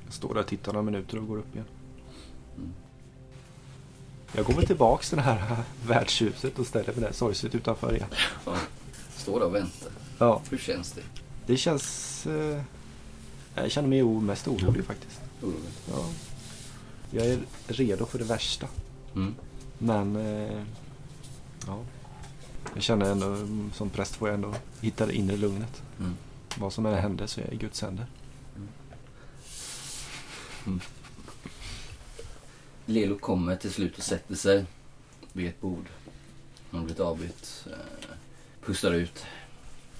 Jag 0.04 0.12
står 0.14 0.34
där 0.34 0.40
och 0.40 0.46
tittar 0.46 0.72
några 0.72 0.84
minuter 0.84 1.18
och 1.18 1.26
går 1.26 1.38
upp 1.38 1.54
igen. 1.54 1.66
Mm. 2.56 2.72
Jag 4.32 4.44
går 4.44 4.54
väl 4.54 4.66
tillbaks 4.66 5.08
till 5.08 5.16
det 5.16 5.22
här 5.22 5.56
värdshuset 5.86 6.58
och 6.58 6.66
ställer 6.66 6.92
mig 6.92 7.00
där 7.00 7.12
sorgset 7.12 7.54
utanför 7.54 7.94
igen. 7.94 8.08
Står 9.16 9.40
där 9.40 9.46
och 9.46 9.54
väntar. 9.54 9.90
Ja, 10.18 10.42
Hur 10.50 10.58
känns 10.58 10.92
det? 10.92 11.02
det 11.46 11.56
känns... 11.56 12.26
Eh, 12.26 12.62
jag 13.54 13.70
känner 13.70 13.88
mig 13.88 14.04
mest 14.04 14.48
orolig 14.48 14.84
faktiskt. 14.84 15.20
Oroligt? 15.42 15.82
Ja. 15.90 16.04
Jag 17.10 17.26
är 17.26 17.38
redo 17.66 18.06
för 18.06 18.18
det 18.18 18.24
värsta. 18.24 18.66
Mm. 19.14 19.34
Men... 19.78 20.16
Eh, 20.16 20.62
ja. 21.66 21.78
Jag 22.74 22.82
känner 22.82 23.10
ändå, 23.10 23.26
mm, 23.26 23.70
som 23.74 23.90
präst 23.90 24.16
får 24.16 24.28
jag 24.28 24.34
ändå 24.34 24.54
hitta 24.80 25.06
det 25.06 25.14
inre 25.14 25.36
lugnet. 25.36 25.82
Mm. 25.98 26.16
Vad 26.58 26.72
som 26.72 26.86
än 26.86 26.94
händer 26.94 27.26
så 27.26 27.40
är 27.40 27.44
jag 27.44 27.54
i 27.54 27.56
Guds 27.56 27.82
händer. 27.82 28.06
Lelo 32.92 33.18
kommer 33.18 33.56
till 33.56 33.72
slut 33.72 33.98
och 33.98 34.04
sätter 34.04 34.34
sig 34.34 34.64
vid 35.32 35.48
ett 35.48 35.60
bord. 35.60 35.84
Han 36.70 36.80
har 36.80 36.84
blivit 36.84 37.00
avbytt. 37.00 37.66
Eh, 37.70 38.14
pustar 38.64 38.92
ut. 38.92 39.24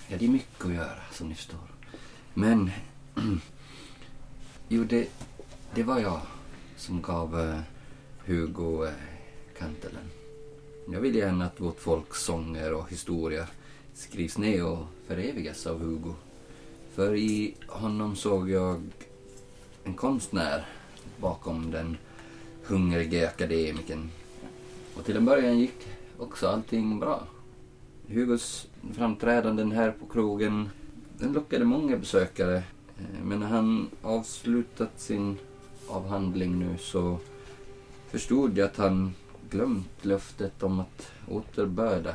Ja, 0.08 0.16
det 0.18 0.24
är 0.24 0.28
mycket 0.28 0.64
att 0.64 0.74
göra 0.74 1.00
som 1.12 1.28
ni 1.28 1.34
förstår. 1.34 1.60
Men... 2.34 2.70
jo, 4.68 4.84
det, 4.84 5.08
det 5.74 5.82
var 5.82 5.98
jag 5.98 6.20
som 6.76 7.02
gav 7.02 7.40
eh, 7.40 7.60
Hugo 8.26 8.84
eh, 8.84 8.92
kantelen. 9.58 10.10
Jag 10.92 11.00
vill 11.00 11.14
gärna 11.14 11.44
att 11.46 11.60
vårt 11.60 11.80
folks 11.80 12.24
sånger 12.24 12.72
och 12.72 12.90
historia 12.90 13.46
skrivs 13.94 14.38
ner 14.38 14.66
och 14.66 14.86
förevigas 15.06 15.66
av 15.66 15.78
Hugo. 15.78 16.14
För 16.94 17.14
i 17.14 17.54
honom 17.66 18.16
såg 18.16 18.50
jag 18.50 18.82
en 19.84 19.94
konstnär 19.94 20.66
bakom 21.20 21.70
den 21.70 21.96
hungrige 22.64 23.28
akademikern. 23.28 24.10
Och 24.96 25.04
till 25.04 25.16
en 25.16 25.24
början 25.24 25.58
gick 25.58 25.88
också 26.18 26.48
allting 26.48 26.98
bra. 26.98 27.26
Hugos 28.08 28.68
framträdanden 28.94 29.72
här 29.72 29.90
på 29.90 30.06
krogen 30.06 30.68
den 31.18 31.32
lockade 31.32 31.64
många 31.64 31.96
besökare. 31.96 32.56
Eh, 32.98 33.24
Men 33.24 33.40
när 33.40 33.46
han 33.46 33.88
avslutat 34.02 35.00
sin 35.00 35.38
avhandling 35.88 36.58
nu 36.58 36.78
så 36.78 37.18
förstod 38.08 38.58
jag 38.58 38.66
att 38.66 38.76
han 38.76 39.14
glömt 39.50 40.04
löftet 40.04 40.62
om 40.62 40.80
att 40.80 41.12
återbörda 41.28 42.14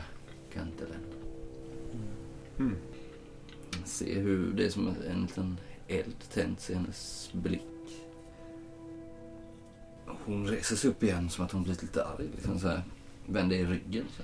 kantelen. 0.54 1.00
Mm. 2.60 2.76
Ser 3.86 4.22
hur 4.22 4.54
det 4.54 4.66
är 4.66 4.70
som 4.70 4.88
en 5.10 5.22
liten 5.22 5.58
eld 5.88 6.16
tänds 6.34 6.70
i 6.70 6.74
hennes 6.74 7.30
blick. 7.34 7.76
Hon 10.26 10.47
reser 10.47 10.76
sig 10.76 10.89
upp 10.89 11.03
igen 11.03 11.30
som 11.30 11.45
att 11.45 11.51
hon 11.51 11.64
blivit 11.64 11.82
lite 11.82 12.05
arg. 12.05 12.28
Liksom 12.36 12.60
så 12.60 12.68
här, 12.68 12.84
vänder 13.26 13.55
i 13.55 13.66
ryggen. 13.66 14.05
Så. 14.18 14.24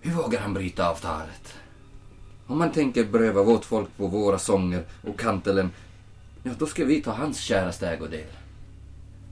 Hur 0.00 0.14
vågar 0.14 0.40
han 0.40 0.54
bryta 0.54 0.90
avtalet? 0.90 1.54
Om 2.46 2.58
man 2.58 2.72
tänker 2.72 3.04
beröva 3.04 3.42
vårt 3.42 3.64
folk 3.64 3.96
på 3.96 4.06
våra 4.06 4.38
sånger 4.38 4.84
och 5.02 5.18
kantelen, 5.18 5.70
ja 6.42 6.52
då 6.58 6.66
ska 6.66 6.84
vi 6.84 7.02
ta 7.02 7.12
hans 7.12 7.38
käraste 7.38 7.88
ägodel. 7.88 8.26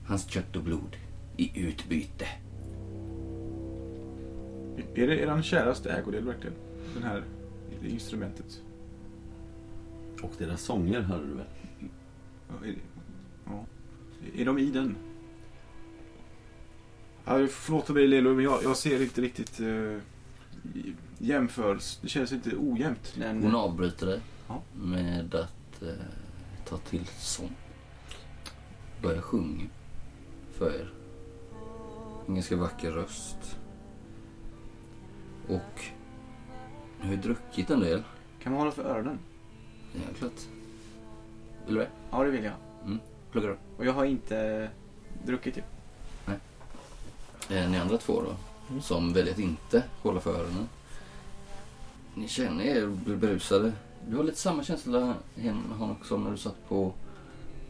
Hans 0.07 0.29
kött 0.29 0.55
och 0.55 0.63
blod 0.63 0.97
i 1.37 1.61
utbyte. 1.61 2.27
Är 4.95 5.07
det 5.07 5.19
eran 5.19 5.43
käraste 5.43 5.91
ägodel 5.91 6.25
verkligen? 6.25 6.55
Den 6.93 7.03
här 7.03 7.23
det 7.83 7.89
instrumentet? 7.89 8.61
Och 10.21 10.31
deras 10.37 10.61
sånger 10.61 11.01
hörde 11.01 11.25
du 11.27 11.33
väl? 11.33 12.75
Är, 14.35 14.45
de 14.45 14.57
i 14.59 14.65
den? 14.71 14.95
Ja, 17.25 17.47
förlåt 17.47 17.89
mig 17.89 18.07
Lelo, 18.07 18.33
men 18.33 18.43
jag, 18.43 18.63
jag 18.63 18.77
ser 18.77 19.01
inte 19.01 19.21
riktigt... 19.21 19.59
eh, 19.59 19.97
jämförs. 21.17 21.97
Det 22.01 22.07
känns 22.07 22.31
lite 22.31 22.55
ojämnt. 22.57 23.13
Den, 23.17 23.43
Hon 23.43 23.55
avbryter 23.55 24.05
dig 24.05 24.19
Ja. 24.47 24.61
med 24.73 25.35
att 25.35 25.81
eh, 25.83 25.87
ta 26.65 26.77
till 26.77 27.05
sång. 27.07 27.55
Börja 29.01 29.21
sjunga 29.21 29.63
för 30.57 30.69
er. 30.75 30.93
En 32.27 32.33
ganska 32.35 32.55
vacker 32.55 32.91
röst. 32.91 33.57
Och 35.47 35.81
ni 37.01 37.05
har 37.07 37.13
ju 37.13 37.21
druckit 37.21 37.69
en 37.69 37.79
del. 37.79 38.03
Kan 38.43 38.51
man 38.51 38.59
hålla 38.61 38.71
för 38.71 38.83
öronen? 38.83 39.19
Ja, 39.93 40.01
klart. 40.19 40.31
Vill 41.65 41.75
du 41.75 41.81
det? 41.81 41.89
Ja, 42.11 42.23
det 42.23 42.31
vill 42.31 42.43
jag. 42.43 42.53
Pluggar 43.33 43.49
du? 43.49 43.57
Och 43.77 43.85
jag 43.85 43.93
har 43.93 44.05
inte 44.05 44.69
druckit 45.25 45.57
ju. 45.57 45.61
Eh, 47.49 47.69
ni 47.69 47.77
andra 47.77 47.97
två 47.97 48.21
då, 48.21 48.35
Mm. 48.69 48.81
som 48.81 49.13
väljer 49.13 49.33
att 49.33 49.39
inte 49.39 49.83
hålla 50.01 50.19
för 50.19 50.33
öronen. 50.33 50.67
Ni 52.15 52.27
känner 52.27 52.63
er 52.63 52.87
blir 52.87 53.15
berusade. 53.15 53.73
Du 54.09 54.15
har 54.17 54.23
lite 54.23 54.37
samma 54.37 54.63
känsla 54.63 55.13
hemma 55.35 55.75
Hanok 55.79 56.05
som 56.05 56.23
när 56.23 56.31
du 56.31 56.37
satt 56.37 56.69
på 56.69 56.93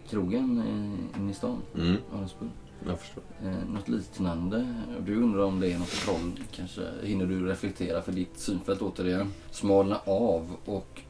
krogen 0.10 0.58
eh, 0.60 1.20
inne 1.22 1.32
i 1.32 1.34
stan, 1.34 1.58
Mm, 1.76 1.96
Arensburg. 2.16 2.50
jag 2.88 3.00
förstår. 3.00 3.24
Eh, 3.44 3.58
något 3.74 3.88
liknande. 3.90 4.74
Du 5.00 5.16
undrar 5.24 5.44
om 5.44 5.60
det 5.60 5.72
är 5.74 5.80
något 5.80 5.92
troll. 6.06 6.40
Kanske 6.52 6.82
hinner 7.04 7.26
du 7.26 7.46
reflektera 7.48 8.02
för 8.02 8.12
ditt 8.12 8.38
synfält 8.40 8.82
återigen 8.82 9.32
smalna 9.52 10.00
av 10.06 10.50
och 10.66 11.02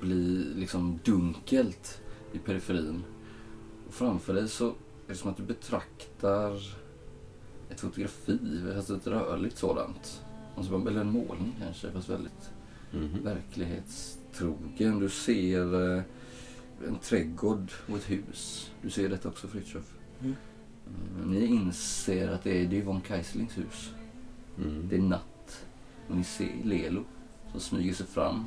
bli 0.00 0.44
liksom 0.56 0.98
dunkelt 1.04 2.00
i 2.32 2.38
periferin. 2.38 3.04
Framför 3.88 4.34
dig 4.34 4.48
så 4.48 4.66
är 4.68 4.72
det 5.06 5.14
som 5.14 5.30
att 5.30 5.36
du 5.36 5.42
betraktar 5.42 6.52
ett 7.70 7.80
fotografi, 7.80 8.38
alltså 8.76 8.96
ett 8.96 9.06
rörligt 9.06 9.58
sådant. 9.58 10.22
Alltså, 10.56 10.74
eller 10.88 11.00
en 11.00 11.10
målning 11.12 11.54
kanske, 11.62 11.90
fast 11.92 12.08
väldigt 12.08 12.50
Mhm. 12.92 13.24
verklighetstrogen. 13.24 14.98
Du 14.98 15.08
ser 15.08 15.94
eh, 15.96 16.02
en 16.86 16.98
trädgård 17.02 17.72
och 17.90 17.96
ett 17.96 18.10
hus. 18.10 18.70
Du 18.82 18.90
ser 18.90 19.08
detta 19.08 19.28
också 19.28 19.48
Fritiof. 19.48 19.94
Mm. 20.20 20.34
Eh, 21.20 21.26
Ni 21.26 21.46
inser 21.46 22.28
att 22.28 22.44
det 22.44 22.64
är, 22.64 22.68
det 22.68 22.78
är 22.78 22.82
von 22.84 23.00
Keislings 23.08 23.58
hus. 23.58 23.90
Mm. 24.58 24.88
Det 24.88 24.96
är 24.96 25.00
natt. 25.00 25.66
Och 26.08 26.16
ni 26.16 26.24
ser 26.24 26.50
Lelo 26.64 27.04
som 27.50 27.60
smyger 27.60 27.94
sig 27.94 28.06
fram 28.06 28.44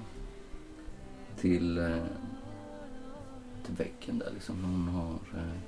till, 1.39 1.77
eh, 1.77 1.85
till 1.85 2.01
väggen 3.75 4.19
där 4.19 4.31
liksom. 4.33 4.63
Hon 4.63 4.87
har 4.87 5.39
eh, 5.39 5.59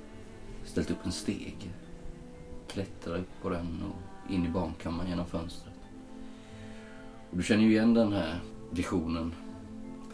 ställt 0.64 0.90
upp 0.90 1.04
en 1.04 1.12
steg. 1.12 1.70
Klättrar 2.68 3.18
upp 3.18 3.42
på 3.42 3.48
den 3.48 3.82
och 3.82 4.32
in 4.32 4.46
i 4.46 4.48
barnkammaren 4.48 5.10
genom 5.10 5.26
fönstret. 5.26 5.74
Och 7.30 7.36
du 7.36 7.42
känner 7.42 7.62
ju 7.62 7.70
igen 7.70 7.94
den 7.94 8.12
här 8.12 8.40
visionen 8.70 9.34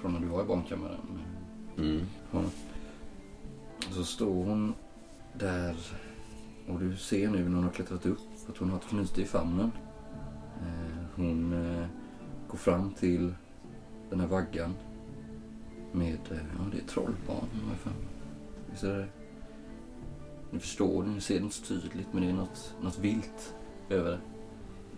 från 0.00 0.12
när 0.12 0.20
du 0.20 0.26
var 0.26 0.42
i 0.42 0.46
barnkammaren. 0.46 0.98
Mm. 1.78 2.00
Ja. 2.32 2.42
Så 3.90 4.04
står 4.04 4.44
hon 4.44 4.74
där 5.34 5.76
och 6.68 6.80
du 6.80 6.96
ser 6.96 7.30
nu 7.30 7.48
när 7.48 7.54
hon 7.54 7.64
har 7.64 7.70
klättrat 7.70 8.06
upp 8.06 8.18
att 8.48 8.56
hon 8.56 8.70
har 8.70 8.78
ett 8.78 8.88
knyte 8.88 9.22
i 9.22 9.24
famnen. 9.24 9.72
Eh, 10.60 11.04
Hon 11.16 11.52
eh, 11.52 11.86
går 12.48 12.58
fram 12.58 12.90
till 12.92 13.34
den 14.10 14.20
här 14.20 14.26
vaggan 14.26 14.74
med, 15.92 16.18
eh, 16.30 16.36
ja 16.58 16.64
det 16.72 16.78
är 16.78 16.82
ett 16.82 16.88
trollbarn 16.88 17.48
har 17.62 17.70
jag 17.70 17.78
för 17.78 17.90
mig. 17.90 17.98
Visst 18.70 18.82
är 18.82 18.98
det 18.98 19.08
Ni 20.50 20.58
förstår 20.58 21.02
det, 21.02 21.10
ni 21.10 21.20
ser 21.20 21.34
det 21.34 21.44
inte 21.44 21.56
så 21.56 21.64
tydligt 21.64 22.12
men 22.12 22.22
det 22.22 22.28
är 22.28 22.32
något, 22.32 22.74
något 22.82 22.98
vilt 22.98 23.54
över 23.88 24.10
det. 24.10 24.20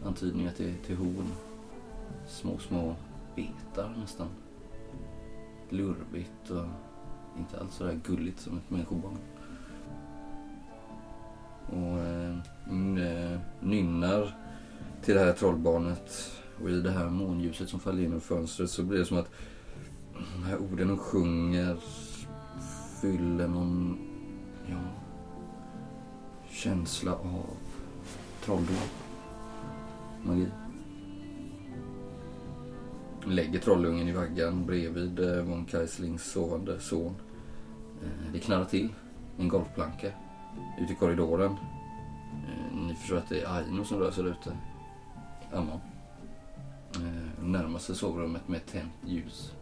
Antydningar 0.05 0.53
till, 0.53 0.75
till 0.87 0.97
horn. 0.97 1.33
Små, 2.29 2.59
små 2.59 2.97
betar 3.37 3.95
nästan. 4.01 4.29
Lurvigt 5.69 6.51
och 6.51 6.65
inte 7.39 7.61
alls 7.61 7.75
så 7.75 7.85
där 7.85 8.01
gulligt 8.07 8.41
som 8.41 8.57
ett 8.59 8.71
människobarn. 8.71 9.19
Och 11.67 11.99
eh, 11.99 12.37
eh, 13.07 13.41
nynnar 13.61 14.37
till 15.03 15.15
det 15.15 15.21
här 15.21 15.33
trollbarnet 15.33 16.33
och 16.63 16.71
i 16.71 16.81
det 16.81 16.91
här 16.91 17.09
månljuset 17.09 17.69
som 17.69 17.81
faller 17.81 18.03
in 18.03 18.17
i 18.17 18.21
fönstret 18.21 18.71
så 18.71 18.83
blir 18.83 18.99
det 18.99 19.05
som 19.05 19.19
att 19.19 19.31
de 20.37 20.45
här 20.45 20.59
orden 20.59 20.89
hon 20.89 20.99
sjunger 20.99 21.77
fyller 23.03 23.49
någon 23.49 23.99
ja, 24.67 24.81
känsla 26.51 27.13
av 27.13 27.47
trolldom. 28.45 28.77
Magi. 30.23 30.47
Lägger 33.27 33.59
trollungen 33.59 34.09
i 34.09 34.13
vaggan 34.13 34.67
bredvid 34.67 35.19
eh, 35.19 35.45
von 35.45 35.67
Keislings 35.67 36.33
sovande 36.33 36.81
son. 36.81 37.15
Eh, 38.03 38.33
det 38.33 38.39
knarrar 38.39 38.65
till 38.65 38.95
en 39.39 39.49
golvplanka 39.49 40.11
ute 40.81 40.93
i 40.93 40.97
korridoren. 40.97 41.53
Eh, 41.53 42.77
ni 42.77 42.95
förstår 42.95 43.17
att 43.17 43.29
det 43.29 43.41
är 43.41 43.57
Aino 43.57 43.85
som 43.85 43.99
rör 43.99 44.11
sig 44.11 44.25
där 44.25 44.31
ute. 44.31 44.57
Amma. 45.53 45.81
Närmar 47.41 47.79
sig 47.79 47.95
sovrummet 47.95 48.49
med 48.49 48.57
ett 48.57 48.73
tänt 48.73 48.93
ljus. 49.07 49.53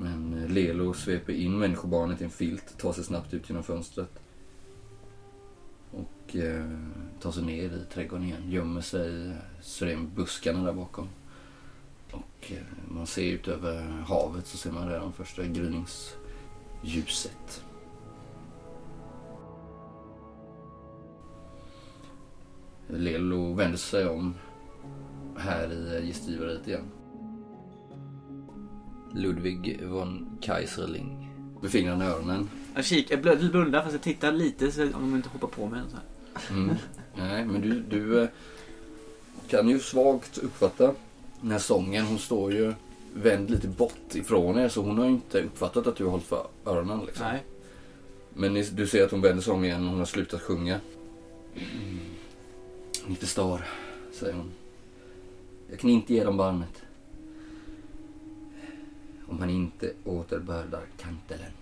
Men 0.00 0.42
eh, 0.42 0.48
Lelo 0.48 0.94
sveper 0.94 1.32
in 1.32 1.58
människobarnet 1.58 2.20
i 2.20 2.24
en 2.24 2.30
filt, 2.30 2.78
tar 2.78 2.92
sig 2.92 3.04
snabbt 3.04 3.34
ut 3.34 3.48
genom 3.48 3.62
fönstret. 3.62 4.20
Och 5.90 6.36
eh, 6.36 6.70
tar 7.20 7.32
sig 7.32 7.42
ner 7.42 7.64
i 7.64 7.84
trädgården 7.92 8.26
igen, 8.26 8.50
gömmer 8.50 8.80
sig 8.80 9.32
så 9.60 9.84
det 9.84 9.92
är 9.92 9.96
buskarna 9.96 10.62
där 10.62 10.72
bakom. 10.72 11.08
Och 12.12 12.52
eh, 12.52 12.62
man 12.88 13.06
ser 13.06 13.32
ut 13.32 13.48
över 13.48 13.82
havet 13.82 14.46
så 14.46 14.56
ser 14.56 14.72
man 14.72 14.88
redan 14.88 15.12
första 15.12 15.44
gryningsljuset. 15.44 17.64
Lelo 22.86 23.54
vänder 23.54 23.78
sig 23.78 24.08
om 24.08 24.34
här 25.36 25.72
i 25.72 26.06
gästgiveriet 26.06 26.68
igen. 26.68 26.90
Ludvig 29.14 29.80
von 29.84 30.38
Kaiserling. 30.40 31.28
Med 31.62 31.70
fingrarna 31.70 32.04
i 32.04 32.08
öronen. 32.08 32.50
Jag 32.74 32.84
kikar, 32.84 33.20
jag 33.24 33.38
blundar 33.38 33.82
fast 33.82 33.92
jag 33.92 34.02
tittar 34.02 34.32
lite 34.32 34.72
så 34.72 34.82
om 34.82 34.90
de 34.92 35.16
inte 35.16 35.28
hoppar 35.28 35.48
på 35.48 35.66
mig. 35.66 35.80
Så 35.90 35.96
här. 35.96 36.04
Mm. 36.56 36.76
Nej, 37.16 37.44
men 37.44 37.60
du, 37.60 37.80
du 37.80 38.22
eh, 38.22 38.28
kan 39.48 39.68
ju 39.68 39.78
svagt 39.80 40.38
uppfatta 40.38 40.94
den 41.40 41.50
här 41.50 41.58
sången. 41.58 42.06
Hon 42.06 42.18
står 42.18 42.52
ju 42.52 42.74
vänd 43.14 43.50
lite 43.50 43.68
bort 43.68 44.14
ifrån 44.14 44.58
er 44.58 44.68
så 44.68 44.82
hon 44.82 44.98
har 44.98 45.04
ju 45.04 45.10
inte 45.10 45.42
uppfattat 45.42 45.86
att 45.86 45.96
du 45.96 46.04
har 46.04 46.10
hållit 46.10 46.26
för 46.26 46.46
öronen. 46.66 47.00
Liksom. 47.06 47.26
Nej. 47.26 47.42
Men 48.34 48.54
ni, 48.54 48.62
du 48.62 48.86
ser 48.86 49.04
att 49.04 49.10
hon 49.10 49.20
vänder 49.20 49.42
sig 49.42 49.52
om 49.52 49.64
igen 49.64 49.84
och 49.84 49.90
hon 49.90 49.98
har 49.98 50.06
slutat 50.06 50.42
sjunga. 50.42 50.80
Mm. 51.54 51.98
Ni 53.06 53.14
förstår, 53.14 53.64
säger 54.12 54.34
hon. 54.34 54.50
Jag 55.70 55.78
kan 55.78 55.90
inte 55.90 56.14
ge 56.14 56.24
dem 56.24 56.36
barnet. 56.36 56.82
Om 59.28 59.38
han 59.38 59.50
inte 59.50 59.92
återbördar 60.04 60.82
kantelen. 60.96 61.52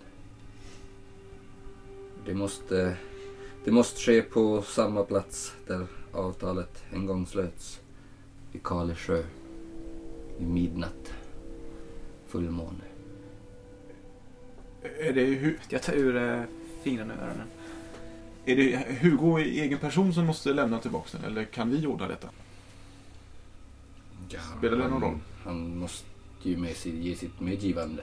Det 2.26 2.34
måste, 2.34 2.96
det 3.64 3.70
måste 3.70 4.00
ske 4.00 4.22
på 4.22 4.62
samma 4.62 5.02
plats 5.04 5.54
där 5.66 5.86
avtalet 6.12 6.84
en 6.92 7.06
gång 7.06 7.26
slöts. 7.26 7.80
Vid 8.52 8.62
Kalesjö. 8.62 9.22
Vid 10.38 10.48
midnatt. 10.48 11.12
Fullmåne. 12.26 12.84
Är 14.82 15.12
det, 15.12 15.24
Hu- 15.26 15.58
Jag 15.68 15.82
tar 15.82 15.92
ur 15.92 16.16
eh, 16.16 16.42
fingrarna 16.82 17.14
ur 17.14 17.18
öronen. 17.20 17.46
är 18.44 18.56
det 18.56 18.98
Hugo 19.00 19.38
i 19.38 19.60
egen 19.60 19.78
person 19.78 20.14
som 20.14 20.26
måste 20.26 20.52
lämna 20.52 20.78
tillbaka 20.80 21.08
den? 21.18 21.24
Eller 21.24 21.44
kan 21.44 21.70
vi 21.70 21.86
ordna 21.86 22.08
detta? 22.08 22.28
Ja, 24.28 24.40
Spelar 24.58 24.76
det 24.76 24.82
någon 24.88 24.92
han- 24.92 25.02
roll? 25.02 25.18
Han 25.44 25.78
måste 25.78 26.06
ju 26.50 26.56
med 26.56 26.76
sig, 26.76 27.08
ge 27.08 27.16
sitt 27.16 27.40
medgivande. 27.40 28.02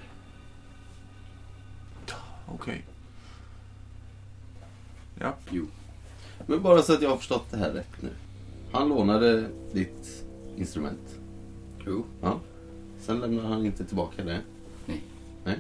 Okej. 2.48 2.86
Ja. 5.20 5.36
Jo. 5.50 5.66
Men 6.46 6.62
bara 6.62 6.82
så 6.82 6.94
att 6.94 7.02
jag 7.02 7.10
har 7.10 7.18
förstått 7.18 7.52
det 7.52 7.58
här 7.58 7.72
rätt 7.72 8.02
nu. 8.02 8.10
Han 8.72 8.90
lånade 8.90 9.50
ditt 9.74 10.26
instrument. 10.58 11.20
Jo. 11.86 12.06
Sen 13.00 13.20
lämnar 13.20 13.44
han 13.44 13.66
inte 13.66 13.86
tillbaka 13.86 14.24
det. 14.24 14.42
Nej. 14.86 15.04
Nej. 15.44 15.60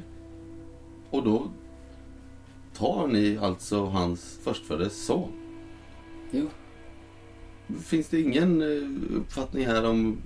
Och 1.09 1.23
då 1.23 1.47
tar 2.73 3.07
ni 3.07 3.37
alltså 3.37 3.85
hans 3.85 4.39
förstfödde 4.43 4.89
son. 4.89 5.31
Jo. 6.31 6.47
Finns 7.79 8.07
det 8.07 8.21
ingen 8.21 8.61
eh, 8.61 9.17
uppfattning 9.17 9.65
här 9.65 9.85
om 9.89 10.17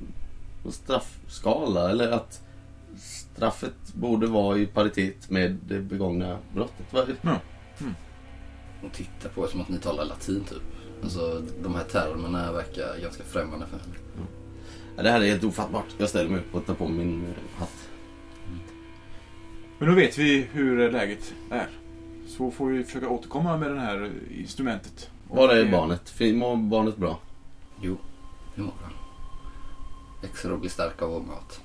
straffskala 0.69 1.89
eller 1.89 2.11
att 2.11 2.46
straffet 2.97 3.93
borde 3.93 4.27
vara 4.27 4.57
i 4.57 4.65
paritet 4.65 5.29
med 5.29 5.57
det 5.67 5.79
begångna 5.79 6.37
brottet? 6.53 6.85
Vad- 6.91 7.09
Och 8.83 8.93
tittar 8.93 9.29
på 9.29 9.43
er 9.43 9.47
som 9.47 9.61
att 9.61 9.69
ni 9.69 9.77
talar 9.77 10.05
latin 10.05 10.43
typ. 10.43 10.61
Alltså 11.03 11.41
de 11.63 11.75
här 11.75 11.83
termerna 11.83 12.51
verkar 12.51 13.01
ganska 13.01 13.23
främmande 13.23 13.65
för 13.65 13.77
henne. 13.77 13.93
Ja, 14.97 15.03
det 15.03 15.09
här 15.09 15.21
är 15.21 15.25
helt 15.27 15.43
ofattbart. 15.43 15.85
Jag 15.97 16.09
ställer 16.09 16.29
mig 16.29 16.39
upp 16.39 16.55
och 16.55 16.65
tar 16.65 16.73
på 16.73 16.87
min 16.87 17.33
hatt. 17.57 17.89
Men 19.79 19.89
då 19.89 19.95
vet 19.95 20.17
vi 20.17 20.47
hur 20.51 20.91
läget 20.91 21.33
är. 21.51 21.67
Så 22.27 22.51
får 22.51 22.67
vi 22.67 22.83
försöka 22.83 23.09
återkomma 23.09 23.57
med 23.57 23.71
det 23.71 23.79
här 23.79 24.11
instrumentet. 24.37 25.09
Var 25.29 25.49
är 25.55 25.71
barnet? 25.71 26.13
Mår 26.35 26.55
barnet 26.55 26.97
bra? 26.97 27.19
Jo, 27.81 27.97
det 28.55 28.61
mår 28.61 28.73
han. 28.81 28.91
Växer 30.21 30.51
och 30.51 30.59
blir 30.59 30.69
stark 30.69 31.01
av 31.01 31.09
vår 31.09 31.19
mat. 31.19 31.61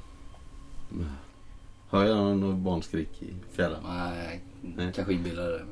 Hör 1.89 2.05
jag 2.05 2.37
något 2.39 2.57
barnskrik 2.57 3.23
i 3.23 3.35
fjällen? 3.53 3.83
Nej, 3.87 4.41
Nej. 4.61 4.93
kanske 4.95 5.13
inbillar 5.13 5.51
det. 5.51 5.65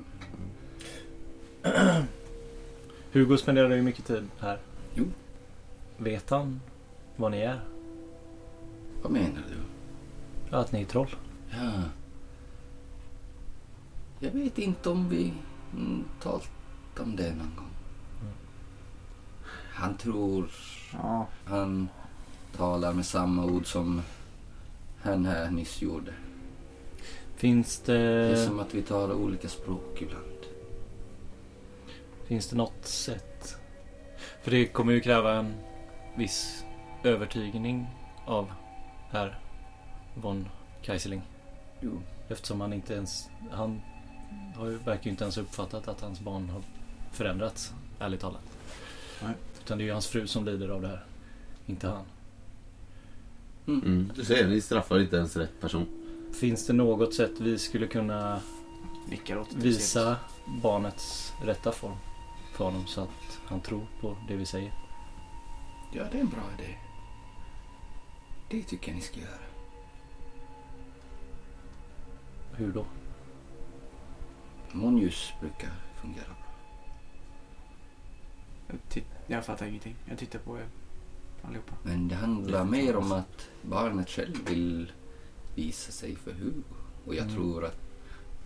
Hugo 3.13 3.37
spenderar 3.37 3.71
ju 3.71 3.83
mycket 3.83 4.05
tid 4.05 4.29
här. 4.41 4.59
Jo. 4.95 5.05
Vet 5.97 6.31
han 6.31 6.61
vad 7.17 7.31
ni 7.31 7.41
är? 7.41 7.61
Vad 9.03 9.13
menar 9.13 9.43
du? 9.49 10.57
Att 10.57 10.73
ni 10.73 10.81
är 10.81 10.85
troll? 10.85 11.17
Ja. 11.51 11.83
Jag 14.19 14.31
vet 14.31 14.59
inte 14.59 14.91
om 14.91 15.09
vi 15.09 15.33
mm, 15.75 16.05
talat 16.23 16.51
om 16.99 17.17
det 17.17 17.35
någon 17.35 17.57
gång. 17.57 17.71
Han 19.73 19.97
tror 19.97 20.51
Ja, 20.93 21.27
han 21.45 21.89
talar 22.57 22.93
med 22.93 23.07
samma 23.07 23.45
ord 23.45 23.67
som 23.67 24.03
han 25.03 25.27
här 25.27 25.51
nyss 25.51 25.83
gjorde. 25.83 26.13
Finns 27.37 27.79
Det 27.79 27.95
är 27.95 28.31
det, 28.31 28.47
som 28.47 28.61
att 28.61 28.75
vi 28.75 28.83
talar 28.83 29.15
olika 29.15 29.49
språk 29.49 30.03
ibland. 30.03 30.25
finns 32.27 32.49
det 32.49 32.57
något 32.57 32.87
sätt? 32.87 33.57
För 34.43 34.51
det 34.51 34.67
kommer 34.67 34.93
ju 34.93 35.01
kräva 35.01 35.35
en 35.35 35.55
viss 36.17 36.65
övertygning 37.05 37.87
av 38.27 38.53
herr 39.11 39.39
von 40.15 40.49
Kaiserling. 40.83 41.23
Jo. 41.81 42.03
Eftersom 42.29 42.61
han 42.61 42.73
inte 42.73 42.95
ens... 42.95 43.29
Han 43.51 43.81
har 44.57 44.67
ju, 44.67 44.77
verkar 44.77 45.05
ju 45.05 45.11
inte 45.11 45.25
ens 45.25 45.39
uppfattat 45.39 45.89
att 45.89 46.01
hans 46.01 46.21
barn 46.21 46.51
har 46.51 46.63
förändrats, 47.13 47.73
ärligt 47.99 48.21
talat. 48.21 48.59
Nej. 49.23 49.35
Utan 49.65 49.79
det 49.79 49.85
är 49.85 49.87
ju 49.87 49.93
hans 49.93 50.07
fru 50.07 50.27
som 50.27 50.45
lider 50.45 50.69
av 50.69 50.83
det 50.83 50.89
här. 50.89 51.05
Inte 51.67 51.89
han. 51.89 52.05
Mm. 53.75 54.13
Du 54.17 54.25
ser, 54.25 54.49
ni 54.49 54.61
straffar 54.61 54.99
inte 55.01 55.17
ens 55.17 55.37
rätt 55.37 55.61
person. 55.61 55.87
Finns 56.41 56.67
det 56.67 56.73
något 56.73 57.15
sätt 57.15 57.41
vi 57.41 57.59
skulle 57.59 57.87
kunna 57.87 58.41
visa 59.57 60.17
barnets 60.63 61.33
rätta 61.45 61.73
form 61.73 61.97
för 62.53 62.65
honom 62.65 62.87
så 62.87 63.01
att 63.01 63.41
han 63.47 63.61
tror 63.61 63.87
på 64.01 64.17
det 64.29 64.37
vi 64.37 64.47
säger? 64.47 64.73
Ja, 65.93 66.05
det 66.13 66.19
är 66.19 66.23
en 66.23 66.29
bra 66.29 66.43
idé. 66.59 66.75
Det 68.51 68.63
tycker 68.63 68.89
jag 68.89 68.97
ni 68.97 69.03
ska 69.03 69.21
göra. 69.21 69.31
Hur 72.53 72.73
då? 72.73 72.85
Månljus 74.73 75.33
brukar 75.41 75.71
fungera 76.03 76.25
bra. 76.25 76.37
Jag, 78.67 78.77
titt- 78.89 79.15
jag 79.27 79.45
fattar 79.45 79.67
ingenting. 79.67 79.95
Jag 80.09 80.19
tittar 80.19 80.39
på 80.39 80.59
er 80.59 80.67
allihopa. 81.43 81.75
Men 81.83 82.09
det 82.09 82.15
handlar 82.15 82.65
mer 82.65 82.97
om 82.97 83.13
att 83.13 83.49
barnet 83.63 84.09
själv 84.11 84.49
vill 84.49 84.93
visa 85.55 85.93
sig 85.93 86.17
för 86.17 86.33
Hugo. 86.33 86.63
Och 87.07 87.15
jag 87.15 87.23
Mm. 87.25 87.35
tror 87.37 87.65
att 87.65 87.77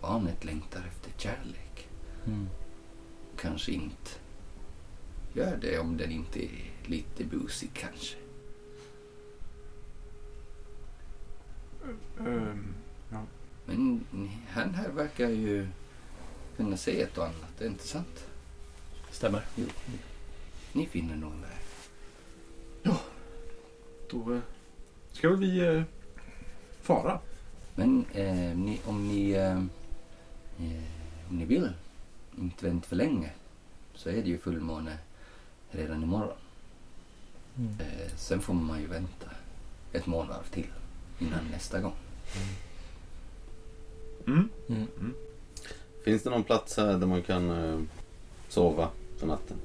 barnet 0.00 0.44
längtar 0.44 0.80
efter 0.86 1.12
kärlek. 1.22 1.88
Mm. 2.26 2.48
Kanske 3.36 3.72
inte 3.72 4.10
gör 5.32 5.56
det 5.60 5.78
om 5.78 5.96
den 5.96 6.10
inte 6.10 6.44
är 6.44 6.70
lite 6.84 7.24
busig 7.24 7.70
kanske. 7.74 8.16
Ehm, 12.20 12.74
Men 13.66 14.04
han 14.48 14.74
här 14.74 14.88
verkar 14.88 15.28
ju 15.28 15.68
kunna 16.56 16.76
se 16.76 17.02
ett 17.02 17.18
och 17.18 17.24
annat, 17.24 17.52
det 17.58 17.64
är 17.64 17.68
inte 17.68 17.86
sant? 17.88 18.26
Stämmer. 19.10 19.44
Ni 20.72 20.86
finner 20.86 21.16
nog 21.16 21.32
en 21.32 21.40
väg. 21.40 21.53
Då 24.10 24.40
ska 25.12 25.28
väl 25.28 25.38
vi 25.38 25.58
eh, 25.58 25.82
fara. 26.82 27.20
Men 27.74 28.04
eh, 28.12 28.56
ni, 28.56 28.80
om 28.86 29.08
ni 29.08 29.30
eh, 29.30 29.58
eh, 30.58 30.82
om 31.30 31.38
ni 31.38 31.44
vill, 31.44 31.72
inte 32.38 32.66
vänta 32.66 32.88
för 32.88 32.96
länge, 32.96 33.30
så 33.94 34.08
är 34.08 34.22
det 34.22 34.28
ju 34.28 34.38
fullmåne 34.38 34.98
redan 35.70 36.02
imorgon. 36.02 36.36
Mm. 37.58 37.74
Eh, 37.80 38.08
sen 38.16 38.40
får 38.40 38.54
man 38.54 38.80
ju 38.80 38.86
vänta 38.86 39.26
ett 39.92 40.06
månad 40.06 40.44
till 40.50 40.66
innan 41.18 41.44
nästa 41.50 41.80
gång. 41.80 41.94
Mm. 44.26 44.48
Mm. 44.68 45.14
Finns 46.04 46.22
det 46.22 46.30
någon 46.30 46.44
plats 46.44 46.76
här 46.76 46.98
där 46.98 47.06
man 47.06 47.22
kan 47.22 47.50
eh, 47.50 47.80
sova 48.48 48.88
för 49.18 49.26
natten? 49.26 49.56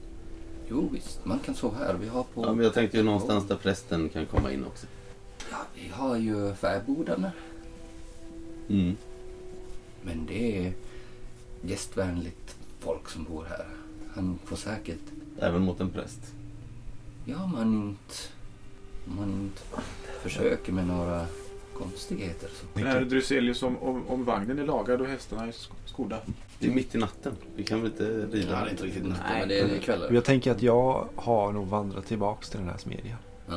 Jo 0.69 0.89
visst, 0.91 1.25
man 1.25 1.39
kan 1.39 1.55
sova 1.55 1.77
här. 1.77 1.93
Vi 1.93 2.07
har 2.07 2.23
på... 2.23 2.45
Ja, 2.45 2.53
men 2.53 2.63
jag 2.63 2.73
tänkte 2.73 2.97
ju 2.97 3.03
någonstans 3.03 3.47
där 3.47 3.55
prästen 3.55 4.09
kan 4.09 4.25
komma 4.25 4.51
in 4.51 4.65
också. 4.65 4.87
Ja, 5.51 5.57
vi 5.75 5.89
har 5.89 6.17
ju 6.17 6.53
fäbodarna. 6.53 7.31
Mm. 8.69 8.95
Men 10.01 10.25
det 10.25 10.65
är 10.65 10.73
gästvänligt 11.61 12.55
folk 12.79 13.09
som 13.09 13.23
bor 13.23 13.45
här. 13.49 13.65
Han 14.13 14.39
får 14.45 14.55
säkert... 14.55 14.99
Även 15.39 15.61
mot 15.61 15.79
en 15.79 15.89
präst. 15.89 16.19
Ja, 17.25 17.47
man 17.47 17.73
inte... 17.73 18.15
Man 19.05 19.29
inte 19.29 19.61
försöker 20.21 20.71
med 20.71 20.87
några 20.87 21.25
konstigheter. 21.79 22.49
Så. 22.73 22.79
Är 22.87 23.01
Dryselius 23.01 23.63
om, 23.63 23.77
om, 23.77 24.07
om 24.07 24.25
vagnen 24.25 24.59
är 24.59 24.63
lagad 24.63 25.01
och 25.01 25.07
hästarna 25.07 25.43
är 25.43 25.51
sk- 25.51 25.71
skodda? 25.85 26.17
Det 26.59 26.67
är 26.67 26.71
mitt 26.71 26.95
i 26.95 26.97
natten. 26.97 27.33
Vi 27.55 27.63
kan 27.63 27.81
väl 27.81 27.91
inte 27.91 28.03
rida? 28.37 28.51
Ja, 28.51 28.59
det 28.63 28.67
är 28.67 28.71
inte 28.71 28.83
riktigt 28.83 29.05
natten, 29.07 29.23
Nej. 29.29 29.39
men 29.39 29.49
det 29.49 29.59
är 29.59 29.79
kvällar. 29.79 30.11
Jag 30.11 30.23
tänker 30.25 30.51
att 30.51 30.61
jag 30.61 31.07
har 31.15 31.51
nog 31.51 31.67
vandrat 31.67 32.05
tillbaks 32.05 32.49
till 32.49 32.59
den 32.59 32.69
här 32.69 32.77
smedjan. 32.77 33.17
Ja. 33.47 33.55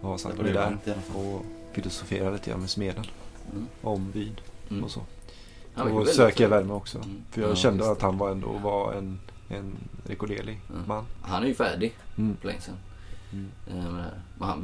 Och 0.00 0.08
har 0.08 0.18
satt 0.18 0.38
mig 0.38 0.52
där 0.52 0.76
och 1.14 1.42
filosoferat 1.72 2.32
lite 2.32 2.50
grann 2.50 2.60
med 2.60 2.70
smeden. 2.70 3.04
Mm. 3.52 3.66
Om 3.82 4.10
vid 4.12 4.40
Mm. 4.70 4.84
och 4.84 4.90
så. 4.90 5.00
Och 5.76 6.08
söker 6.08 6.48
värme 6.48 6.72
också. 6.72 6.98
Mm. 6.98 7.22
För 7.30 7.40
jag 7.40 7.50
Ja, 7.50 7.54
kände 7.54 7.90
att 7.90 8.02
han 8.02 8.18
var 8.18 8.30
ändå 8.30 8.48
var 8.52 8.92
en, 8.92 9.20
en 9.48 9.74
rekorderlig 10.06 10.60
Mm. 10.70 10.82
man. 10.86 11.04
Han 11.22 11.42
är 11.42 11.46
ju 11.46 11.54
färdig 11.54 11.94
Mm. 12.18 12.36
för 12.40 12.46
länge 12.48 12.60
sedan. 12.60 12.74
Mm. 13.32 13.48
Eh, 13.66 13.92
med 13.92 14.02
här. 14.04 14.20
Men 14.38 14.48
han 14.48 14.62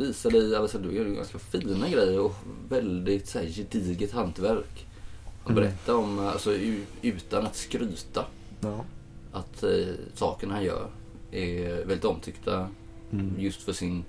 alltså 0.57 0.79
du 0.79 0.93
gör 0.93 1.07
ju 1.07 1.14
ganska 1.14 1.39
fina 1.39 1.89
grejer 1.89 2.21
och 2.21 2.35
väldigt 2.69 3.29
så 3.29 3.39
här, 3.39 3.47
gediget 3.47 4.12
hantverk. 4.12 4.87
Han 5.45 5.53
Mm. 5.53 5.64
berättar 5.64 5.95
om, 5.95 6.19
alltså 6.19 6.53
utan 7.03 7.47
att 7.47 7.57
skryta, 7.57 8.25
Ja. 8.61 8.85
att 9.33 9.62
eh, 9.62 9.71
sakerna 10.14 10.55
han 10.55 10.64
gör 10.64 10.87
är 11.31 11.77
väldigt 11.77 12.05
omtyckta 12.05 12.69
Mm. 13.12 13.35
just 13.39 13.62
för 13.62 13.73
sin 13.73 14.05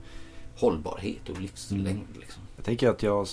hållbarhet 0.57 1.29
och 1.29 1.41
livslängd. 1.41 1.87
Mm. 1.87 2.19
Liksom. 2.19 2.43
Jag 2.55 2.65
tänker 2.65 2.89
att 2.89 3.03
jag 3.03 3.27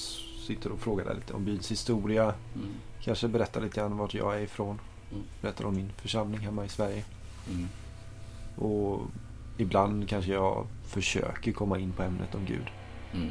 sitter 0.46 0.72
och 0.72 0.80
frågar 0.80 1.14
lite 1.14 1.32
om 1.32 1.44
byns 1.44 1.70
historia. 1.70 2.22
Mm. 2.54 2.68
Kanske 3.00 3.28
berättar 3.28 3.60
lite 3.60 3.80
grann 3.80 3.96
vart 3.96 4.14
jag 4.14 4.36
är 4.36 4.40
ifrån. 4.40 4.80
Mm. 5.12 5.22
Berättar 5.42 5.64
om 5.64 5.76
min 5.76 5.92
församling 5.96 6.40
hemma 6.40 6.64
i 6.64 6.68
Sverige. 6.68 7.04
Mm. 7.50 7.68
Och 8.56 9.00
ibland 9.58 10.08
kanske 10.08 10.32
jag 10.32 10.66
försöker 10.86 11.52
komma 11.52 11.78
in 11.78 11.92
på 11.92 12.02
ämnet 12.02 12.34
om 12.34 12.44
Gud. 12.44 12.66
Mm. 13.14 13.28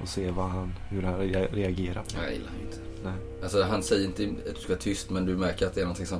Och 0.00 0.08
se 0.08 0.30
vad 0.30 0.48
han, 0.50 0.74
hur 0.88 1.02
han 1.02 1.14
rea- 1.20 1.52
reagerar 1.54 2.02
på 2.02 2.08
det. 2.16 2.22
Jag 2.24 2.32
gillar 2.32 2.50
inte. 2.66 2.78
Nej. 3.04 3.12
Alltså 3.42 3.62
han 3.62 3.82
säger 3.82 4.06
inte 4.06 4.22
att 4.50 4.54
du 4.54 4.60
ska 4.60 4.68
vara 4.72 4.80
tyst 4.80 5.10
men 5.10 5.26
du 5.26 5.36
märker 5.36 5.66
att 5.66 5.74
det 5.74 5.80
är 5.80 5.84
någonting 5.84 6.06
som 6.06 6.18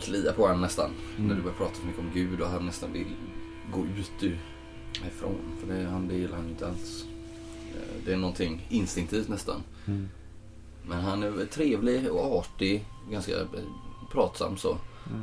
kliar 0.00 0.32
på 0.32 0.42
honom 0.42 0.60
nästan. 0.60 0.90
Mm. 1.16 1.28
När 1.28 1.34
du 1.36 1.42
börjar 1.42 1.56
prata 1.56 1.74
för 1.74 1.86
mycket 1.86 2.00
om 2.00 2.10
Gud 2.14 2.40
och 2.40 2.48
han 2.48 2.66
nästan 2.66 2.92
vill 2.92 3.06
gå 3.72 3.84
ut 3.86 4.22
ifrån. 5.06 5.36
För 5.60 5.74
det, 5.74 5.84
han, 5.88 6.08
det 6.08 6.14
gillar 6.14 6.36
han 6.36 6.48
inte 6.48 6.68
alls. 6.68 7.04
Eh, 7.74 8.04
Det 8.04 8.12
är 8.12 8.16
någonting 8.16 8.66
instinktivt 8.68 9.28
nästan. 9.28 9.62
Mm. 9.86 10.08
Men 10.82 11.00
han 11.00 11.22
är 11.22 11.44
trevlig 11.46 12.10
och 12.10 12.38
artig. 12.38 12.84
Ganska 13.10 13.32
eh, 13.40 13.46
pratsam 14.12 14.56
så. 14.56 14.78
Mm. 15.10 15.22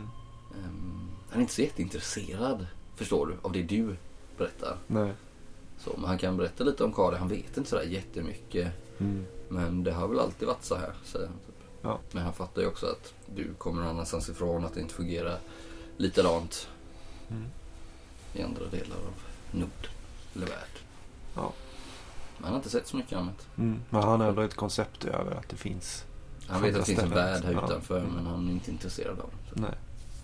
Ehm, 0.63 1.07
Han 1.29 1.37
är 1.37 1.41
inte 1.41 1.53
så 1.53 1.61
jätteintresserad, 1.61 2.67
förstår 2.95 3.27
du, 3.27 3.33
av 3.41 3.51
det 3.51 3.63
du 3.63 3.95
berättar. 4.37 4.77
Nej. 4.87 5.13
Så, 5.79 5.91
men 5.97 6.05
han 6.05 6.17
kan 6.17 6.37
berätta 6.37 6.63
lite 6.63 6.83
om 6.83 6.93
Kari. 6.93 7.15
Han 7.17 7.27
vet 7.27 7.57
inte 7.57 7.69
sådär 7.69 7.83
jättemycket. 7.83 8.71
Mm. 8.99 9.25
Men 9.49 9.83
det 9.83 9.91
har 9.93 10.07
väl 10.07 10.19
alltid 10.19 10.47
varit 10.47 10.63
så 10.63 10.75
här, 10.75 10.93
säger 11.03 11.27
han. 11.27 11.35
Typ. 11.45 11.55
Ja. 11.81 11.99
Men 12.11 12.23
han 12.23 12.33
fattar 12.33 12.61
ju 12.61 12.67
också 12.67 12.85
att 12.85 13.13
du 13.35 13.53
kommer 13.53 13.81
någon 13.81 13.91
annanstans 13.91 14.29
ifrån, 14.29 14.65
att 14.65 14.73
det 14.73 14.81
inte 14.81 14.93
fungerar 14.93 15.37
likadant 15.97 16.67
Mm. 17.29 17.43
i 18.33 18.41
andra 18.41 18.65
delar 18.65 18.95
av 18.95 19.13
Nord, 19.59 19.87
eller 20.35 20.45
värld. 20.47 20.69
Ja. 21.35 21.53
Men 22.37 22.43
han 22.43 22.53
har 22.53 22.57
inte 22.59 22.69
sett 22.69 22.87
så 22.87 22.97
mycket 22.97 23.17
annat. 23.17 23.47
Mm. 23.57 23.79
Men 23.89 24.03
han 24.03 24.21
har 24.21 24.27
ändå 24.27 24.41
ett 24.41 24.55
koncept 24.55 25.05
över 25.05 25.31
att 25.31 25.49
det 25.49 25.55
finns. 25.55 26.05
Han 26.47 26.61
vet 26.61 26.75
att 26.75 26.79
det 26.81 26.85
finns 26.85 26.99
en 26.99 27.09
värld 27.09 27.43
här 27.43 27.53
ja. 27.53 27.65
utanför, 27.65 27.99
Mm. 27.99 28.11
men 28.13 28.25
han 28.25 28.47
är 28.47 28.51
inte 28.51 28.71
intresserad 28.71 29.19
av 29.19 29.29
den. 29.53 29.61
Nej. 29.63 29.77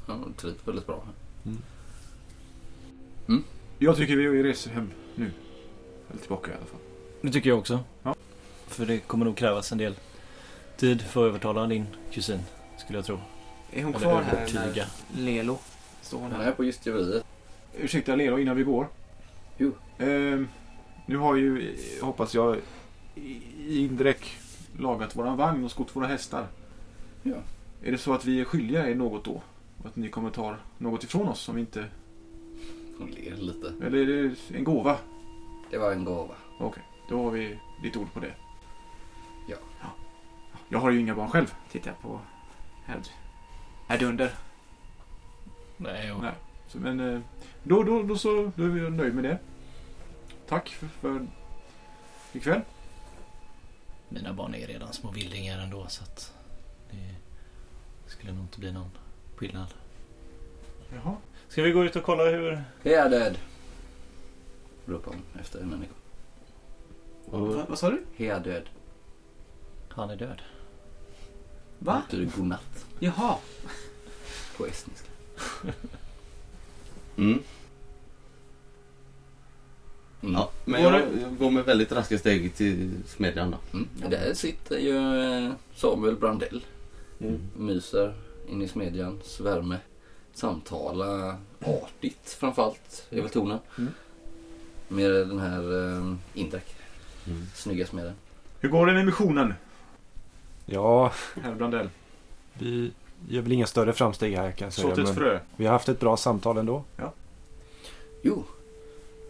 Han 0.07 0.33
trivs 0.33 0.67
väldigt 0.67 0.87
bra 0.87 1.03
här. 1.05 1.13
Jag 3.83 3.97
tycker 3.97 4.15
vi 4.15 4.43
reser 4.43 4.71
hem 4.71 4.91
nu. 5.15 5.31
Eller 6.09 6.19
tillbaka 6.21 6.51
i 6.51 6.53
alla 6.55 6.65
fall. 6.65 6.79
Det 7.21 7.31
tycker 7.31 7.49
jag 7.49 7.59
också. 7.59 7.79
Ja. 8.03 8.15
För 8.67 8.85
det 8.85 8.99
kommer 8.99 9.25
nog 9.25 9.37
krävas 9.37 9.71
en 9.71 9.77
del 9.77 9.95
tid 10.77 11.01
för 11.01 11.23
att 11.25 11.29
övertala 11.29 11.67
din 11.67 11.85
kusin, 12.11 12.39
skulle 12.77 12.97
jag 12.97 13.05
tro. 13.05 13.19
Är 13.73 13.83
hon 13.83 13.93
Eller 13.95 13.99
kvar 14.05 14.21
här 14.21 14.37
övertyga. 14.37 14.85
när 15.15 15.21
Lelo 15.21 15.57
står 16.01 16.19
hon 16.19 16.31
Han 16.31 16.41
är 16.41 16.45
här? 16.45 16.51
på 16.51 16.63
gästgiveriet. 16.63 17.25
Ursäkta 17.77 18.15
Lelo, 18.15 18.39
innan 18.39 18.55
vi 18.57 18.63
går. 18.63 18.87
Jo. 19.57 19.71
Ehm, 19.99 20.47
nu 21.05 21.17
har 21.17 21.35
ju, 21.35 21.69
eh, 21.99 22.05
hoppas 22.05 22.33
jag, 22.33 22.57
i- 23.15 23.41
Indrek 23.85 24.37
lagat 24.79 25.15
våran 25.15 25.37
vagn 25.37 25.63
och 25.65 25.71
skott 25.71 25.95
våra 25.95 26.07
hästar. 26.07 26.47
Ja. 27.23 27.35
Är 27.83 27.91
det 27.91 27.97
så 27.97 28.13
att 28.13 28.25
vi 28.25 28.39
är 28.41 28.45
skyldiga 28.45 28.89
er 28.89 28.95
något 28.95 29.25
då? 29.25 29.41
Att 29.85 29.95
ni 29.95 30.09
kommer 30.09 30.29
ta 30.29 30.55
något 30.77 31.03
ifrån 31.03 31.27
oss 31.27 31.39
som 31.41 31.57
inte... 31.57 31.85
Hon 33.01 33.11
ler 33.11 33.35
lite. 33.35 33.73
Eller 33.85 33.97
är 33.97 34.05
det 34.49 34.57
en 34.57 34.63
gåva? 34.63 34.97
Det 35.69 35.77
var 35.77 35.91
en 35.91 36.05
gåva. 36.05 36.35
Okej, 36.59 36.83
då 37.09 37.23
har 37.23 37.31
vi 37.31 37.59
ditt 37.81 37.97
ord 37.97 38.13
på 38.13 38.19
det. 38.19 38.33
Ja. 39.47 39.55
Jag 40.69 40.79
har 40.79 40.91
ju 40.91 40.99
inga 40.99 41.15
barn 41.15 41.29
själv. 41.29 41.53
Tittar 41.71 41.93
på 42.01 42.19
herr, 42.85 43.01
herr 43.87 43.97
Dunder. 43.97 44.31
Nej, 45.77 46.11
och 46.11 46.21
Nej. 46.21 46.33
Så, 46.67 46.77
men 46.77 46.99
eh, 46.99 47.21
då, 47.63 47.83
då, 47.83 48.03
då 48.03 48.17
så 48.17 48.51
då 48.55 48.63
är 48.63 48.67
vi 48.67 48.89
nöjd 48.89 49.15
med 49.15 49.23
det. 49.23 49.39
Tack 50.47 50.69
för, 50.69 50.87
för 50.87 51.27
ikväll. 52.33 52.61
mina 54.09 54.33
barn 54.33 54.55
är 54.55 54.67
redan 54.67 54.93
små 54.93 55.11
vildingar 55.11 55.59
ändå 55.59 55.87
så 55.87 56.03
att 56.03 56.33
det 56.91 57.15
skulle 58.05 58.31
nog 58.31 58.43
inte 58.43 58.59
bli 58.59 58.71
någon 58.71 58.91
skillnad. 59.35 59.73
Jaha. 60.93 61.15
Ska 61.51 61.63
vi 61.63 61.71
gå 61.71 61.83
ut 61.83 61.95
och 61.95 62.03
kolla 62.03 62.23
hur... 62.23 62.63
He 62.83 63.01
are 63.01 63.09
dead. 63.09 63.37
Ropar 64.85 65.11
hon 65.11 65.41
efter 65.41 65.59
en 65.59 65.69
människa. 65.69 65.93
Va, 67.25 67.65
vad 67.69 67.79
sa 67.79 67.89
du? 67.89 68.03
He 68.15 68.35
are 68.35 68.43
dead. 68.43 68.63
Han 69.89 70.09
är 70.09 70.15
död. 70.15 70.41
Va? 71.79 72.01
Det 72.09 72.17
betyder 72.17 72.37
godnatt 72.37 72.85
Jaha. 72.99 73.35
på 74.57 74.65
estniska. 74.65 75.07
Mm. 77.17 77.39
Mm. 80.21 80.33
Ja, 80.33 80.51
men 80.65 80.83
jag, 80.83 80.93
jag 81.21 81.37
går 81.37 81.51
med 81.51 81.65
väldigt 81.65 81.91
raska 81.91 82.17
steg 82.17 82.55
till 82.55 82.91
smedjan 83.07 83.51
då. 83.51 83.77
Mm. 83.77 83.89
Där 84.09 84.33
sitter 84.33 84.77
ju 84.77 85.21
eh, 85.21 85.51
Samuel 85.75 86.15
Brandell. 86.15 86.65
Mm. 87.19 87.39
Myser 87.57 88.13
in 88.49 88.61
i 88.61 88.67
smedjans 88.67 89.39
värme. 89.39 89.77
Samtala 90.33 91.37
artigt 91.65 92.29
framförallt, 92.39 93.07
är 93.09 93.21
väl 93.21 93.29
tonen. 93.29 93.59
Mm. 93.77 93.93
Med 94.87 95.11
den 95.11 95.39
här 95.39 95.87
eh, 95.97 96.13
Indrek. 96.33 96.75
Mm. 97.27 97.45
Snygga 97.55 97.85
smeden. 97.85 98.13
Hur 98.59 98.69
går 98.69 98.85
det 98.85 98.93
med 98.93 99.05
missionen, 99.05 99.53
Ja, 100.65 101.11
herr 101.41 101.55
Brandell? 101.55 101.89
vi 102.53 102.91
gör 103.29 103.41
väl 103.41 103.51
inga 103.51 103.67
större 103.67 103.93
framsteg 103.93 104.35
här 104.37 104.51
kan 104.51 104.65
jag 104.65 104.73
säga. 104.73 104.89
Sått 104.89 104.97
ett 104.97 105.05
Men 105.05 105.15
frö. 105.15 105.39
vi 105.55 105.65
har 105.65 105.73
haft 105.73 105.89
ett 105.89 105.99
bra 105.99 106.17
samtal 106.17 106.57
ändå. 106.57 106.83
Jo, 108.21 108.43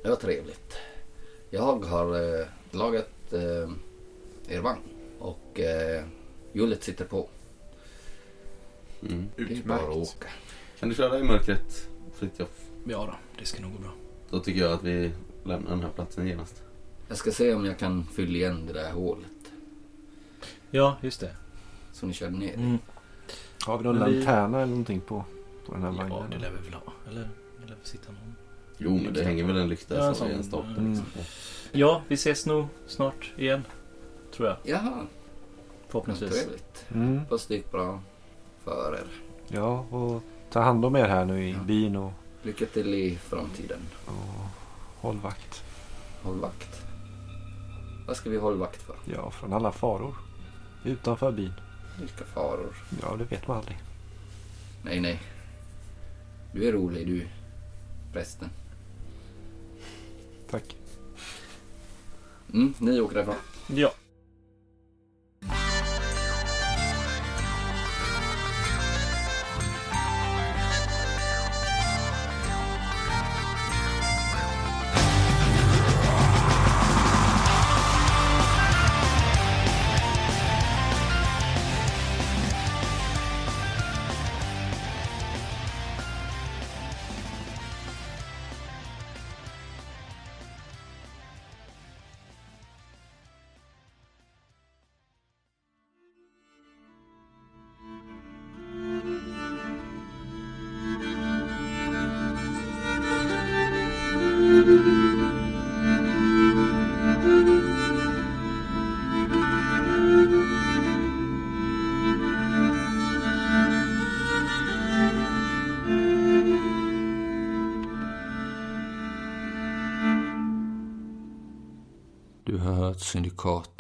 det 0.03 0.09
var 0.09 0.15
trevligt. 0.15 0.73
Jag 1.49 1.61
har 1.85 2.39
eh, 2.39 2.45
lagat 2.71 3.09
eh, 3.33 3.69
er 4.55 4.59
vagn 4.61 4.81
och 5.19 5.59
eh, 5.59 6.03
hjulet 6.53 6.83
sitter 6.83 7.05
på. 7.05 7.27
Mm. 9.01 9.29
Det 9.35 9.41
är 9.43 9.47
bara 9.63 9.77
att 9.77 9.81
Utmärkt. 9.83 9.97
åka. 10.17 10.27
Kan 10.82 10.89
du 10.89 10.95
köra 10.95 11.19
i 11.19 11.23
mörkret 11.23 11.89
Fritiof? 12.13 12.49
Ja 12.86 12.97
då, 13.05 13.13
det 13.39 13.45
ska 13.45 13.61
nog 13.61 13.71
gå 13.73 13.79
bra. 13.79 13.91
Då 14.29 14.39
tycker 14.39 14.61
jag 14.61 14.73
att 14.73 14.84
vi 14.84 15.11
lämnar 15.43 15.69
den 15.69 15.79
här 15.82 15.89
platsen 15.89 16.27
genast. 16.27 16.63
Jag 17.07 17.17
ska 17.17 17.32
se 17.32 17.53
om 17.53 17.65
jag 17.65 17.77
kan 17.79 18.03
fylla 18.13 18.38
igen 18.38 18.65
det 18.67 18.73
där 18.73 18.91
hålet 18.91 19.27
Ja, 20.71 20.97
just 21.01 21.19
det. 21.19 21.36
som 21.93 22.07
ni 22.09 22.13
körde 22.15 22.38
ner 22.38 22.51
i. 22.51 22.53
Mm. 22.53 22.77
Har 23.65 23.77
vi 23.77 23.84
någon 23.84 23.97
Men 23.99 24.09
vi- 24.11 24.15
lanterna 24.17 24.57
eller 24.57 24.65
någonting 24.71 25.01
på, 25.01 25.25
på 25.65 25.73
den 25.73 25.82
här 25.84 25.89
Ja, 25.89 25.97
vagnen? 26.07 26.29
det 26.29 26.38
lär 26.38 26.49
vi 26.51 26.69
väl 26.69 26.73
ha. 26.73 26.93
Eller 27.07 27.21
det 27.21 27.61
lär 27.67 27.75
väl 27.75 27.75
sitta 27.84 28.11
någon. 28.11 28.36
Jo, 28.77 28.99
men 29.03 29.13
det 29.13 29.23
hänger 29.23 29.43
väl 29.43 29.57
en 29.57 29.69
lykta 29.69 29.95
Ja, 29.95 30.07
en 30.07 30.15
så 30.15 30.25
i 30.25 30.29
sån. 30.29 30.38
en 30.38 30.43
stolpe. 30.43 30.69
Mm. 30.79 30.89
Liksom. 30.89 31.07
Ja, 31.71 32.01
vi 32.07 32.13
ses 32.15 32.45
nog 32.45 32.65
snart 32.88 33.32
igen. 33.38 33.63
Tror 34.36 34.47
jag. 34.47 34.57
Jaha, 34.63 35.05
Förhoppningsvis. 35.88 36.32
trevligt. 36.43 36.86
Mm. 36.93 37.17
Hoppas 37.19 37.45
det 37.45 37.55
gick 37.55 37.71
bra 37.71 38.01
för 38.63 38.93
er. 38.95 39.07
Ja, 39.47 39.79
och 39.79 40.23
ta 40.51 40.59
hand 40.61 40.85
om 40.85 40.95
er 40.95 41.07
här 41.07 41.25
nu 41.25 41.45
i 41.47 41.51
Ja. 41.51 41.57
byn 41.59 41.95
och, 41.95 42.11
Lycka 42.43 42.65
till 42.65 42.93
i 42.93 43.15
framtiden. 43.17 43.79
och 44.05 44.45
håll 45.01 45.17
vakt. 45.17 45.63
Håll 46.23 46.39
vakt. 46.39 46.81
Vad 48.07 48.17
ska 48.17 48.29
vi 48.29 48.37
hålla 48.37 48.57
vakt 48.57 48.81
för? 48.81 48.95
Ja, 49.05 49.31
från 49.31 49.53
alla 49.53 49.71
faror. 49.71 50.15
Utanför 50.85 51.31
byn. 51.31 51.53
Vilka 51.99 52.25
faror? 52.25 52.75
Ja, 53.01 53.15
det 53.17 53.23
vet 53.23 53.47
man 53.47 53.57
aldrig. 53.57 53.77
Nej, 54.83 54.99
nej. 54.99 55.21
Du 56.53 56.67
är 56.67 56.71
rolig 56.71 57.07
du, 57.07 57.27
prästen. 58.13 58.49
Tack. 60.49 60.75
Mm, 62.53 62.73
ni 62.77 63.01
åker 63.01 63.15
därifrån. 63.15 63.35
Ja. 63.67 63.91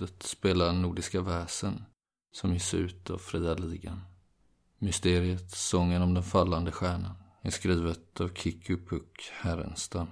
Slottet 0.01 0.23
spelar 0.23 0.73
Nordiska 0.73 1.21
väsen 1.21 1.85
som 2.31 2.53
ges 2.53 2.73
ut 2.73 3.09
av 3.09 3.17
Fria 3.17 3.53
Ligan. 3.53 4.01
Mysteriet 4.79 5.51
Sången 5.51 6.01
om 6.01 6.13
den 6.13 6.23
fallande 6.23 6.71
stjärnan 6.71 7.15
är 7.41 7.49
skrivet 7.49 8.21
av 8.21 8.29
Kikku 8.33 8.77
Puck 8.77 9.31
Herrenstam. 9.33 10.07